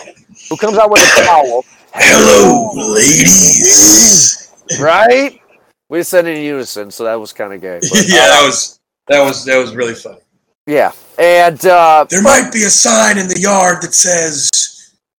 who 0.50 0.56
comes 0.56 0.78
out 0.78 0.90
with 0.90 1.00
a 1.02 1.22
towel. 1.24 1.64
Hello, 1.94 2.70
ladies. 2.94 4.52
right? 4.80 5.40
We 5.88 6.02
said 6.02 6.26
in 6.26 6.42
unison, 6.42 6.90
so 6.90 7.04
that 7.04 7.14
was 7.14 7.32
kind 7.32 7.52
of 7.52 7.60
gay. 7.60 7.78
but, 7.80 8.04
yeah, 8.08 8.18
uh, 8.22 8.26
that 8.28 8.42
was 8.46 8.80
that 9.08 9.20
was 9.22 9.44
that 9.44 9.56
was 9.56 9.74
really 9.74 9.94
funny. 9.94 10.18
yeah. 10.66 10.92
And 11.18 11.64
uh, 11.64 12.04
There 12.10 12.22
might 12.22 12.50
be 12.52 12.64
a 12.64 12.70
sign 12.70 13.16
in 13.18 13.28
the 13.28 13.38
yard 13.40 13.82
that 13.82 13.94
says 13.94 14.50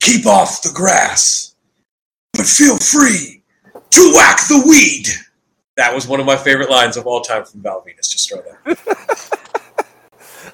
"Keep 0.02 0.26
off 0.28 0.62
the 0.62 0.72
grass," 0.74 1.56
but 2.34 2.46
feel 2.46 2.78
free 2.78 3.42
to 3.92 4.12
whack 4.14 4.40
the 4.50 4.64
weed. 4.68 5.08
That 5.78 5.94
was 5.96 6.08
one 6.08 6.20
of 6.20 6.26
my 6.26 6.36
favorite 6.36 6.70
lines 6.70 6.98
of 6.98 7.08
all 7.08 7.22
time 7.22 7.46
from 7.46 7.62
Val 7.62 7.82
Venis. 7.88 8.10
Just 8.12 8.30
throw 8.30 8.42
that. 8.42 8.78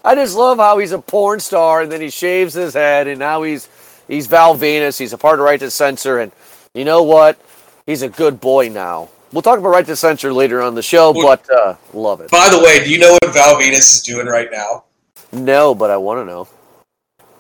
I 0.03 0.15
just 0.15 0.35
love 0.35 0.57
how 0.57 0.77
he's 0.77 0.91
a 0.91 0.99
porn 0.99 1.39
star, 1.39 1.81
and 1.81 1.91
then 1.91 2.01
he 2.01 2.09
shaves 2.09 2.53
his 2.53 2.73
head, 2.73 3.07
and 3.07 3.19
now 3.19 3.43
he's 3.43 3.67
he's 4.07 4.27
Val 4.27 4.55
Venis. 4.57 4.97
He's 4.99 5.13
a 5.13 5.17
part 5.17 5.39
of 5.39 5.45
Right 5.45 5.59
to 5.59 5.69
Censor, 5.71 6.19
and 6.19 6.31
you 6.73 6.85
know 6.85 7.03
what? 7.03 7.39
He's 7.85 8.01
a 8.01 8.09
good 8.09 8.39
boy 8.41 8.69
now. 8.69 9.09
We'll 9.31 9.41
talk 9.41 9.57
about 9.59 9.69
Right 9.69 9.85
to 9.85 9.95
Censor 9.95 10.31
later 10.33 10.61
on 10.61 10.75
the 10.75 10.81
show, 10.83 11.11
Well- 11.11 11.37
but 11.37 11.49
uh, 11.51 11.75
love 11.93 12.21
it. 12.21 12.29
By 12.31 12.49
the 12.49 12.59
way, 12.59 12.83
do 12.83 12.89
you 12.91 12.99
know 12.99 13.13
what 13.21 13.33
Val 13.33 13.55
Venis 13.55 13.77
is 13.97 14.01
doing 14.01 14.27
right 14.27 14.49
now? 14.51 14.83
No, 15.31 15.73
but 15.73 15.89
I 15.89 15.97
want 15.97 16.19
to 16.21 16.25
know. 16.25 16.47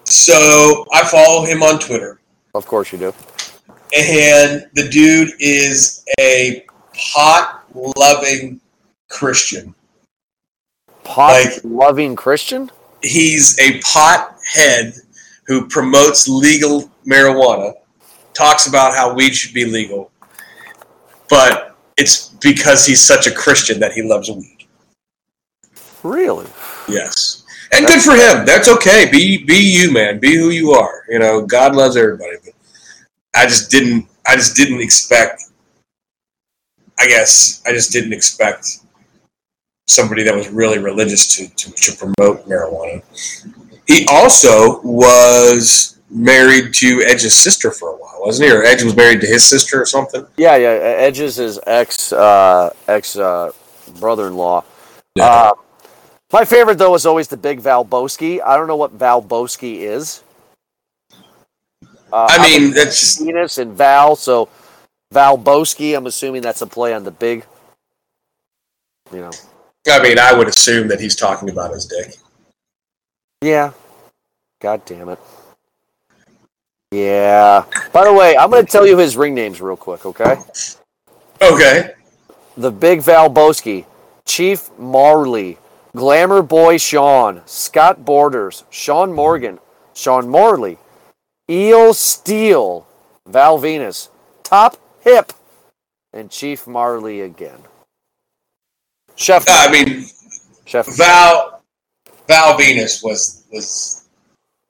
So 0.05 0.85
I 0.91 1.03
follow 1.05 1.45
him 1.45 1.63
on 1.63 1.79
Twitter, 1.79 2.19
Of 2.55 2.65
course 2.65 2.91
you 2.91 2.97
do. 2.97 3.13
and 3.95 4.67
the 4.73 4.89
dude 4.91 5.31
is 5.39 6.03
a 6.19 6.65
pot 7.13 7.63
loving 7.95 8.59
Christian. 9.09 9.73
Pot 11.03 11.33
Like- 11.45 11.59
loving 11.63 12.15
Christian. 12.15 12.71
he's 13.01 13.59
a 13.59 13.79
pot 13.81 14.37
head 14.53 14.93
who 15.45 15.67
promotes 15.67 16.27
legal 16.27 16.89
marijuana, 17.05 17.73
talks 18.33 18.65
about 18.67 18.95
how 18.95 19.13
weed 19.13 19.35
should 19.35 19.53
be 19.53 19.65
legal, 19.65 20.09
but 21.29 21.75
it's 21.97 22.29
because 22.41 22.85
he's 22.85 23.01
such 23.01 23.27
a 23.27 23.31
Christian 23.31 23.79
that 23.81 23.91
he 23.91 24.01
loves 24.01 24.29
weed. 24.29 24.65
Really? 26.01 26.47
Yes. 26.87 27.43
And 27.73 27.85
good 27.87 28.01
for 28.01 28.15
him. 28.15 28.45
That's 28.45 28.67
okay. 28.67 29.09
Be 29.11 29.43
be 29.43 29.57
you, 29.57 29.91
man. 29.91 30.19
Be 30.19 30.35
who 30.35 30.49
you 30.49 30.71
are. 30.71 31.03
You 31.09 31.19
know, 31.19 31.45
God 31.45 31.75
loves 31.75 31.97
everybody. 31.97 32.37
But 32.43 32.53
I 33.35 33.45
just 33.45 33.71
didn't 33.71 34.07
I 34.25 34.35
just 34.35 34.55
didn't 34.55 34.79
expect 34.81 35.43
I 36.99 37.07
guess 37.07 37.61
I 37.65 37.71
just 37.71 37.91
didn't 37.91 38.13
expect 38.13 38.79
somebody 39.93 40.23
that 40.23 40.35
was 40.35 40.49
really 40.49 40.79
religious 40.79 41.35
to, 41.35 41.47
to, 41.55 41.71
to 41.71 41.97
promote 41.97 42.45
marijuana. 42.47 43.01
He 43.87 44.05
also 44.09 44.81
was 44.81 45.99
married 46.09 46.73
to 46.75 47.01
Edge's 47.03 47.33
sister 47.35 47.71
for 47.71 47.89
a 47.89 47.95
while, 47.97 48.17
wasn't 48.19 48.49
he? 48.49 48.55
Or 48.55 48.63
Edge 48.63 48.83
was 48.83 48.95
married 48.95 49.19
to 49.21 49.27
his 49.27 49.43
sister 49.43 49.81
or 49.81 49.85
something. 49.85 50.25
Yeah, 50.37 50.55
yeah. 50.55 50.69
Edge 50.69 51.19
is 51.19 51.35
his 51.35 51.59
ex 51.67 52.13
uh, 52.13 52.71
ex 52.87 53.15
uh, 53.17 53.51
brother-in-law. 53.99 54.63
Yeah. 55.15 55.25
Uh, 55.25 55.51
my 56.31 56.45
favorite 56.45 56.77
though 56.77 56.95
is 56.95 57.05
always 57.05 57.27
the 57.27 57.37
big 57.37 57.59
Val 57.59 57.83
Valbowski. 57.85 58.41
I 58.41 58.55
don't 58.57 58.67
know 58.67 58.75
what 58.75 58.91
Val 58.91 59.21
Valbowski 59.21 59.79
is. 59.81 60.23
Uh, 62.11 62.27
I 62.29 62.37
I'm 62.37 62.41
mean, 62.41 62.71
a- 62.71 62.73
that's 62.75 62.99
just 62.99 63.21
Venis 63.21 63.57
and 63.57 63.73
Val, 63.73 64.15
so 64.15 64.47
Val 65.11 65.37
Valbowski. 65.37 65.95
I'm 65.97 66.05
assuming 66.07 66.41
that's 66.41 66.61
a 66.61 66.67
play 66.67 66.93
on 66.93 67.03
the 67.03 67.11
big. 67.11 67.45
You 69.11 69.21
know. 69.21 69.31
I 69.87 70.01
mean, 70.01 70.17
I 70.17 70.33
would 70.33 70.47
assume 70.47 70.87
that 70.87 70.99
he's 70.99 71.15
talking 71.15 71.49
about 71.49 71.71
his 71.73 71.85
dick. 71.85 72.15
Yeah. 73.41 73.71
God 74.61 74.85
damn 74.85 75.09
it. 75.09 75.19
Yeah. 76.91 77.65
By 77.91 78.05
the 78.05 78.13
way, 78.13 78.37
I'm 78.37 78.49
going 78.49 78.65
to 78.65 78.71
tell 78.71 78.87
you 78.87 78.97
his 78.97 79.17
ring 79.17 79.33
names 79.33 79.59
real 79.59 79.75
quick, 79.75 80.05
okay? 80.05 80.37
Okay. 81.41 81.93
the 82.55 82.71
Big 82.71 82.99
Valbowski, 82.99 83.85
Chief 84.25 84.69
Morley, 84.77 85.57
Glamour 85.95 86.41
Boy 86.43 86.77
Sean, 86.77 87.41
Scott 87.45 88.05
Borders, 88.05 88.63
Sean 88.69 89.11
Morgan, 89.11 89.59
Sean 89.93 90.29
Morley, 90.29 90.77
Eel 91.49 91.93
Steel, 91.93 92.87
Val 93.27 93.59
Venis, 93.59 94.09
Top 94.43 94.77
Hip, 95.01 95.33
and 96.13 96.29
Chief 96.29 96.65
Morley 96.67 97.21
again. 97.21 97.59
Chef, 99.15 99.45
I 99.47 99.71
mean, 99.71 100.05
Chef, 100.65 100.87
Val 100.97 101.61
Val 102.27 102.57
Venis 102.57 103.03
was 103.03 103.43
was 103.51 104.05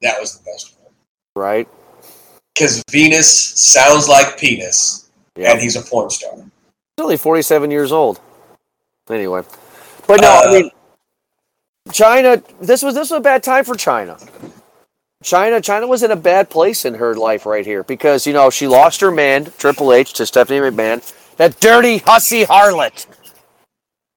that 0.01 0.19
was 0.19 0.37
the 0.37 0.43
best 0.43 0.75
one 0.79 0.91
right? 1.35 1.67
because 2.53 2.83
Venis 2.85 3.23
sounds 3.57 4.07
like 4.07 4.37
penis 4.37 5.09
Yeah. 5.35 5.51
and 5.51 5.61
he's 5.61 5.75
a 5.75 5.81
porn 5.81 6.09
star. 6.09 6.35
He's 6.35 7.03
only 7.03 7.17
47 7.17 7.71
years 7.71 7.91
old. 7.91 8.19
Anyway, 9.09 9.41
but 10.07 10.21
no, 10.21 10.27
Uh, 10.29 10.41
I 10.45 10.51
mean, 10.51 10.71
Chyna. 11.89 12.43
This 12.61 12.81
was 12.83 12.93
this 12.95 13.09
was 13.11 13.17
a 13.17 13.21
bad 13.21 13.43
time 13.43 13.63
for 13.65 13.75
Chyna. 13.75 14.17
Chyna, 15.23 15.59
Chyna 15.61 15.87
was 15.87 16.03
in 16.03 16.11
a 16.11 16.15
bad 16.17 16.49
place 16.49 16.85
in 16.85 16.95
her 16.95 17.15
life 17.15 17.45
right 17.45 17.65
here 17.65 17.83
because 17.83 18.25
you 18.27 18.33
know 18.33 18.49
she 18.49 18.67
lost 18.67 18.99
her 19.01 19.11
man 19.11 19.51
Triple 19.57 19.91
H 19.93 20.13
to 20.13 20.25
Stephanie 20.25 20.59
McMahon, 20.59 21.01
that 21.37 21.59
dirty 21.59 21.97
hussy 21.99 22.45
harlot. 22.45 23.05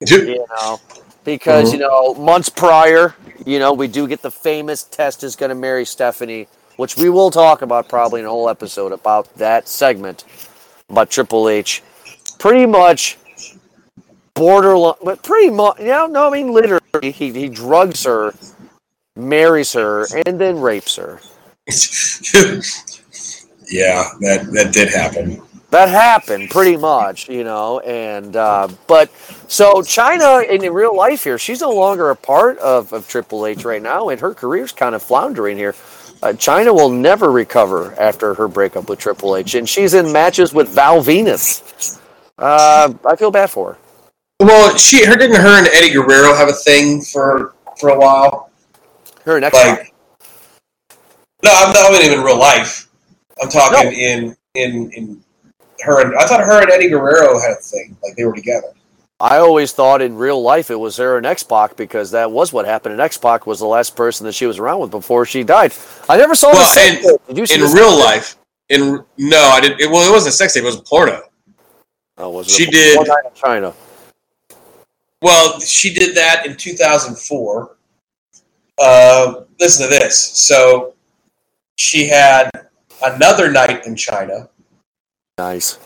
You 0.05 0.45
know, 0.61 0.79
because 1.23 1.69
mm-hmm. 1.69 1.81
you 1.81 1.87
know 1.87 2.13
months 2.15 2.49
prior, 2.49 3.15
you 3.45 3.59
know 3.59 3.73
we 3.73 3.87
do 3.87 4.07
get 4.07 4.21
the 4.21 4.31
famous 4.31 4.83
test 4.83 5.23
is 5.23 5.35
going 5.35 5.49
to 5.49 5.55
marry 5.55 5.85
Stephanie, 5.85 6.47
which 6.75 6.95
we 6.95 7.09
will 7.09 7.31
talk 7.31 7.61
about 7.61 7.89
probably 7.89 8.19
in 8.19 8.25
a 8.25 8.29
whole 8.29 8.49
episode 8.49 8.91
about 8.91 9.33
that 9.35 9.67
segment 9.67 10.23
about 10.89 11.09
Triple 11.09 11.49
H 11.49 11.83
pretty 12.39 12.65
much 12.65 13.17
borderline, 14.33 14.95
but 15.03 15.23
pretty 15.23 15.49
much. 15.49 15.79
Yeah, 15.79 16.07
no, 16.09 16.27
I 16.27 16.31
mean 16.31 16.53
literally, 16.53 17.11
he 17.11 17.31
he 17.31 17.49
drugs 17.49 18.03
her, 18.05 18.33
marries 19.15 19.73
her, 19.73 20.05
and 20.25 20.39
then 20.39 20.59
rapes 20.59 20.95
her. 20.95 21.19
yeah, 23.69 24.09
that 24.21 24.47
that 24.53 24.69
did 24.71 24.89
happen. 24.89 25.41
That 25.69 25.89
happened 25.89 26.49
pretty 26.49 26.77
much, 26.77 27.27
you 27.27 27.43
know, 27.43 27.79
and 27.81 28.35
uh, 28.37 28.69
but 28.87 29.11
so 29.49 29.81
Chyna 29.81 30.47
in 30.47 30.61
real 30.71 30.95
life 30.95 31.25
here, 31.25 31.37
she's 31.37 31.59
no 31.59 31.71
longer 31.71 32.09
a 32.09 32.15
part 32.15 32.57
of, 32.59 32.93
of 32.93 33.07
Triple 33.09 33.45
H 33.45 33.65
right 33.65 33.81
now, 33.81 34.07
and 34.07 34.19
her 34.21 34.33
career's 34.33 34.71
kind 34.71 34.95
of 34.95 35.03
floundering 35.03 35.57
here. 35.57 35.75
Uh, 36.23 36.27
Chyna 36.27 36.73
will 36.73 36.89
never 36.89 37.31
recover 37.31 37.93
after 37.99 38.33
her 38.33 38.47
breakup 38.47 38.87
with 38.87 38.99
Triple 38.99 39.35
H, 39.35 39.55
and 39.55 39.67
she's 39.67 39.93
in 39.93 40.11
matches 40.11 40.53
with 40.53 40.69
Val 40.69 41.01
Venus. 41.01 41.99
Uh, 42.37 42.93
I 43.05 43.15
feel 43.17 43.29
bad 43.29 43.49
for 43.49 43.73
her. 43.73 43.77
Well, 44.39 44.77
she, 44.77 45.05
her, 45.05 45.15
didn't 45.15 45.35
her 45.35 45.57
and 45.57 45.67
Eddie 45.67 45.91
Guerrero 45.91 46.33
have 46.33 46.47
a 46.47 46.53
thing 46.53 47.01
for 47.01 47.55
for 47.77 47.89
a 47.89 47.99
while? 47.99 48.51
Her 49.25 49.39
next 49.39 49.53
like, 49.53 49.93
no, 51.43 51.51
I'm 51.53 51.73
not 51.73 52.01
even 52.01 52.19
in 52.19 52.23
real 52.23 52.39
life. 52.39 52.87
I'm 53.41 53.49
talking 53.49 53.91
no. 53.91 53.97
in 53.97 54.37
in 54.55 54.91
in 54.91 55.23
her 55.81 56.01
and 56.01 56.15
I 56.17 56.25
thought 56.25 56.41
her 56.41 56.61
and 56.61 56.71
Eddie 56.71 56.89
Guerrero 56.89 57.39
had 57.39 57.51
a 57.51 57.55
thing, 57.55 57.95
like 58.03 58.15
they 58.15 58.25
were 58.25 58.35
together. 58.35 58.73
I 59.19 59.37
always 59.37 59.71
thought 59.71 60.01
in 60.01 60.15
real 60.15 60.41
life 60.41 60.69
it 60.69 60.75
was 60.75 60.97
her 60.97 61.17
and 61.17 61.25
X 61.25 61.41
Pac 61.41 61.75
because 61.75 62.11
that 62.11 62.31
was 62.31 62.53
what 62.53 62.65
happened. 62.65 62.93
And 62.93 63.01
X 63.01 63.17
Pac 63.17 63.47
was 63.47 63.59
the 63.59 63.65
last 63.65 63.95
person 63.95 64.25
that 64.27 64.33
she 64.33 64.45
was 64.45 64.59
around 64.59 64.79
with 64.79 64.91
before 64.91 65.25
she 65.25 65.43
died. 65.43 65.73
I 66.07 66.17
never 66.17 66.35
saw 66.35 66.51
well, 66.51 66.87
in, 66.87 67.17
Did 67.27 67.37
you 67.37 67.45
see 67.47 67.55
in 67.55 67.71
real 67.71 67.97
life? 67.97 68.35
In 68.69 69.03
no, 69.17 69.41
I 69.41 69.59
didn't. 69.59 69.79
It, 69.79 69.89
well, 69.89 70.07
it 70.07 70.11
wasn't 70.11 70.33
a 70.33 70.37
sex 70.37 70.53
tape. 70.53 70.63
It 70.63 70.67
was 70.67 70.75
a 70.75 70.83
porno. 70.83 71.21
Oh, 72.17 72.29
was 72.29 72.47
she 72.47 72.65
did 72.65 72.99
Chyna? 73.35 73.73
Well, 75.21 75.59
she 75.61 75.93
did 75.93 76.15
that 76.15 76.45
in 76.45 76.55
2004. 76.55 77.77
Uh, 78.79 79.41
listen 79.59 79.87
to 79.87 79.89
this. 79.89 80.17
So 80.17 80.93
she 81.77 82.07
had 82.07 82.51
another 83.03 83.51
night 83.51 83.85
in 83.87 83.95
China. 83.95 84.49
Nice. 85.37 85.77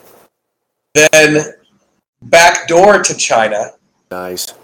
Then 0.94 1.54
backdoor 2.22 3.02
to 3.02 3.12
Chyna. 3.14 3.72
Nice. 4.10 4.54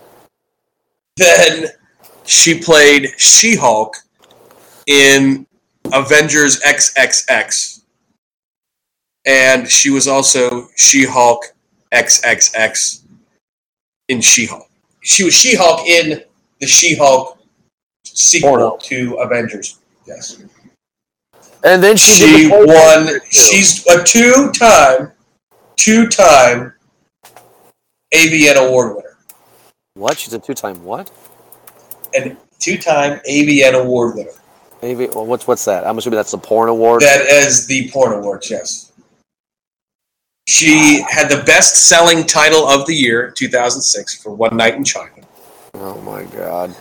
Then 1.17 1.67
she 2.25 2.61
played 2.61 3.11
She 3.19 3.57
Hulk 3.57 3.97
in 4.87 5.47
Avengers 5.93 6.61
XXX. 6.61 7.83
And 9.27 9.69
she 9.69 9.91
was 9.91 10.09
also 10.09 10.69
She 10.77 11.05
Hulk 11.07 11.45
XXX 11.93 13.03
in 14.09 14.21
She 14.21 14.47
Hulk. 14.47 14.69
She 15.01 15.25
was 15.25 15.35
She 15.35 15.55
Hulk 15.57 15.87
in 15.87 16.23
the 16.61 16.67
She 16.67 16.97
Hulk 16.97 17.39
sequel 18.05 18.51
Porno. 18.51 18.77
to 18.83 19.15
Avengers. 19.21 19.79
Yes. 20.07 20.43
And 21.65 21.83
then 21.83 21.97
she, 21.97 22.13
she 22.13 22.49
won. 22.49 23.21
She's 23.31 23.87
a 23.87 24.03
two-time, 24.05 25.13
two-time 25.77 26.73
AVN 28.15 28.57
award 28.57 28.97
winner. 28.97 29.17
What? 29.95 30.19
She's 30.19 30.33
a 30.33 30.39
two-time 30.39 30.83
what? 30.85 31.11
And 32.17 32.37
two-time 32.59 33.21
AVN 33.29 33.75
award 33.75 34.17
winner. 34.17 34.31
AV. 34.83 35.15
Well, 35.15 35.27
what's 35.27 35.47
what's 35.47 35.65
that? 35.65 35.87
I'm 35.87 35.99
assuming 35.99 36.17
that's 36.17 36.31
the 36.31 36.39
porn 36.39 36.69
award. 36.69 37.03
That 37.03 37.27
is 37.27 37.67
the 37.67 37.91
porn 37.91 38.13
award. 38.13 38.45
Yes. 38.49 38.93
She 40.47 41.05
had 41.11 41.29
the 41.29 41.43
best-selling 41.45 42.25
title 42.25 42.67
of 42.67 42.87
the 42.87 42.95
year, 42.95 43.31
2006, 43.33 44.23
for 44.23 44.33
One 44.33 44.57
Night 44.57 44.77
in 44.77 44.85
China. 44.85 45.11
Oh 45.75 46.01
my 46.03 46.25
god! 46.25 46.75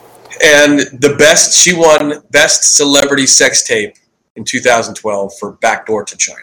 And 0.43 0.79
the 1.01 1.15
best, 1.17 1.57
she 1.57 1.75
won 1.75 2.21
best 2.31 2.75
celebrity 2.75 3.25
sex 3.25 3.67
tape 3.67 3.95
in 4.37 4.43
2012 4.43 5.33
for 5.37 5.53
Backdoor 5.53 6.05
to 6.05 6.15
Chyna. 6.15 6.35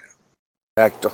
Backdoor. 0.76 1.12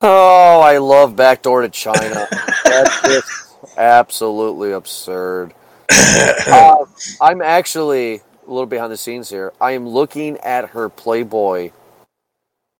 Oh, 0.00 0.60
I 0.60 0.78
love 0.78 1.14
Backdoor 1.14 1.62
to 1.62 1.68
Chyna. 1.68 2.28
That's 2.64 3.02
just 3.02 3.54
absolutely 3.76 4.72
absurd. 4.72 5.52
Uh, 5.90 6.86
I'm 7.20 7.42
actually 7.42 8.16
a 8.16 8.20
little 8.46 8.66
behind 8.66 8.90
the 8.90 8.96
scenes 8.96 9.28
here. 9.28 9.52
I 9.60 9.72
am 9.72 9.86
looking 9.86 10.38
at 10.38 10.70
her 10.70 10.88
Playboy 10.88 11.72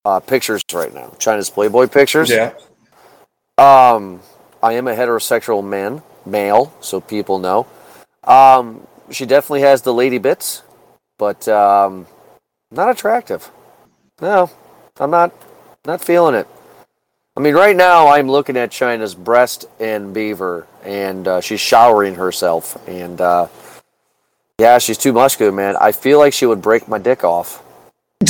uh, 0.05 0.21
pictures 0.21 0.63
right 0.73 0.93
now. 0.93 1.15
Chyna's 1.19 1.51
Playboy 1.51 1.89
pictures. 1.89 2.31
Yeah. 2.31 2.55
Um, 3.59 4.21
I 4.63 4.75
am 4.75 4.89
a 4.89 4.95
heterosexual 4.95 5.63
man, 5.63 6.03
male, 6.25 6.73
so 6.81 7.01
people 7.01 7.39
know. 7.39 7.67
Um, 8.25 8.87
she 9.11 9.27
definitely 9.27 9.63
has 9.63 9.83
the 9.83 9.93
lady 9.93 10.19
bits, 10.19 10.63
but 11.19 11.47
um, 11.49 12.07
not 12.71 12.91
attractive. 12.91 13.51
No, 14.21 14.51
I'm 14.99 15.11
not 15.11 15.33
not 15.85 16.03
feeling 16.03 16.35
it. 16.35 16.49
I 17.37 17.41
mean, 17.41 17.55
right 17.55 17.77
now 17.77 18.09
I'm 18.09 18.29
looking 18.29 18.57
at 18.57 18.71
Chyna's 18.71 19.15
breast 19.15 19.67
and 19.79 20.13
beaver, 20.13 20.67
and 20.83 21.29
uh, 21.29 21.41
she's 21.41 21.61
showering 21.61 22.17
herself, 22.17 22.77
and 22.89 23.21
uh, 23.21 23.47
yeah, 24.59 24.79
she's 24.79 24.99
too 24.99 25.13
muscular, 25.13 25.53
man. 25.53 25.77
I 25.81 25.93
feel 25.93 26.19
like 26.19 26.33
she 26.33 26.47
would 26.47 26.61
break 26.61 26.89
my 26.89 26.99
dick 26.99 27.23
off. 27.23 27.63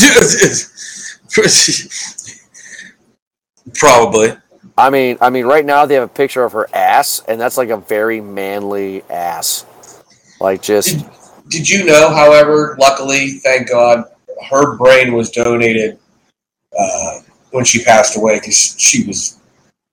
Probably. 3.74 4.36
I 4.76 4.90
mean, 4.90 5.16
I 5.20 5.30
mean, 5.30 5.46
right 5.46 5.64
now 5.64 5.86
they 5.86 5.94
have 5.94 6.04
a 6.04 6.08
picture 6.08 6.44
of 6.44 6.52
her 6.52 6.68
ass, 6.74 7.22
and 7.26 7.40
that's 7.40 7.56
like 7.56 7.70
a 7.70 7.78
very 7.78 8.20
manly 8.20 9.02
ass. 9.04 9.64
Like 10.38 10.60
just. 10.60 10.98
Did, 10.98 11.08
did 11.48 11.70
you 11.70 11.84
know? 11.84 12.10
However, 12.10 12.76
luckily, 12.78 13.38
thank 13.38 13.70
God, 13.70 14.04
her 14.50 14.76
brain 14.76 15.12
was 15.12 15.30
donated 15.30 15.98
uh, 16.78 17.18
when 17.50 17.64
she 17.64 17.84
passed 17.84 18.16
away 18.16 18.38
because 18.38 18.76
she 18.78 19.06
was 19.06 19.40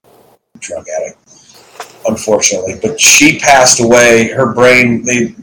a 0.04 0.60
drug 0.60 0.86
addict, 1.00 1.18
unfortunately. 2.08 2.76
But 2.82 3.00
she 3.00 3.40
passed 3.40 3.80
away. 3.80 4.30
Her 4.30 4.54
brain 4.54 5.04
they 5.04 5.36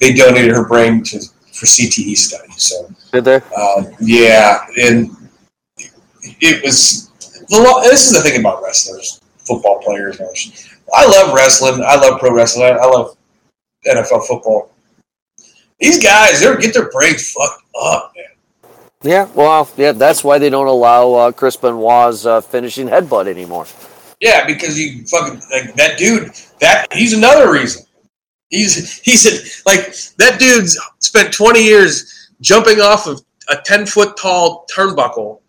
they 0.00 0.12
donated 0.12 0.52
her 0.52 0.66
brain 0.66 1.02
to 1.04 1.20
for 1.52 1.66
CTE 1.66 2.16
study. 2.16 2.52
So 2.56 2.92
did 3.12 3.24
they? 3.24 3.40
Uh, 3.56 3.84
yeah, 4.00 4.66
and 4.80 5.10
it 6.40 6.64
was 6.64 7.10
the. 7.48 7.80
This 7.84 8.10
is 8.10 8.12
the 8.12 8.28
thing 8.28 8.40
about 8.40 8.62
wrestlers, 8.62 9.20
football 9.38 9.80
players. 9.82 10.20
I 10.94 11.06
love 11.06 11.34
wrestling. 11.34 11.82
I 11.86 11.96
love 11.96 12.20
pro 12.20 12.34
wrestling. 12.34 12.64
I 12.80 12.86
love 12.86 13.16
NFL 13.86 14.26
football. 14.26 14.70
These 15.80 16.02
guys, 16.02 16.40
they 16.40 16.56
get 16.58 16.74
their 16.74 16.90
brains 16.90 17.32
fucked 17.32 17.64
up. 17.80 18.11
Yeah, 19.02 19.28
well, 19.34 19.68
yeah, 19.76 19.92
that's 19.92 20.22
why 20.22 20.38
they 20.38 20.50
don't 20.50 20.68
allow 20.68 21.12
uh, 21.14 21.32
Chris 21.32 21.56
Benoit's 21.56 22.24
uh, 22.24 22.40
finishing 22.40 22.86
headbutt 22.86 23.26
anymore. 23.26 23.66
Yeah, 24.20 24.46
because 24.46 24.78
you 24.78 25.04
fucking 25.06 25.42
like 25.50 25.74
that 25.74 25.98
dude. 25.98 26.32
That 26.60 26.86
he's 26.92 27.12
another 27.12 27.52
reason. 27.52 27.84
He's 28.50 29.00
he's 29.00 29.62
like 29.66 29.92
that 30.18 30.38
dude's 30.38 30.78
spent 31.00 31.32
twenty 31.32 31.64
years 31.64 32.30
jumping 32.40 32.80
off 32.80 33.08
of 33.08 33.20
a 33.48 33.56
ten 33.56 33.84
foot 33.86 34.16
tall 34.16 34.66
turnbuckle 34.72 35.40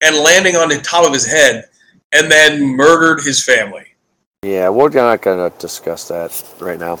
and 0.00 0.16
landing 0.16 0.54
on 0.54 0.68
the 0.68 0.78
top 0.78 1.04
of 1.04 1.12
his 1.12 1.26
head, 1.26 1.64
and 2.12 2.30
then 2.30 2.62
murdered 2.62 3.20
his 3.24 3.44
family. 3.44 3.86
Yeah, 4.44 4.68
we're 4.68 4.90
not 4.90 5.22
going 5.22 5.50
to 5.50 5.58
discuss 5.58 6.06
that 6.08 6.44
right 6.60 6.78
now. 6.78 7.00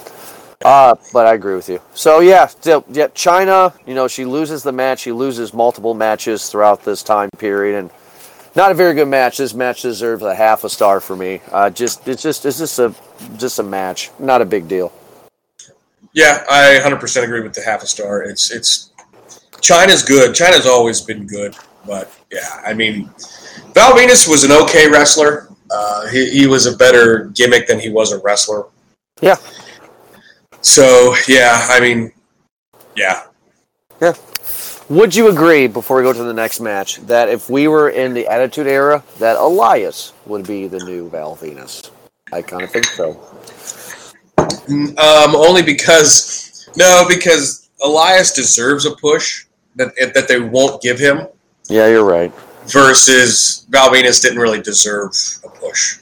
Uh, 0.64 0.94
but 1.12 1.26
I 1.26 1.34
agree 1.34 1.54
with 1.54 1.68
you. 1.68 1.80
So 1.94 2.20
yeah, 2.20 2.46
still, 2.46 2.84
yeah, 2.90 3.08
Chyna. 3.08 3.74
You 3.86 3.94
know, 3.94 4.08
she 4.08 4.24
loses 4.24 4.62
the 4.62 4.72
match. 4.72 5.00
She 5.00 5.12
loses 5.12 5.52
multiple 5.52 5.92
matches 5.92 6.48
throughout 6.48 6.84
this 6.84 7.02
time 7.02 7.28
period, 7.36 7.78
and 7.78 7.90
not 8.56 8.70
a 8.70 8.74
very 8.74 8.94
good 8.94 9.08
match. 9.08 9.36
This 9.36 9.52
match 9.52 9.82
deserves 9.82 10.22
a 10.22 10.34
half 10.34 10.64
a 10.64 10.70
star 10.70 11.00
for 11.00 11.16
me. 11.16 11.42
Uh, 11.52 11.68
just 11.68 12.08
it's 12.08 12.22
just 12.22 12.46
it's 12.46 12.58
just 12.58 12.78
a 12.78 12.94
just 13.36 13.58
a 13.58 13.62
match, 13.62 14.10
not 14.18 14.40
a 14.40 14.46
big 14.46 14.66
deal. 14.66 14.90
Yeah, 16.14 16.44
I 16.48 16.80
100% 16.80 17.24
agree 17.24 17.40
with 17.40 17.54
the 17.54 17.62
half 17.62 17.82
a 17.82 17.86
star. 17.86 18.22
It's 18.22 18.50
it's 18.50 18.92
Chyna's 19.56 20.02
good. 20.02 20.34
Chyna's 20.34 20.66
always 20.66 21.00
been 21.00 21.26
good, 21.26 21.56
but 21.86 22.10
yeah, 22.32 22.62
I 22.64 22.72
mean, 22.72 23.10
Val 23.74 23.92
Venis 23.92 24.26
was 24.28 24.44
an 24.44 24.52
okay 24.52 24.88
wrestler. 24.88 25.48
Uh, 25.70 26.06
he, 26.08 26.30
he 26.30 26.46
was 26.46 26.66
a 26.66 26.76
better 26.76 27.30
gimmick 27.34 27.66
than 27.66 27.80
he 27.80 27.90
was 27.90 28.12
a 28.12 28.20
wrestler. 28.20 28.66
Yeah. 29.20 29.36
So 30.64 31.14
yeah, 31.28 31.66
I 31.68 31.78
mean, 31.78 32.10
yeah. 32.96 33.24
Yeah. 34.00 34.14
Would 34.88 35.14
you 35.14 35.28
agree 35.28 35.66
before 35.66 35.98
we 35.98 36.02
go 36.02 36.12
to 36.12 36.22
the 36.22 36.32
next 36.32 36.60
match 36.60 36.96
that 37.06 37.28
if 37.28 37.50
we 37.50 37.68
were 37.68 37.90
in 37.90 38.14
the 38.14 38.26
Attitude 38.26 38.66
Era, 38.66 39.04
that 39.18 39.36
Elias 39.36 40.14
would 40.24 40.46
be 40.46 40.66
the 40.66 40.78
new 40.78 41.10
Val 41.10 41.36
Venis? 41.36 41.90
I 42.32 42.40
kind 42.40 42.62
of 42.62 42.70
think 42.70 42.86
so. 42.86 43.10
Um, 44.68 45.36
only 45.36 45.62
because 45.62 46.66
no, 46.76 47.04
because 47.08 47.68
Elias 47.84 48.32
deserves 48.32 48.86
a 48.86 48.96
push 48.96 49.44
that 49.76 49.94
that 50.14 50.28
they 50.28 50.40
won't 50.40 50.80
give 50.80 50.98
him. 50.98 51.28
Yeah, 51.68 51.88
you're 51.88 52.04
right. 52.04 52.32
Versus 52.66 53.66
Val 53.68 53.90
Venis 53.90 54.22
didn't 54.22 54.38
really 54.38 54.62
deserve 54.62 55.12
a 55.44 55.48
push. 55.50 55.98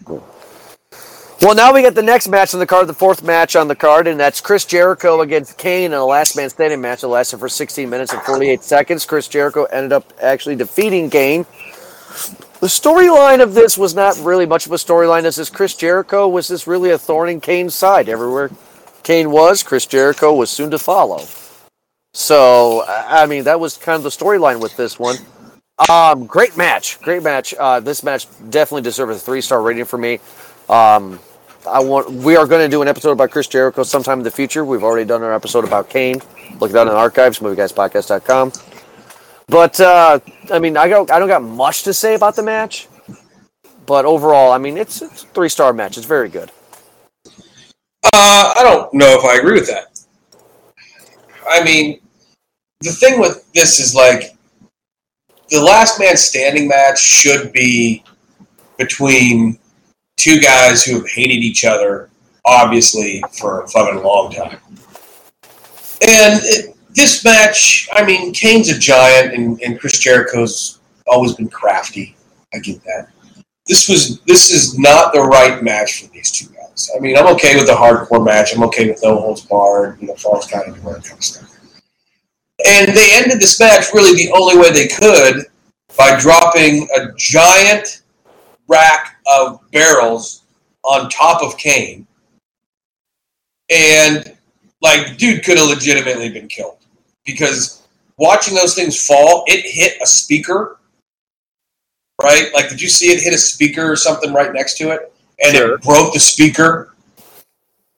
Well, 1.43 1.57
now 1.57 1.75
we 1.75 1.83
get 1.83 1.97
the 1.97 2.05
next 2.05 2.29
match 2.29 2.55
on 2.55 2.61
the 2.61 2.69
card, 2.69 2.87
the 2.87 2.95
fourth 2.95 3.25
match 3.25 3.57
on 3.57 3.67
the 3.67 3.75
card, 3.75 4.07
and 4.07 4.21
that's 4.21 4.41
Chris 4.41 4.65
Jericho 4.65 5.23
against 5.23 5.59
Kane 5.59 5.87
in 5.87 5.93
a 5.93 6.05
last 6.05 6.37
man 6.37 6.49
standing 6.49 6.81
match 6.81 7.01
that 7.01 7.09
lasted 7.09 7.39
for 7.39 7.49
16 7.49 7.91
minutes 7.91 8.13
and 8.13 8.23
48 8.23 8.63
seconds. 8.63 9.05
Chris 9.05 9.27
Jericho 9.27 9.65
ended 9.65 9.93
up 9.93 10.13
actually 10.23 10.55
defeating 10.55 11.11
Kane. 11.11 11.43
The 12.61 12.69
storyline 12.69 13.43
of 13.43 13.55
this 13.55 13.77
was 13.77 13.93
not 13.93 14.17
really 14.21 14.47
much 14.47 14.67
of 14.67 14.73
a 14.73 14.77
storyline. 14.77 15.23
This 15.25 15.51
Chris 15.51 15.75
Jericho 15.75 16.29
was 16.29 16.47
this 16.47 16.69
really 16.69 16.91
a 16.91 16.99
thorn 16.99 17.29
in 17.29 17.41
Kane's 17.41 17.75
side. 17.75 18.09
Everywhere 18.09 18.53
Kane 19.03 19.33
was, 19.33 19.65
Chris 19.65 19.85
Jericho 19.85 20.33
was 20.33 20.49
soon 20.49 20.71
to 20.71 20.79
follow. 20.79 21.27
So, 22.15 22.85
I 22.87 23.27
mean, 23.27 23.43
that 23.45 23.59
was 23.59 23.77
kind 23.77 23.97
of 23.97 24.05
the 24.05 24.11
storyline 24.11 24.61
with 24.61 24.77
this 24.77 24.97
one. 24.97 25.17
Um, 25.91 26.25
great 26.25 26.57
match, 26.57 27.01
great 27.01 27.25
match. 27.25 27.53
Uh, 27.53 27.81
this 27.81 28.05
match 28.05 28.29
definitely 28.49 28.83
deserves 28.83 29.17
a 29.17 29.19
three 29.19 29.41
star 29.41 29.61
rating 29.61 29.87
for 29.87 29.99
me. 29.99 30.21
Um, 30.69 31.19
I 31.67 31.81
want. 31.81 32.11
We 32.11 32.37
are 32.37 32.47
going 32.47 32.65
to 32.65 32.69
do 32.69 32.83
an 32.83 32.89
episode 32.89 33.13
about 33.13 33.31
Chris 33.31 33.47
Jericho 33.47 33.83
sometime 33.83 34.19
in 34.19 34.25
the 34.25 34.31
future. 34.31 34.65
We've 34.65 34.83
already 34.83 35.07
done 35.07 35.23
an 35.23 35.33
episode 35.33 35.65
about 35.65 35.89
Kane. 35.89 36.21
Look 36.59 36.71
it 36.71 36.75
down 36.75 36.89
in 36.89 36.95
the 36.95 36.99
archives, 36.99 37.39
movieguyspodcast.com. 37.39 38.53
But 39.49 39.81
uh, 39.81 40.21
I 40.51 40.59
mean, 40.59 40.77
I 40.77 40.89
don't. 40.89 41.11
I 41.11 41.19
don't 41.19 41.29
got 41.29 41.43
much 41.43 41.85
to 41.85 41.95
say 41.95 42.15
about 42.15 42.37
the 42.37 42.43
match. 42.43 42.89
But 43.87 44.05
overall, 44.05 44.53
I 44.53 44.59
mean, 44.59 44.77
it's, 44.77 45.03
it's 45.03 45.25
a 45.25 45.27
three 45.29 45.49
star 45.49 45.73
match. 45.73 45.97
It's 45.97 46.07
very 46.07 46.29
good. 46.29 46.51
Uh, 48.05 48.55
I 48.57 48.61
don't 48.63 48.93
know 48.95 49.19
if 49.19 49.25
I 49.25 49.39
agree 49.39 49.55
with 49.55 49.69
that. 49.69 50.01
I 51.49 51.63
mean, 51.65 52.01
the 52.81 52.93
thing 52.93 53.21
with 53.21 53.51
this 53.53 53.81
is 53.81 53.95
like 53.95 54.37
the 55.51 55.61
last 55.61 55.99
man 55.99 56.17
standing 56.17 56.69
match 56.69 56.99
should 56.99 57.53
be 57.53 58.05
between 58.79 59.59
two 60.17 60.41
guys 60.41 60.85
who 60.85 60.99
have 60.99 61.09
hated 61.09 61.43
each 61.43 61.65
other, 61.65 62.11
obviously, 62.45 63.23
for 63.39 63.63
a 63.63 63.69
fucking 63.69 64.03
long 64.03 64.33
time. 64.33 64.59
And 66.03 66.41
it, 66.45 66.77
this 66.95 67.25
match, 67.25 67.89
I 67.93 68.05
mean, 68.05 68.33
Kane's 68.33 68.69
a 68.69 68.79
giant, 68.79 69.35
and, 69.35 69.61
and 69.63 69.79
Chris 69.79 69.99
Jericho's 69.99 70.81
always 71.07 71.35
been 71.35 71.49
crafty. 71.49 72.17
I 72.55 72.59
get 72.59 72.83
that. 72.85 73.09
This 73.67 73.89
was 73.89 74.21
this 74.23 74.51
is 74.51 74.79
not 74.79 75.13
the 75.13 75.21
right 75.21 75.63
match 75.63 76.03
for 76.03 76.13
these 76.13 76.31
two 76.33 76.47
guys. 76.53 76.91
I 76.97 77.01
mean, 77.01 77.17
I'm 77.17 77.29
okay 77.35 77.55
with 77.57 77.67
the 77.67 77.75
hardcore 77.75 78.25
match. 78.25 78.55
I'm 78.55 78.65
okay 78.65 78.91
with 78.91 79.03
no 79.03 79.21
holds 79.21 79.43
barred, 79.43 80.01
you 80.01 80.09
know, 80.09 80.15
falls 80.17 80.47
count 80.47 80.69
anywhere 80.69 80.95
kind 80.95 81.13
of 81.13 81.25
stuff. 81.25 81.49
And 82.67 82.95
they 82.95 83.11
ended 83.13 83.41
this 83.41 83.59
match 83.61 83.93
really 83.95 84.17
the 84.17 84.33
only 84.33 84.59
way 84.59 84.71
they 84.73 84.89
could 84.89 85.47
by 85.97 86.19
dropping 86.19 86.89
a 86.97 87.13
giant 87.17 88.02
rack 88.73 89.17
of 89.31 89.61
barrels 89.71 90.43
on 90.83 91.09
top 91.11 91.43
of 91.43 91.57
Kane. 91.59 92.07
And 93.71 94.37
like, 94.81 95.17
dude 95.19 95.45
could 95.45 95.59
have 95.59 95.69
legitimately 95.69 96.31
been 96.31 96.49
killed 96.49 96.79
because 97.25 97.83
watching 98.17 98.55
those 98.55 98.75
things 98.75 99.07
fall, 99.07 99.45
it 99.47 99.65
hit 99.65 100.01
a 100.03 100.07
speaker, 100.07 100.79
right? 102.23 102.53
Like, 102.55 102.69
did 102.69 102.81
you 102.81 102.89
see 102.89 103.13
it 103.13 103.23
hit 103.23 103.35
a 103.35 103.39
speaker 103.39 103.91
or 103.91 103.97
something 103.97 104.33
right 104.33 104.53
next 104.53 104.77
to 104.79 104.91
it? 104.91 105.13
And 105.45 105.57
Sure. 105.57 105.75
it 105.75 105.83
broke 105.83 106.13
the 106.13 106.21
speaker, 106.21 106.95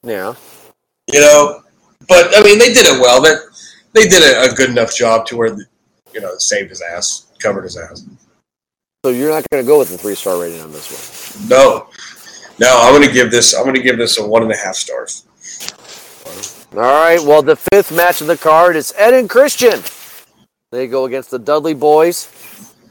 Yeah. 0.03 0.35
you 1.11 1.19
know? 1.19 1.63
But, 2.07 2.37
I 2.37 2.41
mean, 2.43 2.59
they 2.59 2.73
did 2.73 2.85
it 2.85 3.01
well. 3.01 3.21
That 3.21 3.39
They 3.93 4.07
did 4.07 4.23
a, 4.23 4.51
a 4.51 4.53
good 4.53 4.69
enough 4.69 4.95
job 4.95 5.25
to 5.27 5.37
where, 5.37 5.51
the, 5.51 5.65
you 6.13 6.21
know, 6.21 6.37
saved 6.37 6.69
his 6.69 6.81
ass, 6.81 7.27
covered 7.39 7.63
his 7.63 7.77
ass. 7.77 8.03
So 9.05 9.11
you're 9.11 9.29
not 9.29 9.47
going 9.51 9.63
to 9.63 9.67
go 9.67 9.77
with 9.77 9.89
the 9.89 9.99
three 9.99 10.15
star 10.15 10.41
rating 10.41 10.61
on 10.61 10.71
this 10.71 11.37
one. 11.37 11.47
No. 11.47 11.89
No, 12.57 12.75
I'm 12.81 12.99
gonna 12.99 13.13
give 13.13 13.29
this. 13.29 13.53
I'm 13.53 13.63
gonna 13.63 13.83
give 13.83 13.99
this 13.99 14.17
a 14.17 14.27
one 14.27 14.41
and 14.41 14.51
a 14.51 14.57
half 14.57 14.75
stars. 14.75 15.27
All 16.71 16.79
right. 16.79 17.21
Well, 17.21 17.43
the 17.43 17.55
fifth 17.55 17.91
match 17.91 18.21
of 18.21 18.25
the 18.25 18.35
card 18.35 18.75
is 18.75 18.95
Ed 18.97 19.13
and 19.13 19.29
Christian. 19.29 19.79
They 20.71 20.87
go 20.87 21.05
against 21.05 21.29
the 21.29 21.37
Dudley 21.37 21.75
Boys, 21.75 22.31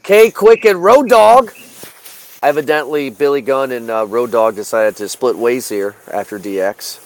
K-Kwik 0.03 0.63
and 0.63 0.81
Road 0.81 1.09
Dog. 1.09 1.51
Evidently, 2.41 3.09
Billy 3.09 3.41
Gunn 3.41 3.73
and 3.73 3.91
uh, 3.91 4.05
Road 4.07 4.31
Dog 4.31 4.55
decided 4.55 4.95
to 4.95 5.09
split 5.09 5.35
ways 5.35 5.67
here 5.67 5.97
after 6.09 6.39
DX. 6.39 7.01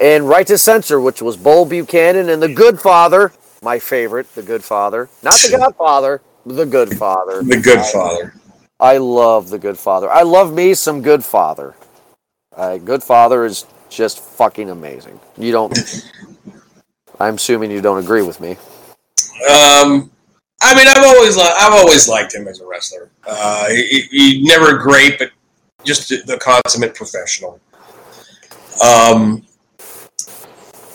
And 0.00 0.28
Right 0.28 0.46
to 0.48 0.58
Censor, 0.58 1.00
which 1.00 1.22
was 1.22 1.36
Bull 1.36 1.66
Buchanan 1.66 2.30
and 2.30 2.42
the 2.42 2.52
Good 2.52 2.80
Father, 2.80 3.30
my 3.62 3.78
favorite, 3.78 4.34
the 4.34 4.42
Good 4.42 4.64
Father, 4.64 5.08
not 5.22 5.34
the 5.34 5.56
Godfather, 5.56 6.20
the 6.46 6.66
Good 6.66 6.96
Father. 6.96 7.42
The 7.42 7.60
Good 7.60 7.84
Father. 7.86 8.34
I 8.80 8.98
love 8.98 9.48
the 9.48 9.58
Good 9.58 9.78
Father. 9.78 10.10
I 10.10 10.22
love 10.22 10.52
me 10.52 10.74
some 10.74 11.02
Good 11.02 11.24
Father. 11.24 11.74
Uh, 12.54 12.78
Good 12.78 13.02
Father 13.02 13.44
is 13.44 13.66
just 13.88 14.20
fucking 14.20 14.70
amazing. 14.70 15.20
You 15.36 15.52
don't. 15.52 15.78
I'm 17.20 17.34
assuming 17.34 17.70
you 17.70 17.80
don't 17.80 18.02
agree 18.02 18.22
with 18.22 18.40
me. 18.40 18.52
Um, 19.48 20.10
I 20.62 20.74
mean, 20.74 20.86
I've 20.88 21.04
always 21.04 21.36
li- 21.36 21.54
I've 21.58 21.72
always 21.72 22.08
liked 22.08 22.34
him 22.34 22.48
as 22.48 22.60
a 22.60 22.66
wrestler. 22.66 23.10
Uh, 23.26 23.68
he, 23.68 24.08
he 24.10 24.42
never 24.42 24.78
great, 24.78 25.18
but 25.18 25.30
just 25.84 26.08
the, 26.08 26.22
the 26.26 26.38
consummate 26.38 26.94
professional. 26.94 27.60
Um, 28.84 29.44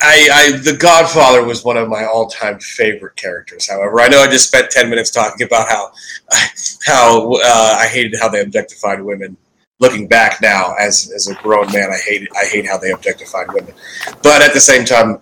I, 0.07 0.29
I 0.31 0.57
the 0.57 0.73
Godfather 0.73 1.43
was 1.43 1.65
one 1.65 1.75
of 1.75 1.89
my 1.89 2.05
all 2.05 2.27
time 2.27 2.59
favorite 2.59 3.17
characters. 3.17 3.69
However, 3.69 3.99
I 3.99 4.07
know 4.07 4.19
I 4.19 4.27
just 4.27 4.47
spent 4.47 4.71
ten 4.71 4.89
minutes 4.89 5.11
talking 5.11 5.45
about 5.45 5.67
how 5.67 5.91
how 6.85 7.33
uh, 7.33 7.77
I 7.79 7.87
hated 7.87 8.17
how 8.19 8.29
they 8.29 8.41
objectified 8.41 9.01
women. 9.01 9.35
Looking 9.79 10.07
back 10.07 10.41
now, 10.41 10.73
as 10.79 11.11
as 11.13 11.27
a 11.27 11.35
grown 11.35 11.71
man, 11.73 11.89
I 11.91 11.97
hate 11.97 12.27
I 12.41 12.45
hate 12.45 12.65
how 12.65 12.77
they 12.77 12.91
objectified 12.91 13.51
women. 13.51 13.73
But 14.23 14.41
at 14.41 14.53
the 14.53 14.61
same 14.61 14.85
time, 14.85 15.19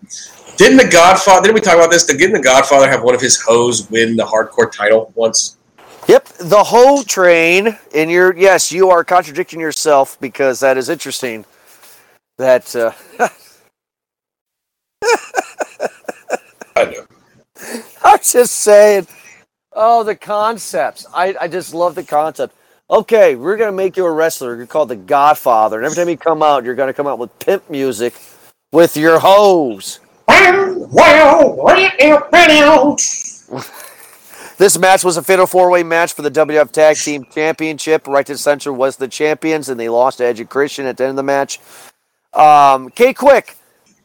didn't 0.55 0.77
the 0.77 0.87
Godfather? 0.87 1.41
Didn't 1.41 1.55
we 1.55 1.61
talk 1.61 1.75
about 1.75 1.89
this? 1.89 2.05
Didn't 2.05 2.33
the 2.33 2.41
Godfather 2.41 2.87
have 2.87 3.01
one 3.01 3.15
of 3.15 3.21
his 3.21 3.41
hoes 3.41 3.89
win 3.89 4.15
the 4.15 4.23
hardcore 4.23 4.71
title 4.71 5.11
once? 5.15 5.57
Yep, 6.07 6.25
the 6.39 6.63
whole 6.63 7.03
train. 7.03 7.75
And 7.95 8.11
you're 8.11 8.37
yes, 8.37 8.71
you 8.71 8.91
are 8.91 9.03
contradicting 9.03 9.59
yourself 9.59 10.19
because 10.21 10.59
that 10.59 10.77
is 10.77 10.89
interesting. 10.89 11.43
That 12.37 12.75
uh, 12.75 12.91
I 16.75 16.85
know. 16.85 17.05
I'm 18.03 18.19
just 18.19 18.51
saying. 18.57 19.07
Oh, 19.73 20.03
the 20.03 20.15
concepts. 20.15 21.05
I, 21.13 21.35
I 21.39 21.47
just 21.47 21.73
love 21.73 21.95
the 21.95 22.03
concept. 22.03 22.55
Okay, 22.89 23.35
we're 23.35 23.57
gonna 23.57 23.71
make 23.71 23.97
you 23.97 24.05
a 24.05 24.11
wrestler. 24.11 24.55
You're 24.55 24.67
called 24.67 24.89
the 24.89 24.95
Godfather, 24.95 25.77
and 25.77 25.85
every 25.85 25.95
time 25.95 26.09
you 26.09 26.17
come 26.17 26.43
out, 26.43 26.63
you're 26.63 26.75
gonna 26.75 26.93
come 26.93 27.07
out 27.07 27.19
with 27.19 27.37
pimp 27.39 27.69
music 27.69 28.13
with 28.71 28.95
your 28.95 29.19
hoes. 29.19 29.99
This 34.57 34.77
match 34.77 35.03
was 35.03 35.17
a 35.17 35.21
fatal 35.21 35.45
four-way 35.45 35.83
match 35.83 36.13
for 36.13 36.21
the 36.21 36.31
WF 36.31 36.71
Tag 36.71 36.95
Team 36.95 37.25
Championship. 37.29 38.07
Right 38.07 38.25
to 38.25 38.37
Censor 38.37 38.71
was 38.71 38.95
the 38.95 39.09
champions, 39.09 39.67
and 39.67 39.77
they 39.77 39.89
lost 39.89 40.19
to 40.19 40.25
Edge 40.25 40.39
and 40.39 40.49
Christian 40.49 40.85
at 40.85 40.95
the 40.95 41.03
end 41.03 41.09
of 41.09 41.15
the 41.17 41.23
match. 41.23 41.59
Um, 42.33 42.89
K-Kwik. 42.89 43.55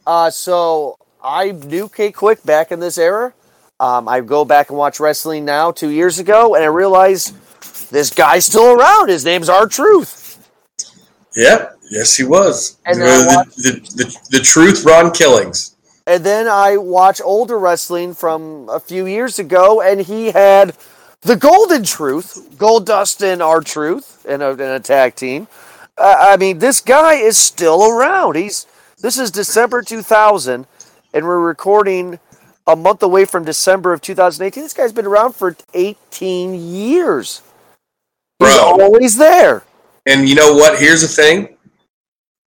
Uh, 0.05 0.29
so 0.29 0.97
I 1.23 1.51
knew 1.51 1.89
K-Kwik 1.89 2.43
back 2.45 2.71
in 2.71 2.79
this 2.79 2.97
era. 2.97 3.33
Um, 3.79 4.07
I 4.07 4.21
go 4.21 4.45
back 4.45 4.69
and 4.69 4.77
watch 4.77 4.99
wrestling 4.99 5.45
now, 5.45 5.71
two 5.71 5.89
years 5.89 6.19
ago, 6.19 6.55
and 6.55 6.63
I 6.63 6.67
realize 6.67 7.33
this 7.89 8.09
guy's 8.11 8.45
still 8.45 8.73
around. 8.73 9.09
His 9.09 9.25
name's 9.25 9.49
R 9.49 9.67
Truth. 9.67 10.49
Yep. 11.35 11.77
Yes, 11.89 12.15
he 12.15 12.23
was. 12.23 12.77
And 12.85 13.03
I 13.03 13.07
the, 13.07 13.51
the, 13.57 13.71
the, 13.95 14.37
the 14.37 14.39
truth, 14.39 14.85
Ron 14.85 15.11
Killings. 15.11 15.75
And 16.07 16.23
then 16.23 16.47
I 16.47 16.77
watch 16.77 17.21
older 17.23 17.59
wrestling 17.59 18.13
from 18.13 18.69
a 18.69 18.79
few 18.79 19.05
years 19.05 19.39
ago, 19.39 19.81
and 19.81 20.01
he 20.01 20.31
had 20.31 20.75
the 21.21 21.35
Golden 21.35 21.83
Truth, 21.83 22.55
Goldust 22.57 23.21
and 23.21 23.41
R 23.41 23.61
Truth, 23.61 24.25
in 24.25 24.41
a, 24.41 24.51
in 24.51 24.61
a 24.61 24.79
tag 24.79 25.15
team. 25.15 25.47
Uh, 25.97 26.15
I 26.19 26.37
mean, 26.37 26.59
this 26.59 26.81
guy 26.81 27.15
is 27.15 27.37
still 27.37 27.83
around. 27.83 28.35
He's 28.35 28.65
this 29.01 29.17
is 29.17 29.31
December 29.31 29.81
2000, 29.81 30.67
and 31.13 31.25
we're 31.25 31.39
recording 31.39 32.19
a 32.67 32.75
month 32.75 33.01
away 33.01 33.25
from 33.25 33.43
December 33.43 33.93
of 33.93 34.01
2018. 34.01 34.63
This 34.63 34.73
guy's 34.73 34.93
been 34.93 35.05
around 35.07 35.33
for 35.33 35.55
18 35.73 36.53
years. 36.53 37.41
He's 38.39 38.55
Bro. 38.55 38.79
always 38.79 39.17
there. 39.17 39.63
And 40.05 40.29
you 40.29 40.35
know 40.35 40.53
what? 40.53 40.79
Here's 40.79 41.01
the 41.01 41.07
thing. 41.07 41.57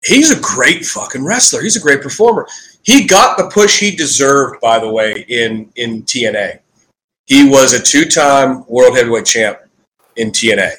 He's 0.04 0.30
a 0.30 0.40
great 0.40 0.84
fucking 0.84 1.24
wrestler. 1.24 1.62
He's 1.62 1.76
a 1.76 1.80
great 1.80 2.02
performer. 2.02 2.46
He 2.82 3.06
got 3.06 3.38
the 3.38 3.48
push 3.48 3.80
he 3.80 3.94
deserved, 3.94 4.60
by 4.60 4.78
the 4.78 4.88
way, 4.88 5.24
in, 5.28 5.72
in 5.76 6.02
TNA. 6.02 6.60
He 7.26 7.48
was 7.48 7.72
a 7.72 7.82
two 7.82 8.04
time 8.04 8.64
world 8.68 8.96
heavyweight 8.96 9.24
champ 9.24 9.58
in 10.16 10.30
TNA. 10.30 10.72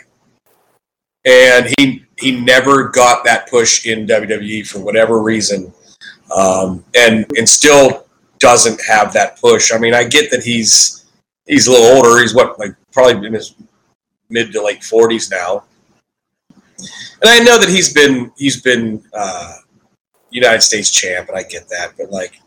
And 1.26 1.73
he 1.78 2.05
he 2.18 2.39
never 2.39 2.89
got 2.89 3.24
that 3.26 3.49
push 3.49 3.86
in 3.86 4.07
WWE 4.07 4.68
for 4.68 4.80
whatever 4.80 5.22
reason. 5.22 5.74
Um, 6.36 6.84
and 6.97 7.26
and 7.38 7.47
still 7.47 8.05
doesn't 8.39 8.82
have 8.88 9.13
that 9.13 9.39
push. 9.39 9.72
I 9.74 9.78
mean, 9.78 9.93
I 9.93 10.03
get 10.03 10.32
that 10.32 10.43
he's 10.43 11.05
he's 11.45 11.68
a 11.68 11.72
little 11.72 11.97
older. 11.97 12.22
He's 12.22 12.34
what, 12.34 12.57
like 12.59 12.76
probably 12.91 13.28
in 13.28 13.34
his 13.34 13.55
mid 14.30 14.51
to 14.53 14.63
late 14.63 14.84
forties 14.84 15.30
now. 15.30 15.63
and 16.78 17.30
I 17.30 17.39
know 17.39 17.59
that 17.59 17.70
he's 17.70 17.93
been 17.93 18.32
he's 18.38 18.61
been 18.61 19.03
uh, 19.13 19.53
United 20.32 20.61
States 20.61 20.89
champ, 20.89 21.30
and 21.30 21.38
I 21.38 21.43
get 21.43 21.70
that, 21.70 21.93
but 21.97 22.11
like, 22.11 22.39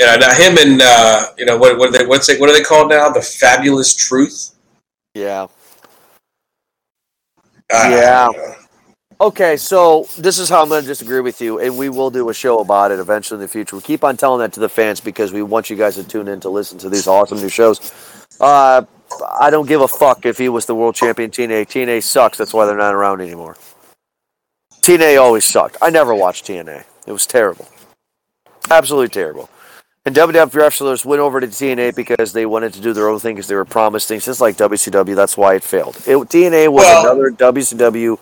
know, 0.00 0.16
now 0.16 0.34
him 0.34 0.58
and 0.58 0.80
uh, 0.82 1.26
you 1.38 1.46
know 1.46 1.56
what 1.56 1.78
what 1.78 1.92
they 1.92 2.04
what's 2.04 2.26
they, 2.26 2.38
what 2.38 2.50
are 2.50 2.52
they 2.52 2.64
called 2.64 2.90
now? 2.90 3.08
The 3.10 3.22
Fabulous 3.22 3.94
Truth. 3.94 4.56
Yeah. 5.14 5.46
Yeah. 7.72 8.28
Okay, 9.20 9.56
so 9.56 10.08
this 10.18 10.38
is 10.38 10.48
how 10.48 10.62
I'm 10.62 10.68
going 10.68 10.82
to 10.82 10.86
disagree 10.86 11.20
with 11.20 11.40
you, 11.40 11.60
and 11.60 11.78
we 11.78 11.88
will 11.88 12.10
do 12.10 12.28
a 12.28 12.34
show 12.34 12.58
about 12.58 12.90
it 12.90 12.98
eventually 12.98 13.36
in 13.36 13.40
the 13.40 13.48
future. 13.48 13.76
We 13.76 13.82
keep 13.82 14.02
on 14.02 14.16
telling 14.16 14.40
that 14.40 14.52
to 14.54 14.60
the 14.60 14.68
fans 14.68 15.00
because 15.00 15.32
we 15.32 15.42
want 15.42 15.70
you 15.70 15.76
guys 15.76 15.94
to 15.94 16.02
tune 16.02 16.26
in 16.26 16.40
to 16.40 16.48
listen 16.48 16.76
to 16.78 16.88
these 16.88 17.06
awesome 17.06 17.38
new 17.38 17.48
shows. 17.48 17.92
Uh, 18.40 18.82
I 19.40 19.50
don't 19.50 19.68
give 19.68 19.80
a 19.80 19.86
fuck 19.86 20.26
if 20.26 20.38
he 20.38 20.48
was 20.48 20.66
the 20.66 20.74
world 20.74 20.96
champion 20.96 21.30
TNA. 21.30 21.66
TNA 21.66 22.02
sucks. 22.02 22.38
That's 22.38 22.52
why 22.52 22.66
they're 22.66 22.76
not 22.76 22.94
around 22.94 23.20
anymore. 23.20 23.56
TNA 24.80 25.20
always 25.20 25.44
sucked. 25.44 25.76
I 25.80 25.90
never 25.90 26.14
watched 26.14 26.46
TNA. 26.46 26.84
It 27.06 27.12
was 27.12 27.26
terrible. 27.26 27.68
Absolutely 28.70 29.10
terrible. 29.10 29.48
And 30.04 30.16
WWF 30.16 30.52
wrestlers 30.54 31.04
went 31.04 31.20
over 31.20 31.40
to 31.40 31.46
TNA 31.46 31.94
because 31.94 32.32
they 32.32 32.44
wanted 32.44 32.72
to 32.74 32.80
do 32.80 32.92
their 32.92 33.08
own 33.08 33.20
thing 33.20 33.36
because 33.36 33.46
they 33.46 33.54
were 33.54 33.64
promised 33.64 34.08
things, 34.08 34.24
just 34.24 34.40
like 34.40 34.56
WCW. 34.56 35.14
That's 35.14 35.36
why 35.36 35.54
it 35.54 35.62
failed. 35.62 35.96
It, 36.06 36.16
TNA 36.16 36.72
was 36.72 36.82
Well- 36.84 37.04
another 37.06 37.30
WCW 37.30 38.18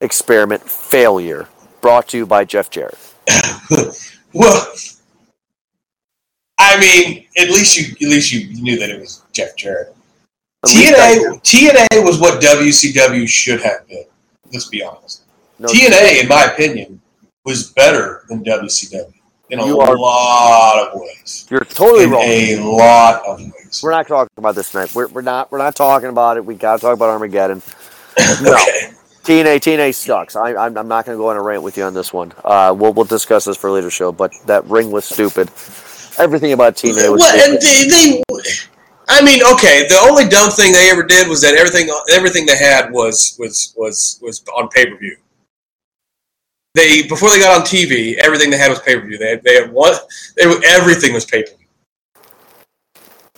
experiment 0.00 0.62
failure 0.68 1.46
brought 1.80 2.08
to 2.08 2.16
you 2.18 2.26
by 2.26 2.44
Jeff 2.44 2.70
Jarrett. 2.70 2.98
Well, 4.34 4.66
I 6.58 6.80
mean, 6.80 7.26
at 7.38 7.50
least 7.50 7.76
you 7.76 7.92
at 7.92 8.00
least 8.10 8.32
you 8.32 8.62
knew 8.62 8.78
that 8.78 8.88
it 8.88 8.98
was 8.98 9.22
Jeff 9.32 9.54
Jarrett. 9.56 9.94
At 10.64 10.70
TNA 10.70 11.42
TNA 11.42 12.02
was 12.02 12.18
what 12.18 12.42
WCW 12.42 13.28
should 13.28 13.60
have 13.60 13.86
been. 13.88 14.04
Let's 14.50 14.68
be 14.68 14.82
honest. 14.82 15.24
know. 15.58 15.68
TNA, 15.68 16.22
in 16.22 16.28
my 16.28 16.44
opinion, 16.44 16.98
was 17.44 17.72
better 17.72 18.24
than 18.30 18.42
WCW 18.42 19.12
in 19.52 19.60
a 19.60 19.66
You 19.66 19.78
are- 19.80 19.96
lot 19.98 20.88
of 20.88 21.00
ways. 21.00 21.46
You're 21.50 21.60
totally 21.60 22.04
In 22.04 22.10
wrong. 22.10 22.22
a 22.24 22.56
lot 22.76 23.22
of 23.26 23.38
ways. 23.40 23.80
We're 23.82 23.90
not 23.92 24.08
talking 24.08 24.30
about 24.38 24.54
this 24.54 24.70
tonight. 24.70 24.94
We're, 24.94 25.08
we're 25.08 25.20
not. 25.22 25.52
We're 25.52 25.58
not 25.58 25.76
talking 25.76 26.08
about 26.08 26.36
it. 26.38 26.44
We 26.44 26.54
got 26.54 26.76
to 26.76 26.80
talk 26.82 26.94
about 26.94 27.10
Armageddon. 27.10 27.62
No, 28.42 28.52
Okay. 28.54 28.90
TNA 29.24 29.60
TNA 29.60 29.94
sucks. 29.94 30.34
I, 30.36 30.54
I'm, 30.54 30.76
I'm 30.76 30.88
not 30.88 31.06
going 31.06 31.16
to 31.16 31.22
go 31.22 31.28
on 31.30 31.36
a 31.36 31.42
rant 31.42 31.62
with 31.62 31.76
you 31.78 31.84
on 31.84 31.94
this 31.94 32.12
one. 32.12 32.32
Uh, 32.44 32.74
we'll 32.76 32.92
we'll 32.92 33.04
discuss 33.06 33.44
this 33.44 33.56
for 33.56 33.68
a 33.68 33.72
later 33.72 33.88
show. 33.90 34.10
But 34.12 34.32
that 34.46 34.64
ring 34.66 34.90
was 34.90 35.04
stupid. 35.04 35.48
Everything 36.18 36.52
about 36.52 36.74
TNA 36.74 37.10
was 37.12 37.20
Well, 37.20 37.50
and 37.52 37.62
stupid. 37.62 37.90
they, 37.92 38.22
they, 38.28 38.42
I 39.08 39.22
mean, 39.24 39.42
okay. 39.54 39.86
The 39.88 39.98
only 40.02 40.28
dumb 40.28 40.50
thing 40.50 40.72
they 40.72 40.90
ever 40.90 41.04
did 41.04 41.28
was 41.28 41.40
that 41.42 41.54
everything, 41.54 41.88
everything 42.12 42.44
they 42.46 42.56
had 42.58 42.90
was 42.92 43.36
was 43.38 43.72
was 43.76 44.18
was 44.20 44.42
on 44.56 44.68
pay 44.68 44.86
per 44.86 44.96
view. 44.98 45.16
They 46.74 47.02
before 47.02 47.30
they 47.30 47.38
got 47.38 47.60
on 47.60 47.66
TV, 47.66 48.16
everything 48.16 48.50
they 48.50 48.56
had 48.56 48.70
was 48.70 48.80
pay 48.80 48.98
per 48.98 49.06
view. 49.06 49.18
They 49.18 49.30
had, 49.30 49.42
they 49.42 49.54
had 49.54 49.72
one, 49.72 49.94
they 50.36 50.44
everything 50.66 51.12
was 51.12 51.24
pay 51.26 51.42
per 51.42 51.50
view. 51.50 51.66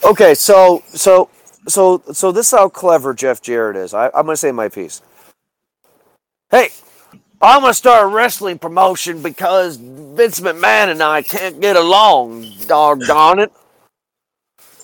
Okay, 0.04 0.34
so 0.34 0.82
so 0.86 1.28
so 1.66 2.02
so 2.12 2.30
this 2.30 2.46
is 2.46 2.50
how 2.52 2.68
clever 2.68 3.12
Jeff 3.12 3.42
Jarrett 3.42 3.76
is. 3.76 3.92
I, 3.92 4.10
I'm 4.14 4.26
to 4.26 4.36
say 4.36 4.52
my 4.52 4.68
piece. 4.68 5.02
Hey, 6.50 6.68
I'm 7.42 7.62
to 7.62 7.74
start 7.74 8.04
a 8.04 8.06
wrestling 8.06 8.58
promotion 8.58 9.20
because 9.20 9.76
Vince 9.76 10.40
McMahon 10.40 10.88
and 10.88 11.02
I 11.02 11.22
can't 11.22 11.60
get 11.60 11.76
along. 11.76 12.46
Doggone 12.66 13.40
it! 13.40 13.52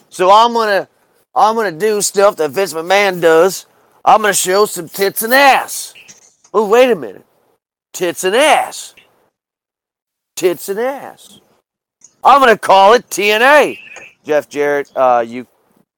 So 0.09 0.31
I'm 0.31 0.53
gonna 0.53 0.89
I'm 1.35 1.55
gonna 1.55 1.71
do 1.71 2.03
stuff 2.03 2.37
that 2.37 2.51
Vince 2.51 2.75
McMahon 2.75 3.21
does. 3.21 3.67
I'm 4.05 4.23
gonna 4.23 4.35
show 4.35 4.67
some 4.67 4.89
tits 4.89 5.23
and 5.23 5.33
ass. 5.33 5.95
Oh, 6.53 6.67
wait 6.69 6.91
a 6.91 6.97
minute, 6.97 7.25
tits 7.93 8.25
and 8.25 8.37
ass, 8.37 8.95
tits 10.37 10.69
and 10.69 10.79
ass. 10.81 11.41
I'm 12.23 12.41
gonna 12.41 12.59
call 12.59 12.95
it 12.95 13.09
TNA. 13.09 13.79
Jeff 14.25 14.49
Jarrett, 14.49 14.91
uh, 14.95 15.25
you 15.27 15.47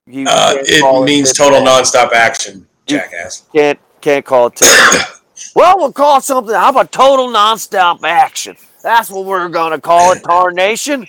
you 0.06 0.26
Uh, 0.28 0.54
it 0.58 1.04
means 1.04 1.28
tits 1.28 1.38
total 1.38 1.60
nonstop 1.60 2.12
action, 2.12 2.66
jackass. 2.86 3.44
Can't 3.52 3.78
can't 4.00 4.24
call 4.24 4.46
it. 4.48 4.56
tits. 4.56 5.22
well, 5.54 5.74
we'll 5.76 5.92
call 5.92 6.18
it 6.18 6.24
something. 6.24 6.54
How 6.54 6.70
about 6.70 6.92
total 6.92 7.28
nonstop 7.28 8.02
action? 8.04 8.56
That's 8.82 9.10
what 9.10 9.24
we're 9.24 9.48
gonna 9.48 9.80
call 9.80 10.12
it, 10.12 10.22
Tarnation. 10.22 11.06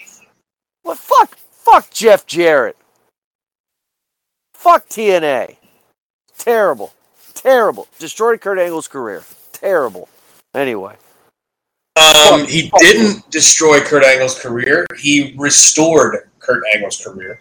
Well, 0.83 0.95
fuck, 0.95 1.35
fuck 1.37 1.89
Jeff 1.91 2.25
Jarrett. 2.25 2.77
Fuck 4.53 4.87
TNA. 4.89 5.57
Terrible, 6.37 6.93
terrible. 7.33 7.87
Destroyed 7.99 8.41
Kurt 8.41 8.59
Angle's 8.59 8.87
career. 8.87 9.23
Terrible. 9.53 10.09
Anyway, 10.55 10.95
Um, 11.95 12.45
he 12.45 12.71
didn't 12.77 13.29
destroy 13.31 13.79
Kurt 13.81 14.03
Angle's 14.03 14.39
career. 14.39 14.85
He 14.97 15.35
restored 15.37 16.29
Kurt 16.39 16.63
Angle's 16.73 17.03
career 17.03 17.39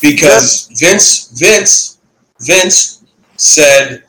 because 0.00 0.68
Vince, 0.78 1.30
Vince, 1.38 1.98
Vince 2.40 3.04
said, 3.36 4.04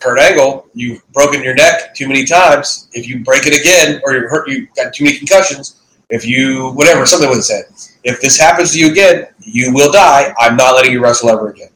"Kurt 0.00 0.18
Angle, 0.18 0.66
you've 0.74 1.02
broken 1.12 1.42
your 1.42 1.54
neck 1.54 1.94
too 1.94 2.06
many 2.08 2.24
times. 2.24 2.88
If 2.92 3.08
you 3.08 3.24
break 3.24 3.46
it 3.46 3.58
again, 3.58 4.00
or 4.04 4.14
you 4.14 4.28
hurt, 4.28 4.48
you 4.48 4.68
got 4.76 4.92
too 4.94 5.04
many 5.04 5.16
concussions. 5.18 5.76
If 6.10 6.26
you 6.26 6.70
whatever, 6.72 7.06
something 7.06 7.28
was 7.28 7.46
said. 7.46 7.64
If 8.04 8.20
this 8.20 8.38
happens 8.38 8.72
to 8.72 8.78
you 8.78 8.90
again, 8.90 9.28
you 9.40 9.72
will 9.72 9.90
die. 9.90 10.34
I'm 10.38 10.56
not 10.56 10.74
letting 10.74 10.92
you 10.92 11.00
wrestle 11.02 11.30
ever 11.30 11.48
again. 11.50 11.70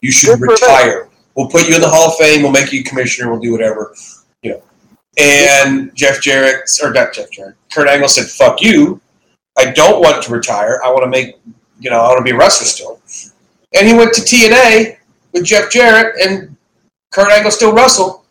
You 0.00 0.10
should 0.10 0.38
Good 0.38 0.40
for 0.40 0.46
Vince. 0.48 0.62
retire. 0.62 1.08
We'll 1.36 1.48
put 1.48 1.68
you 1.68 1.74
in 1.74 1.80
the 1.80 1.88
Hall 1.88 2.08
of 2.10 2.16
Fame. 2.16 2.42
We'll 2.42 2.52
make 2.52 2.72
you 2.72 2.82
commissioner. 2.84 3.30
We'll 3.30 3.40
do 3.40 3.52
whatever." 3.52 3.94
And 5.16 5.94
Jeff 5.94 6.20
Jarrett, 6.20 6.68
or 6.82 6.92
not 6.92 7.12
Jeff 7.12 7.30
Jarrett, 7.30 7.56
Kurt 7.72 7.88
Angle 7.88 8.08
said, 8.08 8.26
"Fuck 8.26 8.60
you! 8.60 9.00
I 9.56 9.70
don't 9.70 10.00
want 10.00 10.22
to 10.24 10.32
retire. 10.32 10.80
I 10.84 10.90
want 10.90 11.04
to 11.04 11.08
make, 11.08 11.36
you 11.78 11.90
know, 11.90 12.00
I 12.00 12.08
want 12.08 12.18
to 12.18 12.24
be 12.24 12.32
a 12.32 12.36
wrestler 12.36 12.66
still." 12.66 13.00
And 13.76 13.86
he 13.86 13.94
went 13.94 14.12
to 14.14 14.22
TNA 14.22 14.98
with 15.32 15.44
Jeff 15.44 15.70
Jarrett, 15.70 16.20
and 16.20 16.56
Kurt 17.12 17.30
Angle 17.30 17.52
still 17.52 17.72
wrestled, 17.72 18.22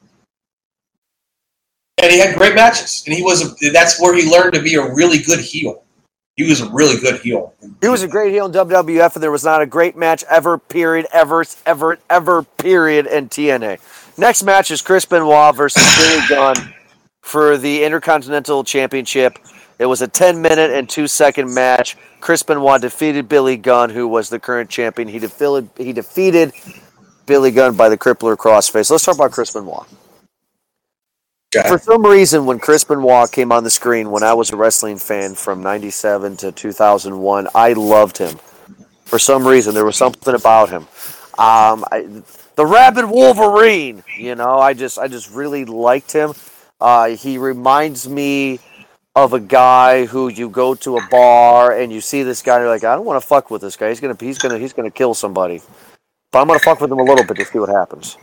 and 2.02 2.12
he 2.12 2.20
had 2.20 2.36
great 2.38 2.56
matches. 2.56 3.04
And 3.06 3.16
he 3.16 3.24
was 3.24 3.42
a, 3.42 3.70
that's 3.72 4.02
where 4.02 4.14
he 4.16 4.30
learned 4.30 4.54
to 4.54 4.62
be 4.62 4.76
a 4.76 4.94
really 4.94 5.20
good 5.20 5.40
heel. 5.40 5.84
He 6.36 6.50
was 6.50 6.62
a 6.62 6.70
really 6.72 7.00
good 7.00 7.22
heel. 7.22 7.54
he 7.80 7.88
was 7.88 8.02
a 8.02 8.08
great 8.08 8.32
heel 8.32 8.48
in 8.48 8.52
WWF, 8.52 9.14
and 9.14 9.22
there 9.24 9.32
was 9.32 9.44
not 9.44 9.62
a 9.62 9.68
great 9.68 9.96
match 9.96 10.24
ever. 10.30 10.58
Period. 10.58 11.06
Ever. 11.14 11.46
Ever. 11.66 12.00
Ever. 12.10 12.44
Period. 12.44 13.06
In 13.06 13.30
TNA. 13.30 13.80
Next 14.18 14.44
match 14.44 14.72
is 14.72 14.82
Chris 14.82 15.06
Benoit 15.06 15.56
versus 15.56 15.84
Billy 15.98 16.28
Gunn 16.28 16.74
for 17.22 17.58
the 17.58 17.84
Intercontinental 17.84 18.64
Championship. 18.64 19.38
It 19.78 19.86
was 19.86 20.02
a 20.02 20.08
10 20.08 20.42
minute 20.42 20.72
and 20.72 20.90
2 20.90 21.08
second 21.08 21.54
match. 21.54 21.98
Chris 22.20 22.42
Benoit 22.42 22.82
defeated 22.82 23.30
Billy 23.30 23.58
Gunn, 23.58 23.90
who 23.92 24.08
was 24.08 24.30
the 24.30 24.40
current 24.40 24.70
champion. 24.70 25.08
He 25.08 25.20
defeated, 25.20 25.70
he 25.78 25.94
defeated 25.94 26.54
Billy 27.26 27.52
Gunn 27.52 27.76
by 27.76 27.90
the 27.90 27.98
crippler 27.98 28.36
crossface. 28.36 28.90
Let's 28.90 29.04
talk 29.04 29.16
about 29.16 29.32
Chris 29.32 29.52
Benoit. 29.52 29.88
Guy. 31.54 31.68
For 31.68 31.78
some 31.78 32.06
reason, 32.06 32.46
when 32.46 32.60
Chris 32.60 32.84
Benoit 32.84 33.32
came 33.32 33.52
on 33.52 33.64
the 33.64 33.70
screen, 33.70 34.12
when 34.12 34.24
I 34.24 34.34
was 34.34 34.52
a 34.52 34.56
wrestling 34.56 34.98
fan 34.98 35.36
from 35.36 35.62
97 35.62 36.38
to 36.38 36.52
2001, 36.52 37.48
I 37.56 37.74
loved 37.74 38.18
him. 38.18 38.38
For 39.06 39.20
some 39.20 39.48
reason, 39.48 39.74
there 39.74 39.86
was 39.86 39.96
something 39.96 40.34
about 40.34 40.70
him. 40.70 40.84
Um, 41.38 41.86
I, 41.92 42.08
the 42.56 42.66
rabid 42.66 43.06
Wolverine, 43.06 44.04
you 44.18 44.36
know, 44.36 44.60
I 44.60 44.74
just, 44.74 45.00
I 45.00 45.08
just 45.08 45.32
really 45.32 45.66
liked 45.66 46.12
him. 46.12 46.34
Uh, 46.82 47.10
he 47.10 47.38
reminds 47.38 48.08
me 48.08 48.60
of 49.16 49.34
a 49.34 49.40
guy 49.40 50.06
who 50.06 50.28
you 50.28 50.50
go 50.50 50.74
to 50.76 50.98
a 50.98 51.08
bar 51.10 51.78
and 51.78 51.94
you 51.94 52.02
see 52.02 52.24
this 52.24 52.42
guy, 52.42 52.56
and 52.56 52.64
you're 52.64 52.70
like, 52.70 52.84
I 52.84 52.96
don't 52.96 53.06
want 53.06 53.22
to 53.22 53.28
fuck 53.28 53.52
with 53.52 53.62
this 53.62 53.76
guy. 53.76 53.90
He's 53.90 54.00
gonna, 54.00 54.18
he's 54.20 54.38
gonna, 54.38 54.58
he's 54.58 54.74
gonna 54.74 54.92
kill 54.92 55.14
somebody. 55.14 55.62
But 56.32 56.42
I'm 56.42 56.48
gonna 56.48 56.60
fuck 56.60 56.82
with 56.82 56.92
him 56.92 57.00
a 57.00 57.04
little 57.04 57.26
bit 57.26 57.38
to 57.38 57.46
see 57.46 57.60
what 57.60 57.70
happens. 57.70 58.18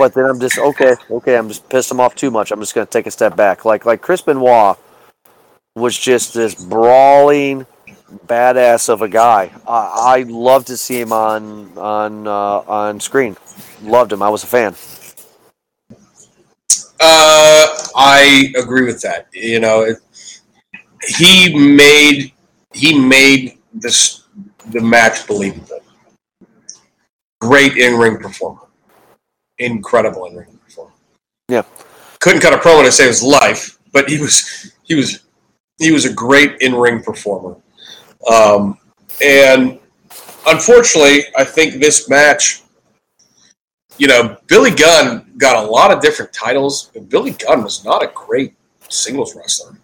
But 0.00 0.14
then 0.14 0.24
I'm 0.24 0.40
just 0.40 0.58
okay, 0.58 0.96
okay. 1.10 1.36
I'm 1.36 1.48
just 1.48 1.68
pissed 1.68 1.90
him 1.90 2.00
off 2.00 2.14
too 2.14 2.30
much. 2.30 2.52
I'm 2.52 2.60
just 2.60 2.74
gonna 2.74 2.86
take 2.86 3.06
a 3.06 3.10
step 3.10 3.36
back. 3.36 3.66
Like 3.66 3.84
like 3.84 4.00
Chris 4.00 4.22
Benoit 4.22 4.78
was 5.74 5.98
just 5.98 6.32
this 6.32 6.54
brawling 6.54 7.66
badass 8.26 8.88
of 8.88 9.02
a 9.02 9.08
guy. 9.08 9.50
I, 9.68 10.16
I 10.16 10.22
love 10.26 10.64
to 10.66 10.78
see 10.78 10.98
him 10.98 11.12
on 11.12 11.76
on 11.76 12.26
uh, 12.26 12.62
on 12.66 12.98
screen. 12.98 13.36
Loved 13.82 14.10
him. 14.10 14.22
I 14.22 14.30
was 14.30 14.42
a 14.42 14.46
fan. 14.46 14.74
Uh, 16.98 17.66
I 17.94 18.54
agree 18.56 18.86
with 18.86 19.02
that. 19.02 19.28
You 19.34 19.60
know, 19.60 19.82
it, 19.82 19.98
he 21.08 21.54
made 21.76 22.32
he 22.72 22.98
made 22.98 23.58
this 23.74 24.24
the 24.70 24.80
match 24.80 25.26
believable. 25.26 25.80
Great 27.42 27.76
in 27.76 27.98
ring 27.98 28.16
performer, 28.16 28.62
incredible 29.60 30.26
in 30.26 30.36
ring 30.36 30.58
performer. 30.64 30.92
Yeah. 31.48 31.62
couldn't 32.18 32.40
cut 32.40 32.52
a 32.52 32.58
promo 32.58 32.84
to 32.84 32.92
save 32.92 33.08
his 33.08 33.22
life, 33.22 33.78
but 33.92 34.08
he 34.08 34.20
was 34.20 34.72
he 34.82 34.94
was 34.94 35.20
he 35.78 35.92
was 35.92 36.04
a 36.04 36.12
great 36.12 36.60
in 36.60 36.74
ring 36.74 37.02
performer. 37.02 37.56
Um, 38.30 38.78
and 39.24 39.78
unfortunately, 40.46 41.24
I 41.36 41.44
think 41.44 41.80
this 41.80 42.08
match 42.08 42.62
you 44.00 44.06
know, 44.06 44.38
Billy 44.46 44.70
Gunn 44.70 45.30
got 45.36 45.62
a 45.62 45.70
lot 45.70 45.90
of 45.90 46.00
different 46.00 46.32
titles, 46.32 46.90
but 46.94 47.10
Billy 47.10 47.32
Gunn 47.32 47.62
was 47.62 47.84
not 47.84 48.02
a 48.02 48.10
great 48.14 48.54
singles 48.88 49.36
wrestler. 49.36 49.76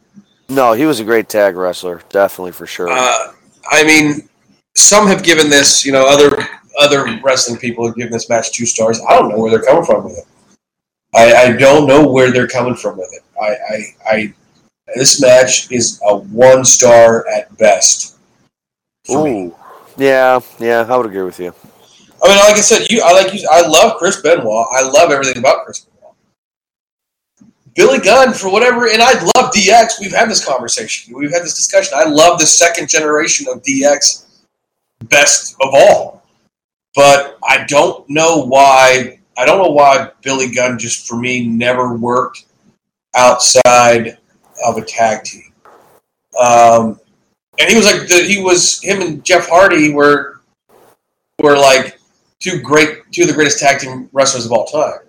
No, 0.49 0.73
he 0.73 0.87
was 0.87 1.01
a 1.01 1.05
great 1.05 1.29
tag 1.29 1.55
wrestler, 1.55 2.01
definitely 2.09 2.53
for 2.53 2.67
sure. 2.67 2.89
Uh, 2.89 3.33
I 3.71 3.85
mean, 3.85 4.27
some 4.75 5.07
have 5.07 5.23
given 5.23 5.51
this, 5.51 5.85
you 5.85 5.93
know, 5.93 6.07
other 6.09 6.49
other 6.77 7.21
wrestling 7.23 7.59
people 7.59 7.87
have 7.87 7.97
given 7.97 8.13
this 8.13 8.29
match 8.29 8.53
two 8.53 8.67
stars. 8.67 9.01
I 9.09 9.19
don't 9.19 9.29
know 9.31 9.39
where 9.39 9.51
they're 9.51 9.63
coming 9.63 9.85
from 9.85 10.05
with 10.05 10.19
it. 10.19 10.25
I, 11.15 11.35
I 11.35 11.53
don't 11.57 11.87
know 11.87 12.07
where 12.07 12.31
they're 12.31 12.49
coming 12.49 12.75
from 12.75 12.99
with 12.99 13.09
it. 13.13 13.23
I, 13.41 13.57
I, 13.75 14.15
I 14.15 14.35
this 14.95 15.21
match 15.21 15.71
is 15.73 16.01
a 16.07 16.17
one 16.17 16.65
star 16.65 17.27
at 17.29 17.57
best. 17.59 18.17
for 19.05 19.25
me. 19.25 19.53
Yeah, 19.97 20.41
yeah, 20.59 20.87
I 20.89 20.97
would 20.97 21.07
agree 21.07 21.23
with 21.23 21.41
you. 21.41 21.53
I 22.23 22.29
mean, 22.29 22.37
like 22.39 22.57
I 22.57 22.61
said, 22.61 22.91
you 22.91 23.03
I 23.05 23.13
like 23.13 23.35
you. 23.35 23.47
I 23.51 23.67
love 23.67 23.99
Chris 23.99 24.21
Benoit. 24.21 24.67
I 24.73 24.83
love 24.83 25.11
everything 25.11 25.39
about 25.39 25.65
Chris 25.65 25.81
Benoit. 25.81 26.15
Billy 27.75 27.99
Gunn, 27.99 28.33
for 28.33 28.51
whatever, 28.51 28.89
and 28.89 29.03
I 29.03 29.13
love 29.37 29.53
DX. 29.53 30.01
We've 30.01 30.15
had 30.15 30.31
this 30.31 30.45
conversation. 30.45 31.15
We've 31.17 31.33
had 31.33 31.43
this 31.43 31.55
discussion. 31.55 31.93
I 31.97 32.05
love 32.05 32.39
the 32.39 32.47
second 32.47 32.89
generation 32.89 33.47
of 33.53 33.63
DX, 33.63 34.25
best 35.05 35.57
of 35.61 35.71
all. 35.75 36.16
But 36.97 37.39
I 37.47 37.65
don't 37.69 38.09
know 38.09 38.47
why. 38.47 39.21
I 39.39 39.45
don't 39.45 39.63
know 39.63 39.71
why 39.71 40.11
Billy 40.23 40.51
Gunn 40.51 40.79
just 40.79 41.07
for 41.07 41.17
me 41.17 41.47
never 41.47 41.95
worked 41.95 42.47
outside 43.15 44.17
of 44.67 44.79
a 44.79 44.83
tag 44.83 45.25
team. 45.25 45.53
Um, 46.41 46.99
and 47.59 47.69
he 47.69 47.77
was 47.77 47.85
like 47.85 48.09
the, 48.09 48.25
he 48.27 48.43
was 48.43 48.83
him 48.83 49.03
and 49.03 49.25
Jeff 49.25 49.49
Hardy 49.49 49.93
were 49.93 50.41
were 51.43 51.57
like 51.57 51.99
two 52.41 52.61
great 52.61 53.01
two 53.13 53.23
of 53.23 53.29
the 53.29 53.35
greatest 53.35 53.61
tag 53.61 53.81
team 53.81 54.09
wrestlers 54.13 54.47
of 54.47 54.53
all 54.53 54.65
time. 54.65 55.01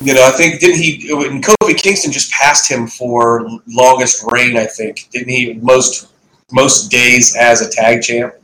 You 0.00 0.14
know, 0.14 0.24
I 0.24 0.30
think 0.30 0.60
didn't 0.60 0.80
he? 0.80 1.10
And 1.10 1.42
Kofi 1.42 1.76
Kingston 1.76 2.12
just 2.12 2.30
passed 2.30 2.70
him 2.70 2.86
for 2.86 3.48
longest 3.66 4.24
reign. 4.30 4.56
I 4.56 4.66
think 4.66 5.08
didn't 5.10 5.30
he? 5.30 5.54
Most 5.54 6.12
most 6.52 6.90
days 6.90 7.36
as 7.36 7.60
a 7.60 7.68
tag 7.68 8.02
champ. 8.02 8.34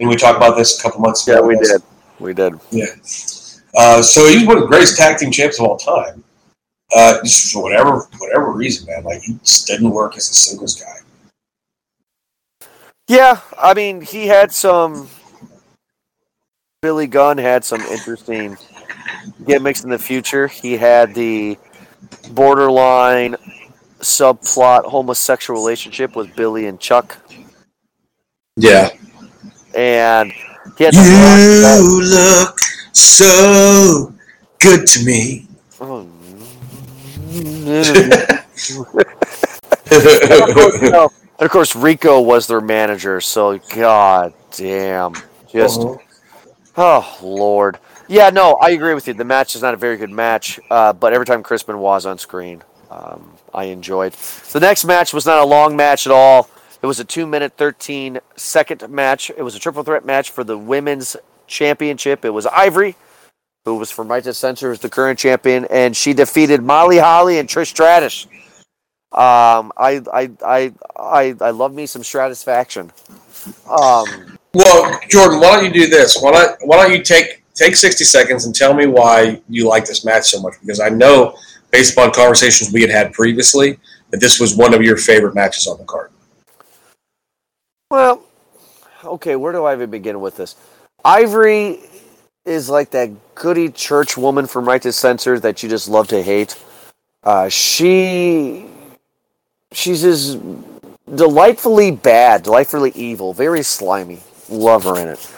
And 0.00 0.08
we 0.08 0.16
talked 0.16 0.36
about 0.36 0.56
this 0.56 0.78
a 0.78 0.82
couple 0.82 1.00
months 1.00 1.26
ago. 1.26 1.40
Yeah, 1.40 1.46
we 1.46 1.56
did. 1.56 1.82
We 2.18 2.34
did. 2.34 2.54
Yeah. 2.70 2.86
Uh, 3.76 4.02
so 4.02 4.26
he's 4.28 4.46
one 4.46 4.56
of 4.56 4.62
the 4.62 4.68
greatest 4.68 4.96
tag 4.96 5.18
team 5.18 5.30
champs 5.30 5.58
of 5.58 5.66
all 5.66 5.76
time. 5.76 6.22
Uh, 6.94 7.20
just 7.24 7.52
for 7.52 7.62
whatever 7.62 8.06
whatever 8.18 8.52
reason, 8.52 8.86
man, 8.86 9.04
like 9.04 9.22
he 9.22 9.34
just 9.42 9.66
didn't 9.66 9.90
work 9.90 10.16
as 10.16 10.28
a 10.30 10.34
singles 10.34 10.80
guy. 10.80 12.68
Yeah, 13.08 13.40
I 13.58 13.74
mean, 13.74 14.00
he 14.00 14.26
had 14.26 14.52
some. 14.52 15.08
Billy 16.82 17.06
Gunn 17.06 17.38
had 17.38 17.64
some 17.64 17.80
interesting 17.80 18.58
gimmicks 19.46 19.82
in 19.84 19.90
the 19.90 19.98
future. 19.98 20.46
He 20.46 20.76
had 20.76 21.14
the 21.14 21.56
borderline 22.32 23.36
subplot 24.00 24.84
homosexual 24.84 25.58
relationship 25.58 26.14
with 26.14 26.36
Billy 26.36 26.66
and 26.66 26.78
Chuck, 26.78 27.16
Yeah. 28.56 28.90
And 29.76 30.32
he 30.78 30.84
had 30.84 30.94
You 30.94 32.02
look 32.02 32.58
so 32.92 34.14
good 34.60 34.86
to 34.86 35.04
me. 35.04 35.46
Oh, 35.80 36.08
no. 39.90 41.10
And 41.36 41.46
of 41.46 41.50
course, 41.50 41.74
Rico 41.74 42.20
was 42.20 42.46
their 42.46 42.60
manager, 42.60 43.20
so 43.20 43.58
god 43.74 44.32
damn, 44.56 45.14
just 45.48 45.80
oh 46.76 47.18
lord. 47.22 47.78
Yeah, 48.06 48.30
no, 48.30 48.54
I 48.54 48.70
agree 48.70 48.94
with 48.94 49.08
you. 49.08 49.14
The 49.14 49.24
match 49.24 49.56
is 49.56 49.62
not 49.62 49.74
a 49.74 49.76
very 49.76 49.96
good 49.96 50.10
match, 50.10 50.60
uh, 50.70 50.92
but 50.92 51.12
every 51.12 51.26
time 51.26 51.42
Chris 51.42 51.62
Benoit 51.62 52.06
on 52.06 52.18
screen, 52.18 52.62
um, 52.90 53.32
I 53.52 53.64
enjoyed. 53.64 54.12
The 54.12 54.60
next 54.60 54.84
match 54.84 55.12
was 55.12 55.26
not 55.26 55.38
a 55.38 55.44
long 55.44 55.74
match 55.74 56.06
at 56.06 56.12
all. 56.12 56.48
It 56.84 56.86
was 56.86 57.00
a 57.00 57.04
two-minute, 57.04 57.54
thirteen-second 57.56 58.90
match. 58.90 59.30
It 59.34 59.40
was 59.40 59.54
a 59.54 59.58
triple 59.58 59.82
threat 59.84 60.04
match 60.04 60.28
for 60.28 60.44
the 60.44 60.58
women's 60.58 61.16
championship. 61.46 62.26
It 62.26 62.28
was 62.28 62.44
Ivory, 62.44 62.94
who 63.64 63.76
was 63.76 63.90
from 63.90 64.08
Right 64.08 64.22
to 64.22 64.34
Censor, 64.34 64.68
who's 64.68 64.80
the 64.80 64.90
current 64.90 65.18
champion, 65.18 65.64
and 65.70 65.96
she 65.96 66.12
defeated 66.12 66.62
Molly 66.62 66.98
Holly 66.98 67.38
and 67.38 67.48
Trish 67.48 67.68
Stratus. 67.68 68.26
Um, 69.12 69.72
I, 69.78 70.02
I, 70.12 70.30
I, 70.44 70.74
I, 70.94 71.34
I 71.40 71.50
love 71.52 71.72
me 71.72 71.86
some 71.86 72.02
Stratusfaction. 72.02 72.90
Um, 73.66 74.36
Well, 74.52 75.00
Jordan, 75.08 75.40
why 75.40 75.56
don't 75.56 75.64
you 75.64 75.72
do 75.72 75.88
this? 75.88 76.18
Why 76.20 76.32
don't 76.32 76.58
Why 76.68 76.76
don't 76.82 76.92
you 76.92 77.02
take 77.02 77.44
take 77.54 77.76
sixty 77.76 78.04
seconds 78.04 78.44
and 78.44 78.54
tell 78.54 78.74
me 78.74 78.84
why 78.84 79.40
you 79.48 79.66
like 79.66 79.86
this 79.86 80.04
match 80.04 80.24
so 80.24 80.42
much? 80.42 80.60
Because 80.60 80.80
I 80.80 80.90
know, 80.90 81.34
based 81.70 81.94
upon 81.94 82.12
conversations 82.12 82.74
we 82.74 82.82
had 82.82 82.90
had 82.90 83.14
previously, 83.14 83.78
that 84.10 84.20
this 84.20 84.38
was 84.38 84.54
one 84.54 84.74
of 84.74 84.82
your 84.82 84.98
favorite 84.98 85.34
matches 85.34 85.66
on 85.66 85.78
the 85.78 85.84
card. 85.84 86.10
Well, 87.94 88.22
okay, 89.04 89.36
where 89.36 89.52
do 89.52 89.64
I 89.64 89.74
even 89.74 89.90
begin 89.90 90.20
with 90.20 90.36
this? 90.36 90.56
Ivory 91.04 91.78
is 92.44 92.68
like 92.68 92.90
that 92.90 93.34
goody 93.36 93.68
church 93.68 94.16
woman 94.16 94.46
from 94.46 94.66
Right 94.66 94.82
to 94.82 94.92
Censor 94.92 95.38
that 95.40 95.62
you 95.62 95.68
just 95.68 95.88
love 95.88 96.08
to 96.08 96.22
hate. 96.22 96.60
Uh, 97.22 97.48
she, 97.48 98.66
she's 99.72 100.02
just 100.02 100.38
delightfully 101.14 101.92
bad, 101.92 102.42
delightfully 102.42 102.90
evil, 102.96 103.32
very 103.32 103.62
slimy. 103.62 104.20
Love 104.48 104.84
her 104.84 104.98
in 105.00 105.08
it. 105.08 105.30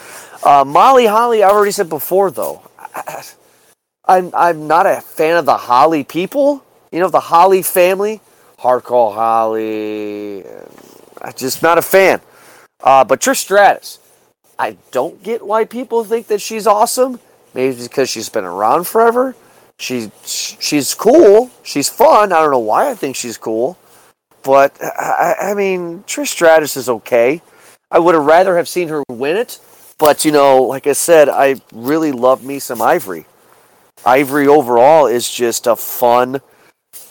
Uh, 0.43 0.65
Molly 0.65 1.07
Holly, 1.07 1.43
I 1.43 1.51
already 1.51 1.73
said 1.73 1.89
before 1.89 2.31
though. 2.31 2.63
I'm 4.07 4.31
I'm 4.33 4.67
not 4.67 4.87
a 4.87 5.01
fan 5.01 5.37
of 5.37 5.45
the 5.47 5.57
Holly 5.57 6.05
people. 6.05 6.65
You 6.91 7.01
know 7.01 7.09
the 7.09 7.21
Holly 7.21 7.63
family, 7.63 8.21
hardcore 8.59 9.15
Holly. 9.15 10.45
I'm 11.21 11.33
just 11.37 11.63
not 11.63 11.79
a 11.79 11.83
fan. 11.83 12.21
Uh, 12.83 13.05
but 13.05 13.21
Trish 13.21 13.37
Stratus, 13.39 13.99
I 14.59 14.77
don't 14.91 15.23
get 15.23 15.47
why 15.47 15.65
people 15.65 16.05
think 16.05 16.27
that 16.29 16.41
she's 16.41 16.67
awesome. 16.67 17.21
Maybe 17.55 17.83
because 17.83 18.11
she's 18.11 18.29
been 18.29 18.45
around 18.45 18.87
forever. 18.87 19.35
She 19.79 20.11
she's 20.25 20.95
cool. 20.95 21.51
She's 21.63 21.89
fun. 21.89 22.33
I 22.33 22.37
don't 22.37 22.51
know 22.51 22.59
why 22.59 22.91
I 22.91 22.95
think 22.95 23.17
she's 23.17 23.37
cool, 23.37 23.79
but 24.43 24.77
I, 24.83 25.35
I 25.41 25.55
mean 25.55 26.03
Trish 26.05 26.29
Stratus 26.29 26.77
is 26.77 26.89
okay. 26.89 27.43
I 27.91 27.99
would 27.99 28.15
have 28.15 28.25
rather 28.25 28.57
have 28.57 28.69
seen 28.69 28.89
her 28.89 29.03
win 29.09 29.37
it, 29.37 29.59
but 29.99 30.25
you 30.25 30.33
know, 30.33 30.63
like 30.63 30.87
I 30.87 30.93
said, 30.93 31.29
I 31.29 31.57
really 31.73 32.13
love 32.13 32.45
me 32.45 32.59
some 32.59 32.83
Ivory. 32.83 33.27
Ivory 34.05 34.47
overall 34.47 35.07
is 35.07 35.31
just 35.31 35.67
a 35.67 35.77
fun, 35.77 36.41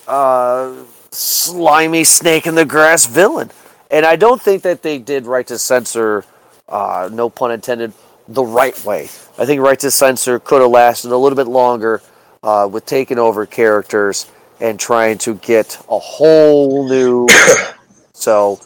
uh, 0.07 0.73
slimy 1.11 2.03
snake 2.03 2.45
in 2.47 2.55
the 2.55 2.65
grass 2.65 3.05
villain, 3.05 3.51
and 3.95 4.05
I 4.05 4.17
don't 4.17 4.41
think 4.41 4.63
that 4.63 4.81
they 4.81 4.97
did 4.97 5.25
right 5.25 5.47
to 5.47 5.57
censor, 5.57 6.25
uh, 6.67 7.09
no 7.13 7.29
pun 7.29 7.51
intended, 7.51 7.93
the 8.27 8.43
right 8.43 8.77
way. 8.83 9.03
I 9.37 9.45
think 9.45 9.61
right 9.61 9.79
to 9.79 9.89
censor 9.89 10.37
could 10.37 10.61
have 10.61 10.69
lasted 10.69 11.13
a 11.13 11.17
little 11.17 11.37
bit 11.37 11.47
longer 11.47 12.01
uh, 12.43 12.67
with 12.69 12.85
taking 12.85 13.17
over 13.17 13.45
characters 13.45 14.29
and 14.59 14.77
trying 14.77 15.17
to 15.19 15.35
get 15.35 15.79
a 15.87 15.97
whole 15.97 16.89
new. 16.89 17.25
so, 18.13 18.59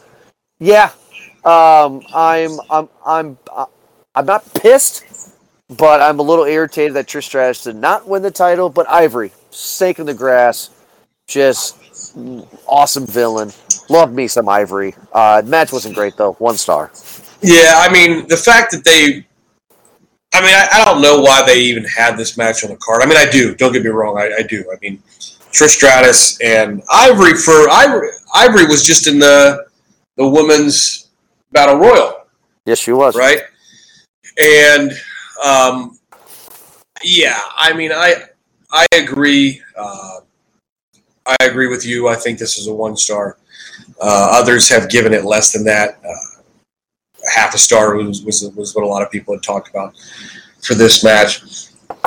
yeah, 0.58 0.94
um, 1.46 2.02
I'm 2.12 2.60
I'm 2.72 2.90
I'm 3.06 3.38
uh, 3.56 3.68
I'm 4.16 4.26
not 4.26 4.52
pissed, 4.56 5.04
but 5.70 6.02
I'm 6.02 6.18
a 6.18 6.24
little 6.24 6.46
irritated 6.46 6.96
that 6.96 7.06
Trish 7.06 7.26
Stratus 7.26 7.66
did 7.66 7.76
not 7.76 8.08
win 8.08 8.24
the 8.24 8.32
title. 8.32 8.68
But 8.68 8.90
Ivory, 8.90 9.32
snake 9.52 10.00
in 10.00 10.08
the 10.08 10.16
grass, 10.16 10.72
just 11.28 11.78
awesome 12.66 13.06
villain. 13.06 13.52
Love 13.90 14.14
me 14.14 14.28
some 14.28 14.48
Ivory. 14.48 14.94
Uh, 15.12 15.42
match 15.46 15.72
wasn't 15.72 15.96
great 15.96 16.16
though. 16.16 16.34
One 16.34 16.58
star. 16.58 16.92
Yeah, 17.42 17.74
I 17.78 17.92
mean 17.92 18.28
the 18.28 18.38
fact 18.38 18.72
that 18.72 18.84
they, 18.84 19.26
I 20.34 20.42
mean, 20.42 20.54
I, 20.54 20.68
I 20.74 20.86
don't 20.86 21.02
know 21.02 21.22
why 21.22 21.44
they 21.46 21.60
even 21.62 21.84
had 21.86 22.16
this 22.18 22.38
match 22.38 22.64
on 22.64 22.70
the 22.70 22.78
card. 22.78 23.02
I 23.02 23.08
mean, 23.08 23.18
I 23.18 23.30
do. 23.30 23.56
Don't 23.56 23.74
get 23.74 23.84
me 23.84 23.90
wrong, 23.90 24.18
I, 24.20 24.30
I 24.40 24.42
do. 24.44 24.64
I 24.72 24.78
mean, 24.82 25.02
Trish 25.52 25.70
Stratus 25.70 26.40
and 26.42 26.84
Ivory 26.94 27.34
for 27.34 27.70
Ivory. 27.72 28.10
Ivory 28.36 28.66
was 28.66 28.84
just 28.84 29.08
in 29.08 29.18
the 29.20 29.66
the 30.18 30.28
women's 30.28 31.10
battle 31.52 31.76
royal, 31.78 32.26
Yes, 32.66 32.78
she 32.78 32.92
was. 32.92 33.16
right? 33.16 33.42
And 34.40 34.92
um, 35.44 35.98
yeah, 37.04 37.40
I 37.58 37.74
mean, 37.74 37.92
I 37.92 38.26
I 38.72 38.86
agree. 38.94 39.62
Uh, 39.76 40.20
I 41.26 41.38
agree 41.42 41.68
with 41.68 41.86
you. 41.86 42.08
I 42.08 42.16
think 42.16 42.38
this 42.38 42.58
is 42.58 42.68
a 42.68 42.74
one 42.74 42.96
star. 42.98 43.38
Uh, 44.02 44.30
others 44.32 44.70
have 44.70 44.90
given 44.90 45.14
it 45.14 45.26
less 45.26 45.52
than 45.52 45.64
that. 45.66 46.00
Uh, 46.04 46.42
half 47.34 47.54
a 47.54 47.58
star 47.58 47.96
was, 47.96 48.24
was 48.24 48.50
was 48.56 48.76
what 48.76 48.84
a 48.84 48.88
lot 48.88 49.02
of 49.02 49.12
people 49.12 49.34
had 49.34 49.44
talked 49.44 49.70
about 49.70 49.94
for 50.62 50.74
this 50.74 51.04
match. 51.04 51.42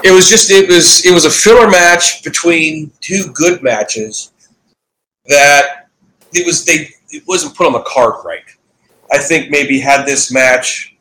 It 0.02 0.10
was 0.10 0.28
just 0.28 0.50
it 0.50 0.68
was 0.68 1.04
it 1.04 1.12
was 1.12 1.24
a 1.24 1.30
filler 1.30 1.70
match 1.70 2.24
between 2.24 2.90
two 3.00 3.30
good 3.34 3.62
matches 3.62 4.32
that 5.26 5.88
it 6.32 6.46
was 6.46 6.64
they 6.64 6.88
it 7.10 7.22
wasn't 7.26 7.54
put 7.54 7.66
on 7.66 7.72
the 7.72 7.84
card 7.86 8.24
right. 8.24 8.44
I 9.12 9.18
think 9.18 9.50
maybe 9.50 9.78
had 9.78 10.06
this 10.06 10.32
match 10.32 10.96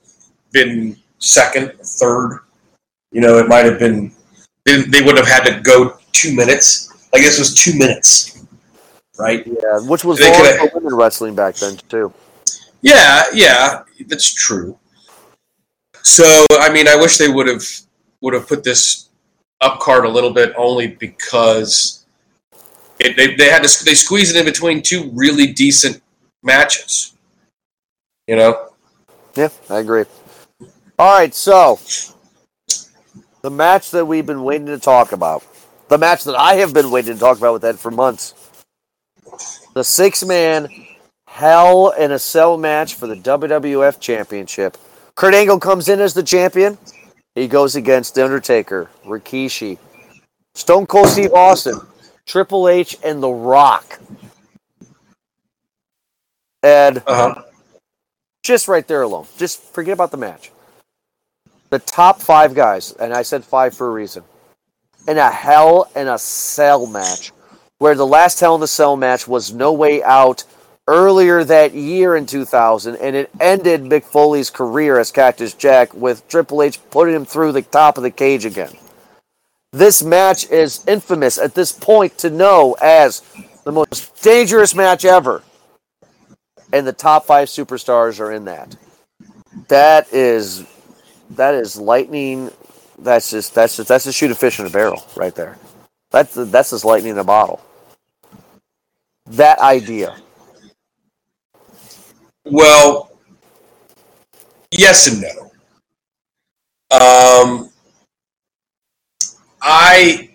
been 0.52 0.98
second, 1.20 1.72
third, 1.80 2.42
you 3.12 3.22
know, 3.22 3.38
it 3.38 3.48
might 3.48 3.66
have 3.66 3.80
been 3.80 4.12
they, 4.66 4.82
they 4.82 5.02
wouldn't 5.02 5.26
have 5.26 5.28
had 5.28 5.46
to 5.46 5.62
go 5.62 5.98
two 6.12 6.36
minutes. 6.36 6.90
Like 7.14 7.24
this 7.24 7.40
was 7.40 7.56
two 7.56 7.78
minutes, 7.78 8.46
right? 9.22 9.46
Yeah, 9.46 9.80
which 9.82 10.04
was 10.04 10.20
long 10.20 10.70
for 10.70 10.80
women 10.80 10.96
wrestling 10.96 11.36
back 11.36 11.56
then 11.56 11.78
too. 11.90 12.14
Yeah, 12.82 13.24
yeah, 13.34 13.84
that's 14.08 14.34
true. 14.34 14.78
So 16.02 16.46
I 16.52 16.72
mean, 16.74 16.88
I 16.88 16.96
wish 16.96 17.18
they 17.18 17.30
would 17.30 17.48
have 17.48 17.64
would 18.22 18.34
have 18.34 18.48
put 18.48 18.64
this 18.64 19.10
up 19.62 19.80
card 19.80 20.06
a 20.06 20.10
little 20.10 20.34
bit, 20.34 20.54
only 20.58 20.88
because 20.88 22.06
it, 23.00 23.16
they 23.16 23.36
they 23.36 23.50
had 23.50 23.64
to 23.64 23.86
they 23.86 23.94
squeezed 23.94 24.36
it 24.36 24.40
in 24.40 24.46
between 24.46 24.82
two 24.82 25.12
really 25.14 25.48
decent 25.48 26.02
matches. 26.44 27.14
You 28.28 28.36
know, 28.38 28.70
Yeah, 29.36 29.50
I 29.70 29.80
agree. 29.80 30.06
All 30.98 31.18
right, 31.18 31.34
so 31.34 31.80
the 33.42 33.50
match 33.50 33.92
that 33.92 34.06
we've 34.06 34.26
been 34.26 34.44
waiting 34.44 34.68
to 34.68 34.78
talk 34.78 35.12
about, 35.12 35.44
the 35.90 35.98
match 35.98 36.24
that 36.26 36.36
I 36.36 36.56
have 36.56 36.74
been 36.74 36.92
waiting 36.92 37.16
to 37.16 37.20
talk 37.20 37.38
about 37.38 37.54
with 37.54 37.66
Ed 37.66 37.80
for 37.80 37.92
months, 37.92 38.41
the 39.74 39.84
six 39.84 40.24
man 40.24 40.70
Hell 41.28 41.92
in 41.92 42.12
a 42.12 42.20
Cell 42.20 42.58
match 42.58 42.96
for 42.96 43.08
the 43.08 43.16
WWF 43.16 44.00
Championship. 44.02 44.78
Kurt 45.16 45.34
Angle 45.34 45.60
comes 45.60 45.88
in 45.88 46.02
as 46.02 46.14
the 46.14 46.24
champion. 46.24 46.78
He 47.36 47.48
goes 47.48 47.78
against 47.78 48.16
The 48.16 48.26
Undertaker, 48.26 48.90
Rikishi, 49.06 49.78
Stone 50.56 50.88
Cold 50.88 51.08
Steve 51.08 51.34
Austin, 51.34 51.80
Triple 52.26 52.68
H, 52.68 52.98
and 53.04 53.24
The 53.24 53.30
Rock. 53.30 54.00
Ed, 56.64 57.02
uh 57.08 57.34
huh. 57.34 57.44
just 58.44 58.68
right 58.68 58.86
there 58.88 59.04
alone. 59.04 59.26
Just 59.38 59.62
forget 59.74 59.94
about 59.94 60.12
the 60.12 60.18
match. 60.18 60.52
The 61.70 61.80
top 61.80 62.22
five 62.22 62.54
guys, 62.54 62.92
and 62.92 63.14
I 63.14 63.22
said 63.22 63.46
five 63.46 63.74
for 63.74 63.88
a 63.88 63.92
reason, 63.92 64.24
in 65.08 65.18
a 65.18 65.32
Hell 65.32 65.90
in 65.96 66.10
a 66.10 66.20
Cell 66.20 66.86
match, 66.86 67.32
where 67.82 67.96
the 67.96 68.06
last 68.06 68.40
Hell 68.40 68.54
in 68.54 68.62
the 68.62 68.68
Cell 68.68 68.96
match 68.96 69.28
was 69.28 69.52
No 69.52 69.74
Way 69.74 70.04
Out 70.04 70.44
earlier 70.88 71.44
that 71.44 71.74
year 71.74 72.16
in 72.16 72.28
2000, 72.28 72.96
and 72.98 73.16
it 73.16 73.32
ended 73.40 73.82
Mick 73.82 74.04
Foley's 74.04 74.52
career 74.52 75.00
as 75.00 75.12
Cactus 75.12 75.56
Jack 75.56 75.92
with 75.96 76.28
Triple 76.28 76.62
H 76.62 76.80
putting 76.92 77.16
him 77.16 77.26
through 77.26 77.54
the 77.54 77.64
top 77.64 77.98
of 77.98 78.04
the 78.04 78.12
cage 78.12 78.46
again. 78.46 78.72
This 79.72 80.04
match 80.04 80.48
is 80.52 80.86
infamous 80.86 81.40
at 81.40 81.56
this 81.56 81.72
point 81.72 82.20
to 82.20 82.30
know 82.30 82.78
as 82.80 83.24
the 83.64 83.72
most 83.72 84.22
dangerous 84.22 84.76
match 84.76 85.04
ever 85.04 85.42
and 86.72 86.86
the 86.86 86.94
top 86.94 87.26
five 87.26 87.48
superstars 87.48 88.20
are 88.20 88.32
in 88.32 88.46
that. 88.46 88.76
That 89.70 90.14
is 90.14 90.68
that 91.32 91.56
is 91.56 91.78
lightning. 91.78 92.52
That's 93.00 93.32
just 93.32 93.56
that's 93.56 93.78
just 93.78 93.90
that's 93.90 94.04
just 94.04 94.20
shoot 94.20 94.30
a 94.30 94.36
fish 94.36 94.60
in 94.60 94.68
a 94.68 94.70
barrel 94.70 95.04
right 95.16 95.34
there. 95.34 95.58
That's 96.12 96.36
that's 96.36 96.70
just 96.70 96.86
lightning 96.86 97.14
in 97.14 97.18
a 97.18 97.24
bottle. 97.24 97.60
That 99.28 99.60
idea. 99.60 100.18
Well, 102.46 103.12
yes 104.72 105.08
and 105.08 105.22
no. 105.22 105.52
Um, 106.92 107.70
I 109.62 110.30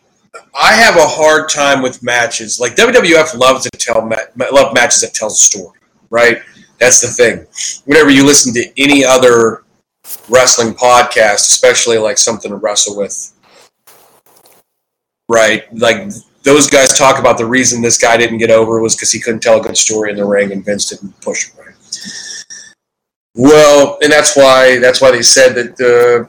I 0.59 0.73
have 0.73 0.97
a 0.97 1.07
hard 1.07 1.49
time 1.49 1.83
with 1.83 2.03
matches. 2.03 2.59
Like 2.61 2.77
WWF 2.77 3.37
loves 3.37 3.65
to 3.65 3.71
tell 3.79 4.03
ma- 4.03 4.17
love 4.53 4.75
matches 4.75 5.03
that 5.03 5.13
tell 5.15 5.29
a 5.29 5.31
story, 5.31 5.79
right? 6.11 6.39
That's 6.79 7.01
the 7.01 7.09
thing. 7.09 7.47
Whenever 7.85 8.11
you 8.11 8.25
listen 8.25 8.55
to 8.55 8.73
any 8.81 9.05
other 9.05 9.65
wrestling 10.29 10.75
podcast, 10.75 11.51
especially 11.51 11.99
like 11.99 12.19
something 12.19 12.51
to 12.51 12.57
wrestle 12.57 12.97
with, 12.97 13.33
right? 15.29 15.65
Like 15.75 16.11
those 16.47 16.71
guys 16.71 16.97
talk 16.97 17.19
about 17.19 17.37
the 17.37 17.45
reason 17.45 17.83
this 17.83 17.99
guy 17.99 18.17
didn't 18.17 18.39
get 18.39 18.53
over 18.53 18.81
was 18.81 18.95
because 18.95 19.11
he 19.11 19.19
couldn't 19.19 19.41
tell 19.41 19.59
a 19.59 19.63
good 19.63 19.77
story 19.77 20.13
in 20.13 20.17
the 20.17 20.25
ring, 20.25 20.53
and 20.53 20.65
Vince 20.65 20.89
didn't 20.89 21.21
push 21.21 21.49
him 21.49 21.59
right. 21.59 21.75
Well, 23.35 23.99
and 24.01 24.13
that's 24.13 24.37
why 24.37 24.79
that's 24.79 25.01
why 25.01 25.11
they 25.11 25.23
said 25.23 25.57
that 25.57 25.77
the 25.77 26.29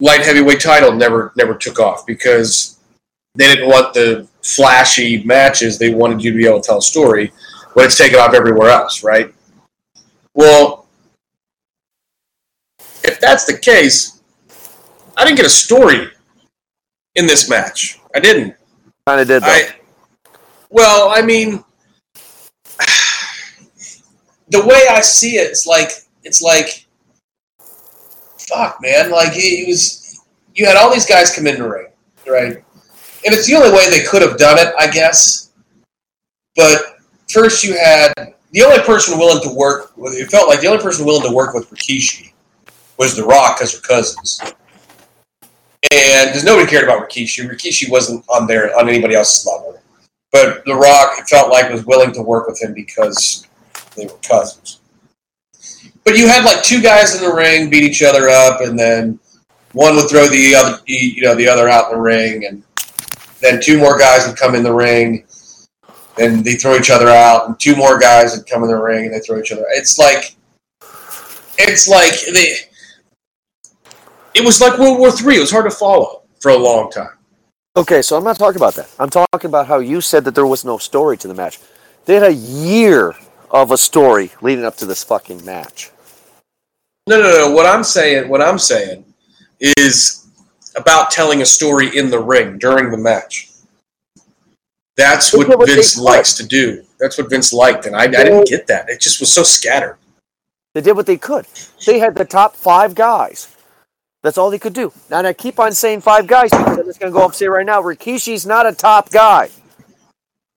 light 0.00 0.24
heavyweight 0.24 0.60
title 0.60 0.92
never 0.92 1.34
never 1.36 1.54
took 1.54 1.78
off 1.78 2.06
because 2.06 2.78
they 3.34 3.46
didn't 3.46 3.68
want 3.68 3.92
the 3.92 4.26
flashy 4.42 5.22
matches. 5.22 5.78
They 5.78 5.92
wanted 5.92 6.24
you 6.24 6.32
to 6.32 6.38
be 6.38 6.46
able 6.46 6.62
to 6.62 6.66
tell 6.66 6.78
a 6.78 6.82
story, 6.82 7.30
but 7.74 7.84
it's 7.84 7.98
taken 7.98 8.18
off 8.18 8.32
everywhere 8.32 8.70
else, 8.70 9.04
right? 9.04 9.34
Well, 10.32 10.86
if 13.04 13.20
that's 13.20 13.44
the 13.44 13.58
case, 13.58 14.22
I 15.14 15.24
didn't 15.24 15.36
get 15.36 15.46
a 15.46 15.50
story 15.50 16.08
in 17.16 17.26
this 17.26 17.50
match. 17.50 18.00
I 18.14 18.20
didn't. 18.20 18.57
Kind 19.08 19.22
of 19.22 19.26
did 19.26 19.42
that. 19.42 19.74
I, 19.74 20.28
well, 20.68 21.08
I 21.08 21.22
mean, 21.22 21.64
the 24.50 24.60
way 24.60 24.82
I 24.90 25.00
see 25.00 25.36
it, 25.36 25.48
it's 25.48 25.64
like 25.64 25.92
it's 26.24 26.42
like, 26.42 26.86
fuck, 28.36 28.76
man. 28.82 29.10
Like 29.10 29.30
it, 29.32 29.66
was, 29.66 30.20
you 30.54 30.66
had 30.66 30.76
all 30.76 30.92
these 30.92 31.06
guys 31.06 31.34
come 31.34 31.46
in 31.46 31.58
the 31.58 31.66
ring, 31.66 31.86
right? 32.26 32.52
And 32.52 33.34
it's 33.34 33.46
the 33.46 33.54
only 33.54 33.70
way 33.70 33.88
they 33.88 34.04
could 34.04 34.20
have 34.20 34.36
done 34.36 34.58
it, 34.58 34.74
I 34.78 34.90
guess. 34.90 35.52
But 36.54 36.98
first, 37.30 37.64
you 37.64 37.78
had 37.78 38.12
the 38.50 38.62
only 38.62 38.80
person 38.80 39.18
willing 39.18 39.42
to 39.42 39.54
work. 39.54 39.92
It 39.96 40.30
felt 40.30 40.50
like 40.50 40.60
the 40.60 40.66
only 40.66 40.82
person 40.82 41.06
willing 41.06 41.26
to 41.26 41.34
work 41.34 41.54
with 41.54 41.70
Rikishi 41.70 42.34
was 42.98 43.16
The 43.16 43.24
Rock 43.24 43.56
because 43.56 43.72
they're 43.72 43.80
cousins. 43.80 44.42
And 45.92 46.28
because 46.28 46.44
nobody 46.44 46.68
cared 46.68 46.84
about 46.84 47.08
Rikishi. 47.08 47.48
Rikishi 47.48 47.90
wasn't 47.90 48.24
on 48.28 48.46
there 48.46 48.76
on 48.78 48.88
anybody 48.88 49.14
else's 49.14 49.46
level. 49.46 49.80
But 50.32 50.64
The 50.64 50.74
Rock, 50.74 51.18
it 51.18 51.28
felt 51.28 51.50
like, 51.50 51.70
was 51.70 51.86
willing 51.86 52.12
to 52.12 52.22
work 52.22 52.48
with 52.48 52.60
him 52.60 52.74
because 52.74 53.46
they 53.96 54.06
were 54.06 54.18
cousins. 54.22 54.80
But 56.04 56.16
you 56.16 56.26
had 56.26 56.44
like 56.44 56.62
two 56.62 56.82
guys 56.82 57.14
in 57.14 57.28
the 57.28 57.34
ring 57.34 57.70
beat 57.70 57.82
each 57.82 58.02
other 58.02 58.28
up, 58.28 58.60
and 58.60 58.78
then 58.78 59.18
one 59.72 59.94
would 59.96 60.08
throw 60.08 60.26
the 60.26 60.54
other, 60.54 60.78
you 60.86 61.22
know, 61.22 61.34
the 61.34 61.48
other 61.48 61.68
out 61.68 61.90
in 61.90 61.96
the 61.96 62.02
ring, 62.02 62.46
and 62.46 62.62
then 63.40 63.60
two 63.60 63.78
more 63.78 63.98
guys 63.98 64.26
would 64.26 64.36
come 64.36 64.54
in 64.54 64.62
the 64.62 64.72
ring, 64.72 65.24
and 66.18 66.44
they 66.44 66.54
throw 66.54 66.76
each 66.76 66.90
other 66.90 67.08
out, 67.08 67.46
and 67.46 67.60
two 67.60 67.76
more 67.76 67.98
guys 67.98 68.36
would 68.36 68.46
come 68.46 68.62
in 68.62 68.68
the 68.68 68.76
ring, 68.76 69.06
and 69.06 69.14
they 69.14 69.20
throw 69.20 69.38
each 69.38 69.52
other. 69.52 69.64
It's 69.70 69.98
like, 69.98 70.34
it's 71.58 71.88
like 71.88 72.14
they. 72.32 72.67
It 74.38 74.44
was 74.44 74.60
like 74.60 74.78
World 74.78 75.00
War 75.00 75.10
Three. 75.10 75.36
It 75.36 75.40
was 75.40 75.50
hard 75.50 75.68
to 75.68 75.76
follow 75.76 76.22
for 76.38 76.52
a 76.52 76.56
long 76.56 76.92
time. 76.92 77.10
Okay, 77.76 78.02
so 78.02 78.16
I'm 78.16 78.22
not 78.22 78.38
talking 78.38 78.60
about 78.60 78.76
that. 78.76 78.88
I'm 78.96 79.10
talking 79.10 79.48
about 79.48 79.66
how 79.66 79.80
you 79.80 80.00
said 80.00 80.24
that 80.26 80.36
there 80.36 80.46
was 80.46 80.64
no 80.64 80.78
story 80.78 81.16
to 81.16 81.26
the 81.26 81.34
match. 81.34 81.58
They 82.04 82.14
had 82.14 82.22
a 82.22 82.32
year 82.32 83.16
of 83.50 83.72
a 83.72 83.76
story 83.76 84.30
leading 84.40 84.64
up 84.64 84.76
to 84.76 84.86
this 84.86 85.02
fucking 85.02 85.44
match. 85.44 85.90
No, 87.08 87.20
no, 87.20 87.30
no. 87.32 87.50
What 87.52 87.66
I'm 87.66 87.82
saying, 87.82 88.28
what 88.28 88.40
I'm 88.40 88.60
saying, 88.60 89.04
is 89.58 90.28
about 90.76 91.10
telling 91.10 91.42
a 91.42 91.46
story 91.46 91.96
in 91.98 92.08
the 92.08 92.20
ring 92.20 92.58
during 92.58 92.92
the 92.92 92.96
match. 92.96 93.50
That's 94.96 95.34
what 95.34 95.66
Vince 95.66 95.98
likes 95.98 96.34
to 96.34 96.46
do. 96.46 96.84
That's 97.00 97.18
what 97.18 97.28
Vince 97.28 97.52
liked, 97.52 97.86
and 97.86 97.96
I, 97.96 98.02
I 98.02 98.06
didn't 98.06 98.46
get 98.46 98.68
that. 98.68 98.88
It 98.88 99.00
just 99.00 99.18
was 99.18 99.32
so 99.32 99.42
scattered. 99.42 99.96
They 100.74 100.80
did 100.80 100.94
what 100.94 101.06
they 101.06 101.16
could. 101.16 101.46
They 101.84 101.98
had 101.98 102.14
the 102.14 102.24
top 102.24 102.54
five 102.54 102.94
guys. 102.94 103.52
That's 104.22 104.36
all 104.36 104.50
they 104.50 104.58
could 104.58 104.72
do. 104.72 104.92
Now, 105.10 105.18
and 105.18 105.26
I 105.26 105.32
keep 105.32 105.60
on 105.60 105.72
saying 105.72 106.00
five 106.00 106.26
guys 106.26 106.50
because 106.50 106.78
I'm 106.78 106.84
just 106.84 106.98
going 106.98 107.12
to 107.12 107.16
go 107.16 107.24
up 107.24 107.30
and 107.30 107.34
say 107.36 107.46
right 107.46 107.64
now, 107.64 107.80
Rikishi's 107.80 108.44
not 108.44 108.66
a 108.66 108.72
top 108.72 109.10
guy. 109.10 109.48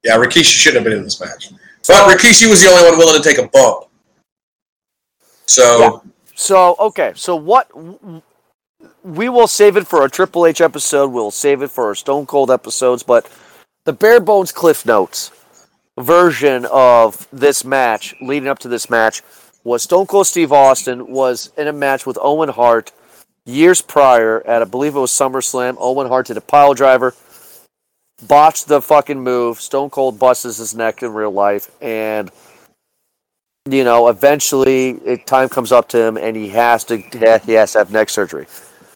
Yeah, 0.04 0.18
Rikishi 0.18 0.46
shouldn't 0.46 0.84
have 0.84 0.90
been 0.90 0.98
in 0.98 1.04
this 1.04 1.22
match, 1.22 1.52
but 1.88 2.18
Rikishi 2.18 2.50
was 2.50 2.64
the 2.64 2.70
only 2.70 2.90
one 2.90 2.98
willing 2.98 3.22
to 3.22 3.28
take 3.28 3.38
a 3.38 3.48
bump. 3.48 3.88
So 5.46 6.02
So, 6.34 6.76
okay, 6.80 7.12
so 7.16 7.36
what? 7.36 7.70
We 9.04 9.30
will 9.30 9.48
save 9.48 9.78
it 9.78 9.86
for 9.86 10.04
a 10.04 10.10
Triple 10.10 10.48
H 10.48 10.60
episode. 10.60 11.12
We'll 11.12 11.30
save 11.30 11.62
it 11.62 11.70
for 11.70 11.86
our 11.86 11.96
Stone 11.96 12.26
Cold 12.26 12.50
episodes. 12.50 13.04
But 13.04 13.30
the 13.86 13.94
bare 13.94 14.20
bones 14.20 14.52
Cliff 14.52 14.84
Notes 14.84 15.30
version 16.00 16.66
of 16.72 17.28
this 17.32 17.64
match, 17.64 18.16
leading 18.22 18.50
up 18.50 18.58
to 18.60 18.68
this 18.68 18.90
match, 18.90 19.22
was 19.64 19.84
Stone 19.84 20.08
Cold 20.08 20.26
Steve 20.26 20.52
Austin 20.52 21.12
was 21.12 21.52
in 21.58 21.68
a 21.68 21.74
match 21.74 22.08
with 22.08 22.18
Owen 22.20 22.50
Hart 22.50 22.92
years 23.46 23.82
prior 23.82 24.46
at 24.46 24.62
I 24.62 24.66
believe 24.66 24.96
it 24.96 25.00
was 25.00 25.12
SummerSlam. 25.12 25.78
Owen 25.80 26.08
Hart 26.08 26.28
did 26.28 26.38
a 26.38 26.42
pile 26.42 26.74
driver, 26.74 27.16
botched 28.28 28.68
the 28.68 28.82
fucking 28.82 29.20
move. 29.20 29.60
Stone 29.60 29.90
Cold 29.90 30.20
busts 30.20 30.44
his 30.44 30.76
neck 30.76 31.04
in 31.04 31.14
real 31.14 31.32
life, 31.32 31.72
and 31.82 32.32
you 33.70 33.84
know, 33.84 34.08
eventually 34.08 34.92
it, 35.06 35.28
time 35.28 35.50
comes 35.50 35.72
up 35.72 35.88
to 35.90 36.02
him 36.02 36.18
and 36.18 36.36
he 36.36 36.50
has 36.50 36.84
to 36.86 36.98
he 36.98 37.54
has 37.54 37.74
to 37.74 37.80
have 37.80 37.92
neck 37.92 38.10
surgery. 38.10 38.48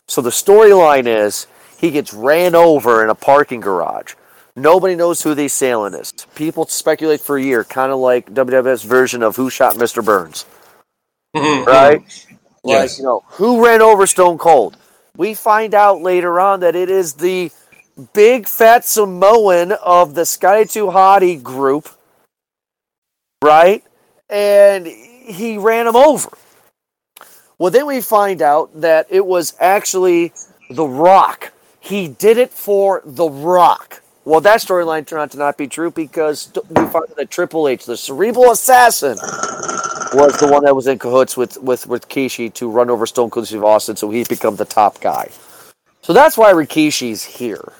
So 0.08 0.22
the 0.22 0.30
storyline 0.30 1.08
is 1.08 1.48
he 1.78 1.92
gets 1.92 2.14
ran 2.14 2.56
over 2.56 3.04
in 3.04 3.10
a 3.10 3.16
parking 3.16 3.60
garage. 3.60 4.16
Nobody 4.56 4.96
knows 4.96 5.22
who 5.22 5.36
the 5.36 5.46
assailant 5.46 5.96
is. 5.96 6.14
People 6.34 6.66
speculate 6.66 7.20
for 7.20 7.38
a 7.38 7.44
year, 7.44 7.64
kind 7.64 7.92
of 7.92 8.00
like 8.00 8.34
WWF's 8.34 8.84
version 8.84 9.22
of 9.22 9.36
Who 9.36 9.50
Shot 9.50 9.76
Mr. 9.76 10.04
Burns, 10.04 10.46
right? 11.36 12.02
Like, 12.66 12.74
Yes. 12.74 12.98
you 13.00 13.06
know, 13.06 13.24
who 13.28 13.66
ran 13.66 13.82
over 13.82 14.08
Stone 14.08 14.38
Cold? 14.40 14.78
we 15.18 15.34
find 15.34 15.74
out 15.74 16.02
later 16.02 16.42
on 16.42 16.60
that 16.60 16.76
it 16.76 16.90
is 16.90 17.14
the 17.14 17.50
big 18.14 18.48
fat 18.48 18.84
Samoan 18.84 19.72
of 19.72 20.14
the 20.14 20.26
Scotty 20.26 20.66
Too 20.66 20.88
Hottie 20.88 21.42
group, 21.42 21.88
right? 23.42 23.82
And 24.30 24.86
he 24.86 25.58
ran 25.58 25.88
him 25.88 25.96
over. 25.96 26.30
Well, 27.58 27.72
then 27.72 27.86
we 27.86 28.02
find 28.02 28.42
out 28.42 28.82
that 28.82 29.08
it 29.10 29.26
was 29.26 29.56
actually 29.62 30.34
The 30.70 30.86
Rock. 30.86 31.54
He 31.80 32.10
did 32.10 32.38
it 32.38 32.52
for 32.52 33.02
The 33.06 33.30
Rock. 33.30 34.02
Well, 34.26 34.42
that 34.42 34.60
storyline 34.60 35.08
turned 35.08 35.22
out 35.22 35.32
to 35.32 35.38
not 35.38 35.58
be 35.58 35.68
true 35.68 35.92
because 35.92 36.52
we 36.70 36.86
find 36.88 37.06
that 37.16 37.30
Triple 37.30 37.70
H, 37.70 37.86
the 37.86 37.96
cerebral 37.96 38.52
assassin, 38.52 39.18
was 40.16 40.38
the 40.40 40.48
one 40.48 40.64
that 40.64 40.76
was 40.76 40.88
in 40.88 40.98
cahoots 41.00 41.36
with 41.38 41.58
with 41.62 41.88
with 41.88 42.08
Rikishi 42.08 42.54
to 42.56 42.70
run 42.70 42.90
over 42.90 43.06
Stone 43.06 43.30
Cold 43.30 43.48
Steve 43.48 43.64
Austin, 43.64 43.96
so 43.96 44.10
he's 44.10 44.28
become 44.28 44.56
the 44.56 44.66
top 44.66 45.00
guy. 45.02 45.30
So 46.02 46.14
that's 46.14 46.38
why 46.38 46.54
Rikishi's 46.54 47.24
here. 47.24 47.74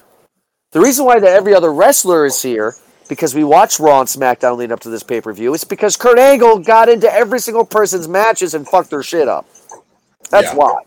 The 0.72 0.80
reason 0.80 1.06
why 1.06 1.20
that 1.20 1.30
every 1.30 1.54
other 1.54 1.72
wrestler 1.72 2.26
is 2.26 2.42
here, 2.42 2.76
because 3.08 3.34
we 3.34 3.44
watched 3.44 3.80
Raw 3.80 4.02
and 4.02 4.10
SmackDown 4.10 4.58
leading 4.58 4.74
up 4.74 4.82
to 4.82 4.90
this 4.90 5.04
pay 5.04 5.22
per 5.22 5.32
view, 5.32 5.54
It's 5.54 5.64
because 5.64 5.96
Kurt 5.96 6.20
Angle 6.20 6.60
got 6.60 6.90
into 6.90 7.12
every 7.12 7.40
single 7.40 7.66
person's 7.66 8.08
matches 8.08 8.54
and 8.54 8.68
fucked 8.68 8.90
their 8.90 9.04
shit 9.04 9.28
up. 9.28 9.46
That's 10.30 10.48
Yeah. 10.48 10.56
why. 10.56 10.82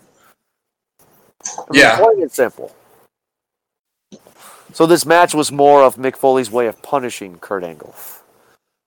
I 1.47 1.73
mean, 1.73 1.81
Yeah. 1.81 1.97
Plain 1.99 2.23
and 2.23 2.33
simple. 2.33 2.73
So 4.75 4.85
this 4.87 5.07
match 5.07 5.35
was 5.35 5.51
more 5.51 5.83
of 5.83 5.97
Mick 5.97 6.17
Foley's 6.17 6.51
way 6.51 6.67
of 6.67 6.83
punishing 6.83 7.39
Kurt 7.39 7.65
Angle. 7.65 7.95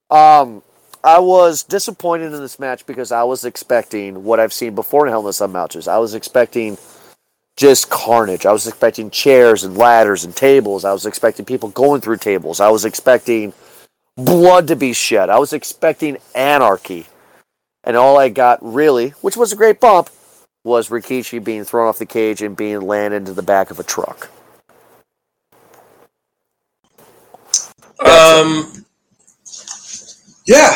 Um, 0.09 0.61
I 1.03 1.19
was 1.19 1.63
disappointed 1.63 2.33
in 2.33 2.39
this 2.39 2.59
match 2.59 2.85
because 2.85 3.11
I 3.11 3.23
was 3.23 3.43
expecting 3.43 4.23
what 4.23 4.39
I've 4.39 4.53
seen 4.53 4.75
before 4.75 5.05
in 5.05 5.11
Hell 5.11 5.21
in 5.21 5.27
a 5.27 5.33
Cell 5.33 5.47
matches. 5.47 5.87
I 5.87 5.97
was 5.97 6.13
expecting 6.13 6.77
just 7.57 7.89
carnage. 7.89 8.45
I 8.45 8.51
was 8.51 8.67
expecting 8.67 9.09
chairs 9.09 9.63
and 9.63 9.77
ladders 9.77 10.23
and 10.23 10.35
tables. 10.35 10.85
I 10.85 10.93
was 10.93 11.05
expecting 11.05 11.45
people 11.45 11.69
going 11.69 12.01
through 12.01 12.17
tables. 12.17 12.59
I 12.59 12.69
was 12.69 12.85
expecting 12.85 13.53
blood 14.15 14.67
to 14.67 14.75
be 14.75 14.93
shed. 14.93 15.29
I 15.29 15.39
was 15.39 15.53
expecting 15.53 16.17
anarchy. 16.35 17.07
And 17.83 17.97
all 17.97 18.17
I 18.19 18.29
got 18.29 18.59
really, 18.61 19.09
which 19.21 19.35
was 19.35 19.51
a 19.51 19.55
great 19.55 19.79
bump, 19.79 20.09
was 20.63 20.89
Rikishi 20.89 21.43
being 21.43 21.63
thrown 21.63 21.87
off 21.87 21.97
the 21.97 22.05
cage 22.05 22.43
and 22.43 22.55
being 22.55 22.81
landed 22.81 23.17
into 23.17 23.33
the 23.33 23.41
back 23.41 23.71
of 23.71 23.79
a 23.79 23.83
truck. 23.83 24.29
Um, 27.99 28.85
yeah, 30.45 30.75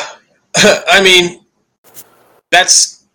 I 0.87 1.01
mean, 1.03 1.45
that's 2.51 3.05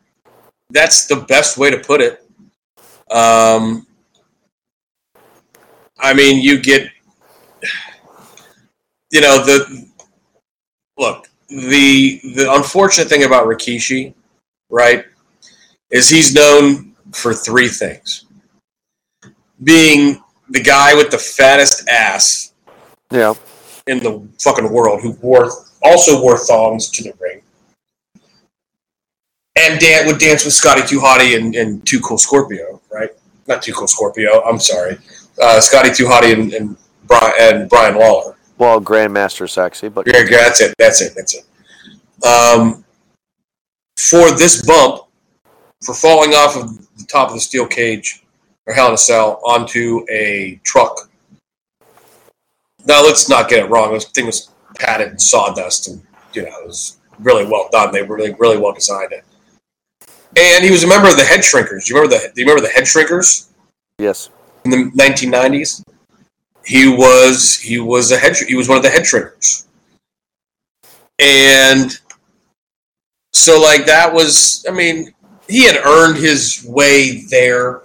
that's 0.70 1.06
the 1.06 1.16
best 1.16 1.58
way 1.58 1.70
to 1.70 1.78
put 1.78 2.00
it. 2.00 2.24
Um, 3.10 3.86
I 5.98 6.14
mean, 6.14 6.40
you 6.40 6.60
get, 6.60 6.88
you 9.10 9.20
know, 9.20 9.44
the 9.44 9.88
look. 10.98 11.26
The 11.48 12.20
the 12.36 12.52
unfortunate 12.52 13.08
thing 13.08 13.24
about 13.24 13.46
Rikishi, 13.46 14.14
right, 14.68 15.04
is 15.90 16.08
he's 16.08 16.32
known 16.32 16.94
for 17.12 17.34
three 17.34 17.66
things: 17.66 18.26
being 19.64 20.22
the 20.48 20.62
guy 20.62 20.94
with 20.94 21.10
the 21.10 21.18
fattest 21.18 21.88
ass 21.88 22.52
Yeah. 23.10 23.34
in 23.88 23.98
the 23.98 24.28
fucking 24.38 24.70
world 24.70 25.00
who 25.02 25.12
wore 25.14 25.50
also 25.82 26.22
wore 26.22 26.38
thongs 26.38 26.88
to 26.90 27.02
the 27.02 27.12
ring. 27.20 27.42
And 29.56 29.80
Dan 29.80 30.06
would 30.06 30.18
dance 30.18 30.44
with 30.44 30.54
Scotty 30.54 30.86
Too 30.86 31.00
Hottie 31.00 31.36
and, 31.36 31.54
and 31.54 31.84
Too 31.86 32.00
Cool 32.00 32.18
Scorpio, 32.18 32.80
right? 32.92 33.10
Not 33.46 33.62
Too 33.62 33.72
Cool 33.72 33.88
Scorpio, 33.88 34.42
I'm 34.42 34.58
sorry. 34.58 34.98
Uh, 35.40 35.60
Scotty 35.60 35.92
Too 35.92 36.04
Hottie 36.04 36.32
and, 36.32 36.52
and, 36.52 36.76
Brian, 37.06 37.32
and 37.40 37.68
Brian 37.68 37.96
Lawler. 37.96 38.36
Well, 38.58 38.80
Grandmaster 38.80 39.46
Sexay, 39.48 39.92
but 39.92 40.06
Yeah, 40.06 40.20
yeah, 40.28 40.44
that's 40.44 40.60
it, 40.60 40.74
that's 40.78 41.00
it, 41.02 41.12
that's 41.16 41.34
it. 41.34 41.44
Um, 42.24 42.84
for 43.96 44.30
this 44.36 44.64
bump, 44.64 45.04
for 45.82 45.94
falling 45.94 46.34
off 46.34 46.56
of 46.56 46.76
the 46.96 47.04
top 47.06 47.28
of 47.28 47.34
the 47.34 47.40
steel 47.40 47.66
cage 47.66 48.22
or 48.66 48.74
Hell 48.74 48.88
in 48.88 48.94
a 48.94 48.98
Cell 48.98 49.40
onto 49.44 50.04
a 50.10 50.60
truck. 50.62 51.10
Now 52.86 53.02
let's 53.02 53.28
not 53.28 53.48
get 53.48 53.60
it 53.60 53.70
wrong. 53.70 53.92
This 53.92 54.06
thing 54.06 54.26
was 54.26 54.50
padded 54.80 55.20
sawdust, 55.20 55.88
and 55.88 56.02
you 56.32 56.42
know 56.42 56.60
it 56.62 56.66
was 56.66 56.98
really 57.20 57.44
well 57.44 57.68
done. 57.70 57.92
They 57.92 58.02
really, 58.02 58.34
really 58.38 58.58
well 58.58 58.72
designed 58.72 59.12
it. 59.12 59.24
And 60.36 60.64
he 60.64 60.70
was 60.70 60.84
a 60.84 60.88
member 60.88 61.08
of 61.08 61.16
the 61.16 61.24
Head 61.24 61.40
Shrinkers. 61.40 61.86
Do 61.86 61.94
you 61.94 62.00
remember 62.00 62.16
the? 62.16 62.32
Do 62.34 62.40
you 62.40 62.46
remember 62.46 62.66
the 62.66 62.72
Head 62.72 62.84
Shrinkers 62.84 63.48
yes. 63.98 64.30
in 64.64 64.70
the 64.70 64.90
1990s? 64.96 65.82
He 66.64 66.88
was 66.88 67.58
he 67.58 67.80
was 67.80 68.12
a 68.12 68.18
head 68.18 68.36
he 68.36 68.54
was 68.54 68.68
one 68.68 68.76
of 68.76 68.84
the 68.84 68.90
head 68.90 69.02
shrinkers, 69.02 69.66
and 71.18 71.98
so 73.32 73.60
like 73.60 73.86
that 73.86 74.12
was 74.12 74.64
I 74.68 74.72
mean 74.72 75.12
he 75.48 75.64
had 75.64 75.76
earned 75.84 76.18
his 76.18 76.64
way 76.68 77.24
there. 77.30 77.82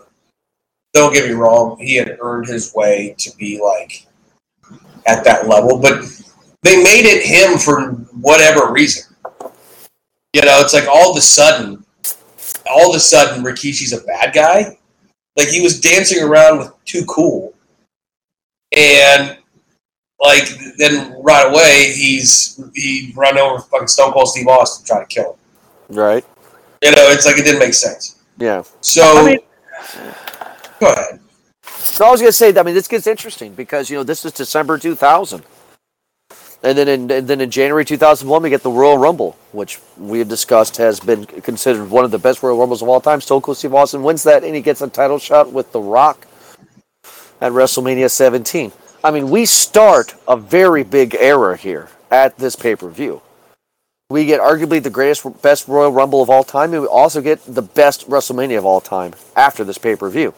Don't 0.93 1.13
get 1.13 1.27
me 1.27 1.33
wrong, 1.33 1.77
he 1.79 1.95
had 1.95 2.17
earned 2.21 2.47
his 2.47 2.73
way 2.75 3.15
to 3.17 3.35
be 3.37 3.59
like 3.59 4.05
at 5.07 5.23
that 5.23 5.47
level, 5.47 5.79
but 5.79 6.03
they 6.65 6.81
made 6.81 7.05
it 7.05 7.23
him 7.23 7.57
for 7.57 7.91
whatever 8.19 8.71
reason. 8.71 9.15
You 10.33 10.41
know, 10.41 10.59
it's 10.59 10.73
like 10.73 10.87
all 10.87 11.11
of 11.11 11.17
a 11.17 11.21
sudden, 11.21 11.85
all 12.69 12.89
of 12.89 12.95
a 12.95 12.99
sudden, 12.99 13.43
Rikishi's 13.43 13.93
a 13.93 14.01
bad 14.01 14.33
guy. 14.33 14.77
Like 15.37 15.47
he 15.47 15.61
was 15.61 15.79
dancing 15.79 16.23
around 16.23 16.59
with 16.59 16.71
Too 16.85 17.05
Cool, 17.05 17.53
and 18.75 19.37
like 20.19 20.49
then 20.77 21.15
right 21.21 21.51
away 21.51 21.91
he's 21.93 22.59
he 22.73 23.13
run 23.15 23.37
over 23.37 23.61
fucking 23.61 23.87
Stone 23.87 24.13
Cold 24.13 24.29
Steve 24.29 24.47
Austin 24.47 24.85
trying 24.85 25.05
to 25.05 25.13
kill 25.13 25.33
him. 25.33 25.95
Right. 25.97 26.25
You 26.81 26.91
know, 26.91 27.09
it's 27.09 27.25
like 27.25 27.37
it 27.37 27.43
didn't 27.43 27.59
make 27.59 27.73
sense. 27.73 28.17
Yeah. 28.37 28.63
So 28.81 29.03
I 29.03 29.25
mean, 29.25 29.39
go 30.79 30.91
ahead. 30.91 31.19
So 31.63 32.05
I 32.05 32.11
was 32.11 32.19
going 32.19 32.29
to 32.29 32.33
say, 32.33 32.51
that 32.51 32.59
I 32.59 32.63
mean, 32.63 32.75
this 32.75 32.87
gets 32.87 33.07
interesting 33.07 33.53
because 33.53 33.89
you 33.89 33.97
know 33.97 34.03
this 34.03 34.25
is 34.25 34.33
December 34.33 34.77
2000, 34.77 35.43
and 36.63 36.77
then 36.77 36.87
in 36.87 37.11
and 37.11 37.27
then 37.27 37.41
in 37.41 37.51
January 37.51 37.85
2001 37.85 38.43
we 38.43 38.49
get 38.49 38.63
the 38.63 38.71
Royal 38.71 38.97
Rumble, 38.97 39.37
which 39.51 39.79
we 39.97 40.19
have 40.19 40.27
discussed 40.27 40.77
has 40.77 40.99
been 40.99 41.25
considered 41.25 41.89
one 41.89 42.05
of 42.05 42.11
the 42.11 42.19
best 42.19 42.41
Royal 42.41 42.57
Rumbles 42.57 42.81
of 42.81 42.89
all 42.89 43.01
time. 43.01 43.21
Stone 43.21 43.41
Cold 43.41 43.57
Steve 43.57 43.73
Austin 43.73 44.03
wins 44.03 44.23
that, 44.23 44.43
and 44.43 44.55
he 44.55 44.61
gets 44.61 44.81
a 44.81 44.89
title 44.89 45.19
shot 45.19 45.51
with 45.51 45.71
The 45.71 45.79
Rock 45.79 46.27
at 47.41 47.51
WrestleMania 47.51 48.09
17. 48.09 48.71
I 49.03 49.11
mean, 49.11 49.29
we 49.29 49.45
start 49.45 50.15
a 50.27 50.35
very 50.35 50.83
big 50.83 51.15
era 51.15 51.55
here 51.55 51.89
at 52.09 52.37
this 52.37 52.55
pay 52.55 52.75
per 52.75 52.89
view. 52.89 53.21
We 54.09 54.25
get 54.25 54.39
arguably 54.39 54.81
the 54.81 54.89
greatest, 54.91 55.41
best 55.41 55.67
Royal 55.67 55.91
Rumble 55.91 56.21
of 56.21 56.29
all 56.29 56.43
time, 56.43 56.73
and 56.73 56.81
we 56.81 56.87
also 56.87 57.21
get 57.21 57.41
the 57.45 57.61
best 57.61 58.09
WrestleMania 58.09 58.57
of 58.57 58.65
all 58.65 58.81
time 58.81 59.13
after 59.35 59.63
this 59.63 59.77
pay 59.77 59.95
per 59.95 60.09
view. 60.09 60.33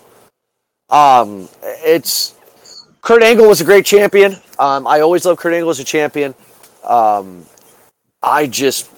Um, 0.89 1.49
it's 1.63 2.34
Kurt 3.08 3.24
Angle 3.24 3.47
was 3.47 3.62
a 3.62 3.64
great 3.64 3.86
champion. 3.86 4.36
Um, 4.60 4.86
I 4.86 4.99
always 4.99 5.24
loved 5.24 5.39
Kurt 5.39 5.53
Angle 5.53 5.70
as 5.70 5.80
a 5.80 5.86
champion. 5.86 6.36
Um, 6.84 7.45
I 8.22 8.47
just 8.47 8.91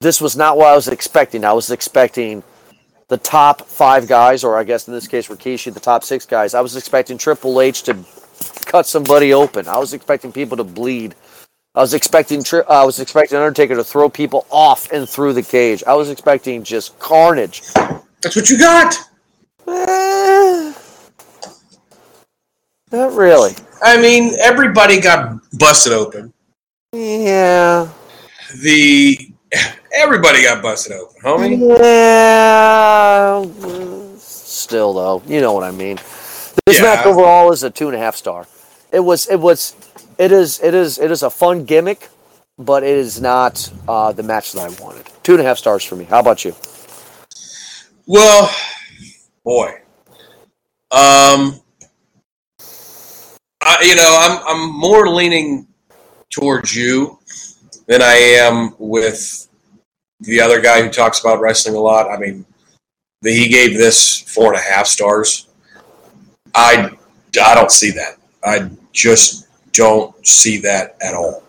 this 0.00 0.20
was 0.20 0.36
not 0.36 0.56
what 0.56 0.66
I 0.66 0.74
was 0.74 0.88
expecting. 0.88 1.44
I 1.44 1.52
was 1.52 1.70
expecting 1.70 2.42
the 3.06 3.16
top 3.16 3.68
five 3.68 4.08
guys, 4.08 4.42
or 4.42 4.58
I 4.58 4.64
guess 4.64 4.88
in 4.88 4.94
this 4.94 5.06
case 5.06 5.28
Rikishi, 5.28 5.72
the 5.72 5.78
top 5.78 6.02
six 6.02 6.26
guys. 6.26 6.54
I 6.54 6.60
was 6.60 6.74
expecting 6.74 7.18
Triple 7.18 7.60
H 7.60 7.84
to 7.84 7.96
cut 8.66 8.84
somebody 8.84 9.32
open. 9.32 9.68
I 9.68 9.78
was 9.78 9.94
expecting 9.94 10.32
people 10.32 10.56
to 10.56 10.64
bleed. 10.64 11.14
I 11.76 11.80
was 11.82 11.94
expecting 11.94 12.42
tri- 12.42 12.64
I 12.68 12.82
was 12.82 12.98
expecting 12.98 13.38
Undertaker 13.38 13.76
to 13.76 13.84
throw 13.84 14.08
people 14.08 14.44
off 14.50 14.90
and 14.90 15.08
through 15.08 15.34
the 15.34 15.44
cage. 15.44 15.84
I 15.86 15.94
was 15.94 16.10
expecting 16.10 16.64
just 16.64 16.98
carnage. 16.98 17.62
That's 18.22 18.34
what 18.34 18.50
you 18.50 18.58
got. 18.58 18.96
Not 22.92 23.12
really. 23.12 23.52
I 23.82 24.00
mean, 24.00 24.34
everybody 24.40 25.00
got 25.00 25.38
busted 25.58 25.92
open. 25.92 26.32
Yeah. 26.92 27.88
The 28.62 29.18
everybody 29.94 30.42
got 30.42 30.62
busted 30.62 30.92
open, 30.92 31.20
homie. 31.22 31.78
Yeah. 31.78 33.44
Still 34.18 34.92
though, 34.94 35.22
you 35.26 35.40
know 35.40 35.52
what 35.52 35.64
I 35.64 35.70
mean. 35.70 35.96
This 36.66 36.78
Yeah. 36.78 36.94
match 36.94 37.06
overall 37.06 37.52
is 37.52 37.62
a 37.62 37.70
two 37.70 37.88
and 37.88 37.96
a 37.96 37.98
half 37.98 38.16
star. 38.16 38.46
It 38.90 39.00
was. 39.00 39.26
It 39.28 39.36
was. 39.40 39.74
It 40.16 40.32
is. 40.32 40.60
It 40.62 40.74
is. 40.74 40.98
It 40.98 41.10
is 41.10 41.22
a 41.22 41.30
fun 41.30 41.64
gimmick, 41.64 42.08
but 42.58 42.82
it 42.82 42.96
is 42.96 43.20
not 43.20 43.70
uh, 43.86 44.12
the 44.12 44.22
match 44.22 44.52
that 44.52 44.62
I 44.62 44.68
wanted. 44.82 45.06
Two 45.22 45.32
and 45.32 45.42
a 45.42 45.44
half 45.44 45.58
stars 45.58 45.84
for 45.84 45.94
me. 45.96 46.04
How 46.04 46.20
about 46.20 46.44
you? 46.44 46.54
Well, 48.06 48.50
boy, 49.44 49.74
um, 50.90 51.60
I, 53.68 53.82
you 53.82 53.96
know, 53.96 54.16
I'm 54.18 54.40
I'm 54.46 54.78
more 54.78 55.08
leaning 55.10 55.66
towards 56.30 56.74
you 56.74 57.18
than 57.86 58.00
I 58.00 58.14
am 58.14 58.74
with 58.78 59.46
the 60.20 60.40
other 60.40 60.58
guy 60.58 60.80
who 60.80 60.88
talks 60.88 61.20
about 61.20 61.40
wrestling 61.40 61.74
a 61.76 61.78
lot. 61.78 62.10
I 62.10 62.16
mean, 62.16 62.46
that 63.20 63.32
he 63.32 63.46
gave 63.46 63.76
this 63.76 64.20
four 64.20 64.54
and 64.54 64.56
a 64.56 64.64
half 64.64 64.86
stars. 64.86 65.48
I 66.54 66.96
I 67.44 67.54
don't 67.54 67.70
see 67.70 67.90
that. 67.90 68.16
I 68.42 68.70
just 68.92 69.48
don't 69.72 70.14
see 70.26 70.56
that 70.60 70.96
at 71.02 71.14
all. 71.14 71.42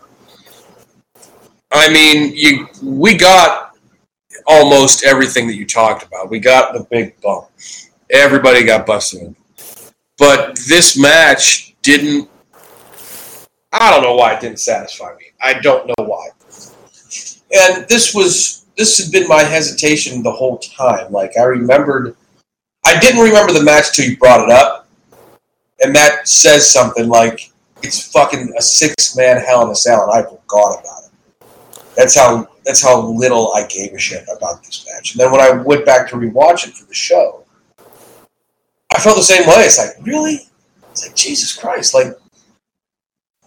I 1.72 1.90
mean, 1.90 2.34
you 2.36 2.68
we 2.84 3.16
got 3.16 3.78
almost 4.46 5.06
everything 5.06 5.48
that 5.48 5.56
you 5.56 5.66
talked 5.66 6.04
about. 6.04 6.30
We 6.30 6.40
got 6.40 6.74
the 6.74 6.84
big 6.92 7.20
bump. 7.22 7.48
Everybody 8.10 8.66
got 8.66 8.86
busted. 8.86 9.34
But 10.18 10.60
this 10.68 10.98
match 10.98 11.69
didn't 11.82 12.30
I 13.72 13.92
don't 13.92 14.04
know 14.04 14.16
why 14.16 14.34
it 14.34 14.42
didn't 14.42 14.60
satisfy 14.60 15.14
me. 15.16 15.26
I 15.42 15.60
don't 15.60 15.88
know 15.88 16.06
why. 16.06 16.30
And 17.52 17.88
this 17.88 18.14
was 18.14 18.66
this 18.78 18.98
had 18.98 19.12
been 19.12 19.28
my 19.28 19.44
hesitation 19.44 20.24
the 20.24 20.32
whole 20.32 20.58
time. 20.60 21.12
Like 21.12 21.38
I 21.38 21.44
remembered 21.44 22.16
I 22.86 23.00
didn't 23.00 23.22
remember 23.22 23.54
the 23.54 23.64
match 23.64 23.94
till 23.94 24.06
you 24.06 24.18
brought 24.18 24.42
it 24.42 24.50
up. 24.50 24.88
And 25.82 25.96
that 25.96 26.28
says 26.28 26.70
something 26.70 27.08
like 27.08 27.52
it's 27.82 28.12
fucking 28.12 28.54
a 28.58 28.62
six 28.62 29.16
man 29.16 29.38
hell 29.42 29.66
in 29.66 29.70
a 29.70 29.76
cell 29.76 30.04
and 30.04 30.12
I 30.12 30.24
forgot 30.24 30.80
about 30.80 31.04
it. 31.06 31.48
That's 31.96 32.16
how 32.16 32.48
that's 32.66 32.82
how 32.82 33.02
little 33.02 33.54
I 33.54 33.66
gave 33.68 33.94
a 33.94 34.00
shit 34.00 34.24
about 34.36 34.64
this 34.64 34.86
match. 34.92 35.14
And 35.14 35.20
then 35.20 35.32
when 35.32 35.42
I 35.42 35.52
went 35.52 35.86
back 35.86 36.10
to 36.10 36.16
rewatch 36.16 36.68
it 36.68 36.74
for 36.74 36.86
the 36.86 36.94
show, 36.94 37.46
I 37.80 39.00
felt 39.00 39.18
the 39.18 39.24
same 39.24 39.48
way. 39.48 39.56
It's 39.58 39.78
like, 39.78 40.06
really? 40.06 40.49
It's 40.92 41.06
like 41.06 41.16
Jesus 41.16 41.56
Christ, 41.56 41.94
like 41.94 42.18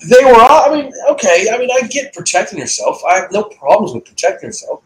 they 0.09 0.25
were 0.25 0.35
all, 0.35 0.71
I 0.71 0.75
mean, 0.75 0.93
okay, 1.11 1.47
I 1.53 1.59
mean, 1.59 1.71
I 1.71 1.87
get 1.87 2.13
protecting 2.13 2.59
yourself. 2.59 3.01
I 3.05 3.21
have 3.21 3.33
no 3.33 3.45
problems 3.45 3.95
with 3.95 4.05
protecting 4.05 4.49
yourself. 4.49 4.83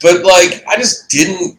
But, 0.00 0.24
like, 0.24 0.64
I 0.68 0.76
just 0.76 1.10
didn't, 1.10 1.58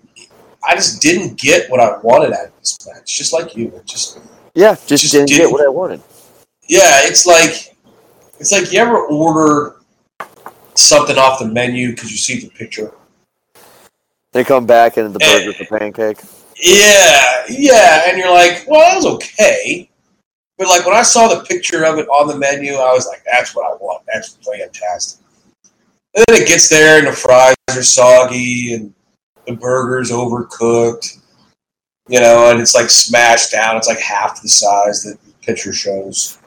I 0.64 0.76
just 0.76 1.02
didn't 1.02 1.38
get 1.38 1.70
what 1.70 1.80
I 1.80 1.98
wanted 1.98 2.34
out 2.34 2.48
of 2.48 2.60
this 2.60 2.78
match. 2.88 3.18
Just 3.18 3.34
like 3.34 3.56
you. 3.56 3.74
Just, 3.86 4.20
yeah, 4.56 4.76
just, 4.88 5.04
just 5.04 5.12
didn't, 5.12 5.28
didn't, 5.28 5.48
get 5.48 5.52
what 5.52 5.66
I 5.66 5.70
wanted. 5.70 6.02
Yeah, 6.68 7.02
it's 7.04 7.26
like, 7.26 7.76
it's 8.40 8.52
like 8.52 8.72
you 8.72 8.80
ever 8.80 9.06
order 9.08 9.76
something 10.76 11.18
off 11.18 11.40
the 11.40 11.48
menu 11.48 11.92
because 11.92 12.12
you 12.12 12.18
see 12.18 12.40
the 12.40 12.50
picture. 12.50 12.94
They 14.32 14.44
come 14.44 14.66
back 14.66 14.98
and 14.98 15.14
the 15.14 15.24
eh. 15.24 15.40
burger's 15.40 15.62
a 15.62 15.66
pancake. 15.66 16.20
Yeah, 16.64 17.44
yeah, 17.50 18.04
and 18.08 18.18
you're 18.18 18.32
like, 18.32 18.64
well, 18.68 18.80
that 18.80 18.96
was 18.96 19.06
okay. 19.06 19.90
But 20.58 20.68
like 20.68 20.86
when 20.86 20.96
I 20.96 21.02
saw 21.02 21.28
the 21.28 21.44
picture 21.44 21.84
of 21.84 21.98
it 21.98 22.08
on 22.08 22.28
the 22.28 22.38
menu, 22.38 22.76
I 22.76 22.94
was 22.94 23.06
like, 23.06 23.22
"That's 23.30 23.54
what 23.54 23.66
I 23.66 23.76
want. 23.76 24.04
That's 24.08 24.38
fantastic." 24.38 25.26
And 26.16 26.24
then 26.26 26.42
it 26.42 26.48
gets 26.48 26.70
there, 26.70 27.00
and 27.00 27.08
the 27.08 27.12
fries 27.12 27.56
are 27.70 27.84
soggy, 27.84 28.76
and 28.76 28.94
the 29.46 29.56
burger's 29.56 30.10
overcooked. 30.10 31.20
You 32.08 32.22
know, 32.22 32.52
and 32.52 32.62
it's 32.62 32.76
like 32.76 32.90
smashed 32.90 33.52
down. 33.52 33.76
It's 33.76 33.90
like 33.90 34.00
half 34.00 34.42
the 34.42 34.48
size 34.48 35.04
that 35.04 35.18
the 35.26 35.34
picture 35.46 35.74
shows. 35.74 36.38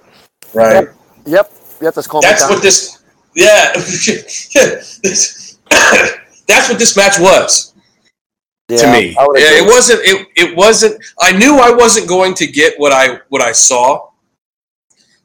Right. 0.54 0.84
Yep. 0.84 0.94
Yep. 1.26 1.52
yep 1.82 1.94
that's 1.94 2.06
called. 2.06 2.24
That's 2.24 2.48
what 2.48 2.62
this. 2.62 3.04
Yeah. 3.34 3.72
that's 6.46 6.70
what 6.70 6.78
this 6.78 6.96
match 6.96 7.18
was. 7.18 7.74
Yeah, 8.68 8.78
to 8.78 8.92
me. 8.92 9.14
It 9.18 9.66
wasn't 9.66 10.00
it, 10.02 10.26
it 10.34 10.56
wasn't 10.56 11.02
I 11.20 11.32
knew 11.32 11.58
I 11.58 11.70
wasn't 11.70 12.08
going 12.08 12.34
to 12.34 12.46
get 12.46 12.78
what 12.78 12.92
I 12.92 13.20
what 13.28 13.42
I 13.42 13.52
saw. 13.52 14.10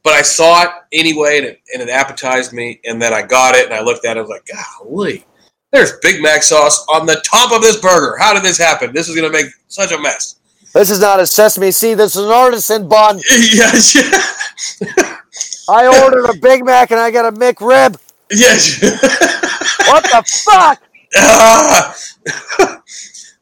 But 0.04 0.14
I 0.14 0.24
saw 0.24 0.64
it 0.64 0.70
anyway 0.92 1.38
and 1.38 1.46
it, 1.46 1.62
and 1.74 1.82
it 1.82 1.90
appetized 1.90 2.54
me 2.54 2.80
and 2.86 3.00
then 3.02 3.14
I 3.14 3.22
got 3.22 3.56
it 3.56 3.66
and 3.66 3.74
I 3.74 3.82
looked 3.82 4.04
at 4.06 4.18
it 4.18 4.20
and 4.20 4.20
I 4.20 4.22
was 4.22 4.30
like, 4.30 4.48
golly, 4.80 5.26
there's 5.72 5.94
Big 6.02 6.22
Mac 6.24 6.42
sauce 6.42 6.84
on 6.90 7.06
the 7.06 7.22
top 7.24 7.52
of 7.52 7.62
this 7.62 7.78
burger. 7.80 8.18
How 8.18 8.34
did 8.34 8.42
this 8.44 8.58
happen? 8.58 8.94
This 8.94 9.10
is 9.10 9.16
gonna 9.16 9.32
make 9.32 9.48
such 9.68 9.92
a 9.92 10.00
mess. 10.00 10.38
This 10.74 10.90
is 10.90 11.02
not 11.02 11.20
a 11.20 11.28
sesame 11.28 11.72
seed, 11.72 11.98
this 11.98 12.16
is 12.16 12.24
an 12.24 12.32
artisan 12.32 12.88
bun. 12.88 13.18
yes, 13.30 13.96
yeah. 13.96 15.18
I 15.70 16.02
ordered 16.04 16.30
a 16.30 16.38
Big 16.40 16.66
Mac 16.66 16.92
and 16.92 17.00
I 17.00 17.12
got 17.12 17.26
a 17.26 17.32
McRib. 17.32 17.98
Yes. 18.32 18.82
what 19.88 20.04
the 20.04 20.24
fuck? 20.46 20.82
Ah. 21.16 21.98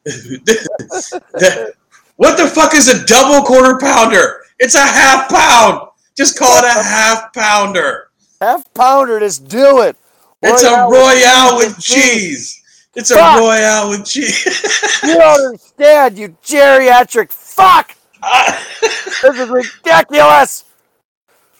What 2.20 2.36
the 2.36 2.46
fuck 2.46 2.74
is 2.74 2.86
a 2.88 3.06
double 3.06 3.46
quarter 3.46 3.78
pounder? 3.78 4.42
It's 4.58 4.74
a 4.74 4.86
half 4.86 5.30
pound. 5.30 5.88
Just 6.14 6.38
call 6.38 6.58
it 6.58 6.64
a 6.64 6.82
half 6.82 7.32
pounder. 7.32 8.10
Half 8.42 8.74
pounder, 8.74 9.18
just 9.20 9.48
do 9.48 9.80
it. 9.80 9.96
It's 10.42 10.62
a 10.62 10.86
royale 10.86 11.56
with 11.56 11.80
cheese. 11.80 12.62
It's 12.94 13.10
a 13.10 13.14
fuck. 13.14 13.40
royale 13.40 13.88
with 13.88 14.04
cheese. 14.04 14.44
you 15.02 15.14
don't 15.14 15.46
understand, 15.46 16.18
you 16.18 16.36
geriatric 16.44 17.32
fuck. 17.32 17.96
this 18.82 19.24
is 19.24 19.48
ridiculous. 19.48 20.64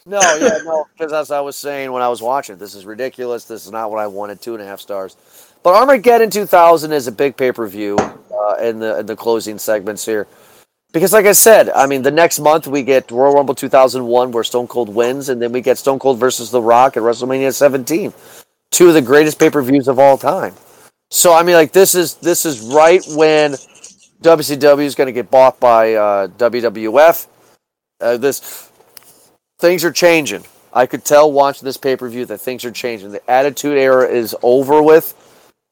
No, 0.04 0.20
yeah, 0.20 0.58
no, 0.64 0.86
because 0.92 1.14
as 1.14 1.30
I 1.30 1.40
was 1.40 1.56
saying 1.56 1.90
when 1.90 2.02
I 2.02 2.08
was 2.08 2.20
watching, 2.20 2.58
this 2.58 2.74
is 2.74 2.84
ridiculous. 2.84 3.46
This 3.46 3.64
is 3.64 3.72
not 3.72 3.90
what 3.90 3.98
I 3.98 4.08
wanted. 4.08 4.42
Two 4.42 4.52
and 4.52 4.62
a 4.62 4.66
half 4.66 4.80
stars. 4.80 5.16
But 5.62 5.74
Armageddon 5.74 6.30
2000 6.30 6.92
is 6.92 7.06
a 7.06 7.12
big 7.12 7.36
pay 7.36 7.52
per 7.52 7.66
view 7.66 7.96
uh, 7.98 8.56
in 8.62 8.78
the 8.78 9.00
in 9.00 9.06
the 9.06 9.16
closing 9.16 9.58
segments 9.58 10.06
here, 10.06 10.26
because 10.92 11.12
like 11.12 11.26
I 11.26 11.32
said, 11.32 11.68
I 11.70 11.86
mean 11.86 12.02
the 12.02 12.10
next 12.10 12.38
month 12.38 12.66
we 12.66 12.82
get 12.82 13.10
Royal 13.10 13.34
Rumble 13.34 13.54
2001 13.54 14.32
where 14.32 14.44
Stone 14.44 14.68
Cold 14.68 14.88
wins, 14.88 15.28
and 15.28 15.40
then 15.40 15.52
we 15.52 15.60
get 15.60 15.76
Stone 15.76 15.98
Cold 15.98 16.18
versus 16.18 16.50
The 16.50 16.62
Rock 16.62 16.96
at 16.96 17.02
WrestleMania 17.02 17.54
17, 17.54 18.12
two 18.70 18.88
of 18.88 18.94
the 18.94 19.02
greatest 19.02 19.38
pay 19.38 19.50
per 19.50 19.60
views 19.62 19.86
of 19.86 19.98
all 19.98 20.16
time. 20.16 20.54
So 21.10 21.34
I 21.34 21.42
mean, 21.42 21.56
like 21.56 21.72
this 21.72 21.94
is 21.94 22.14
this 22.14 22.46
is 22.46 22.60
right 22.60 23.04
when 23.08 23.52
WCW 24.22 24.84
is 24.84 24.94
going 24.94 25.06
to 25.06 25.12
get 25.12 25.30
bought 25.30 25.60
by 25.60 25.94
uh, 25.94 26.28
WWF. 26.28 27.26
Uh, 28.00 28.16
this 28.16 28.70
things 29.58 29.84
are 29.84 29.92
changing. 29.92 30.44
I 30.72 30.86
could 30.86 31.04
tell 31.04 31.30
watching 31.30 31.66
this 31.66 31.76
pay 31.76 31.96
per 31.96 32.08
view 32.08 32.24
that 32.26 32.38
things 32.38 32.64
are 32.64 32.70
changing. 32.70 33.10
The 33.10 33.30
Attitude 33.30 33.76
Era 33.76 34.08
is 34.08 34.34
over 34.42 34.82
with. 34.82 35.14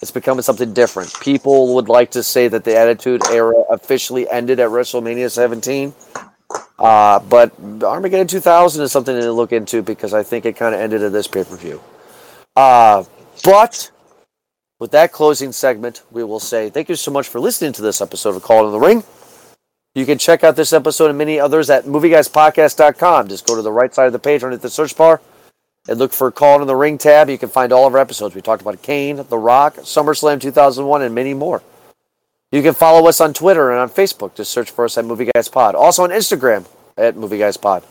It's 0.00 0.10
becoming 0.12 0.42
something 0.42 0.72
different. 0.72 1.12
People 1.20 1.74
would 1.74 1.88
like 1.88 2.12
to 2.12 2.22
say 2.22 2.46
that 2.48 2.64
the 2.64 2.76
Attitude 2.76 3.22
Era 3.30 3.64
officially 3.68 4.28
ended 4.30 4.60
at 4.60 4.70
WrestleMania 4.70 5.30
17. 5.30 5.92
Uh, 6.78 7.18
but 7.18 7.52
Armageddon 7.82 8.28
2000 8.28 8.82
is 8.84 8.92
something 8.92 9.18
to 9.20 9.32
look 9.32 9.52
into 9.52 9.82
because 9.82 10.14
I 10.14 10.22
think 10.22 10.46
it 10.46 10.56
kind 10.56 10.74
of 10.74 10.80
ended 10.80 11.02
at 11.02 11.12
this 11.12 11.26
pay 11.26 11.42
per 11.42 11.56
view. 11.56 11.80
Uh, 12.54 13.04
but 13.44 13.90
with 14.78 14.92
that 14.92 15.10
closing 15.10 15.50
segment, 15.50 16.02
we 16.12 16.22
will 16.22 16.40
say 16.40 16.70
thank 16.70 16.88
you 16.88 16.94
so 16.94 17.10
much 17.10 17.26
for 17.26 17.40
listening 17.40 17.72
to 17.72 17.82
this 17.82 18.00
episode 18.00 18.36
of 18.36 18.42
Call 18.42 18.66
in 18.66 18.72
the 18.72 18.78
Ring. 18.78 19.02
You 19.96 20.06
can 20.06 20.18
check 20.18 20.44
out 20.44 20.54
this 20.54 20.72
episode 20.72 21.08
and 21.08 21.18
many 21.18 21.40
others 21.40 21.70
at 21.70 21.84
movieguyspodcast.com. 21.84 23.26
Just 23.26 23.46
go 23.46 23.56
to 23.56 23.62
the 23.62 23.72
right 23.72 23.92
side 23.92 24.06
of 24.06 24.12
the 24.12 24.20
page 24.20 24.44
underneath 24.44 24.62
the 24.62 24.70
search 24.70 24.96
bar 24.96 25.20
and 25.88 25.98
look 25.98 26.12
for 26.12 26.30
Call 26.30 26.60
in 26.60 26.66
the 26.66 26.76
Ring 26.76 26.98
tab. 26.98 27.30
You 27.30 27.38
can 27.38 27.48
find 27.48 27.72
all 27.72 27.86
of 27.86 27.94
our 27.94 28.00
episodes. 28.00 28.34
We 28.34 28.42
talked 28.42 28.62
about 28.62 28.82
Kane, 28.82 29.16
The 29.28 29.38
Rock, 29.38 29.76
SummerSlam 29.76 30.40
2001, 30.40 31.02
and 31.02 31.14
many 31.14 31.34
more. 31.34 31.62
You 32.52 32.62
can 32.62 32.74
follow 32.74 33.08
us 33.08 33.20
on 33.20 33.34
Twitter 33.34 33.70
and 33.70 33.80
on 33.80 33.90
Facebook. 33.90 34.34
Just 34.34 34.52
search 34.52 34.70
for 34.70 34.84
us 34.84 34.96
at 34.96 35.04
Movie 35.04 35.30
Guys 35.34 35.48
Pod. 35.48 35.74
Also 35.74 36.04
on 36.04 36.10
Instagram 36.10 36.66
at 36.96 37.16
Movie 37.16 37.38
Guys 37.38 37.56
Pod. 37.56 37.82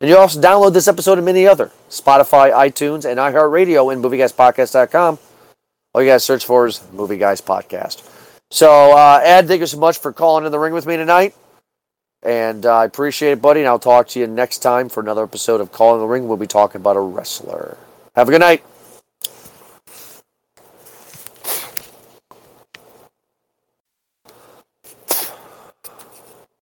And 0.00 0.08
you 0.08 0.16
also 0.16 0.40
download 0.40 0.74
this 0.74 0.88
episode 0.88 1.18
and 1.18 1.24
many 1.24 1.46
other 1.46 1.72
Spotify, 1.90 2.52
iTunes, 2.52 3.04
and 3.04 3.18
iHeartRadio 3.18 3.92
and 3.92 4.02
MovieGuysPodcast.com. 4.02 5.18
All 5.94 6.02
you 6.02 6.08
guys 6.08 6.22
search 6.22 6.44
for 6.44 6.66
is 6.66 6.82
Movie 6.92 7.16
Guys 7.16 7.40
Podcast. 7.40 8.08
So, 8.50 8.92
uh, 8.92 9.20
Ed, 9.22 9.48
thank 9.48 9.60
you 9.60 9.66
so 9.66 9.78
much 9.78 9.98
for 9.98 10.12
calling 10.12 10.44
in 10.46 10.52
the 10.52 10.58
ring 10.58 10.72
with 10.72 10.86
me 10.86 10.96
tonight. 10.96 11.34
And 12.22 12.66
uh, 12.66 12.78
I 12.78 12.84
appreciate 12.84 13.32
it, 13.32 13.42
buddy. 13.42 13.60
And 13.60 13.68
I'll 13.68 13.78
talk 13.78 14.08
to 14.08 14.20
you 14.20 14.26
next 14.26 14.58
time 14.58 14.88
for 14.88 15.00
another 15.00 15.22
episode 15.22 15.60
of 15.60 15.72
Calling 15.72 16.00
the 16.00 16.06
Ring. 16.06 16.26
We'll 16.28 16.36
be 16.36 16.46
talking 16.46 16.80
about 16.80 16.96
a 16.96 17.00
wrestler. 17.00 17.76
Have 18.16 18.28
a 18.28 18.32
good 18.32 18.40
night. 18.40 18.64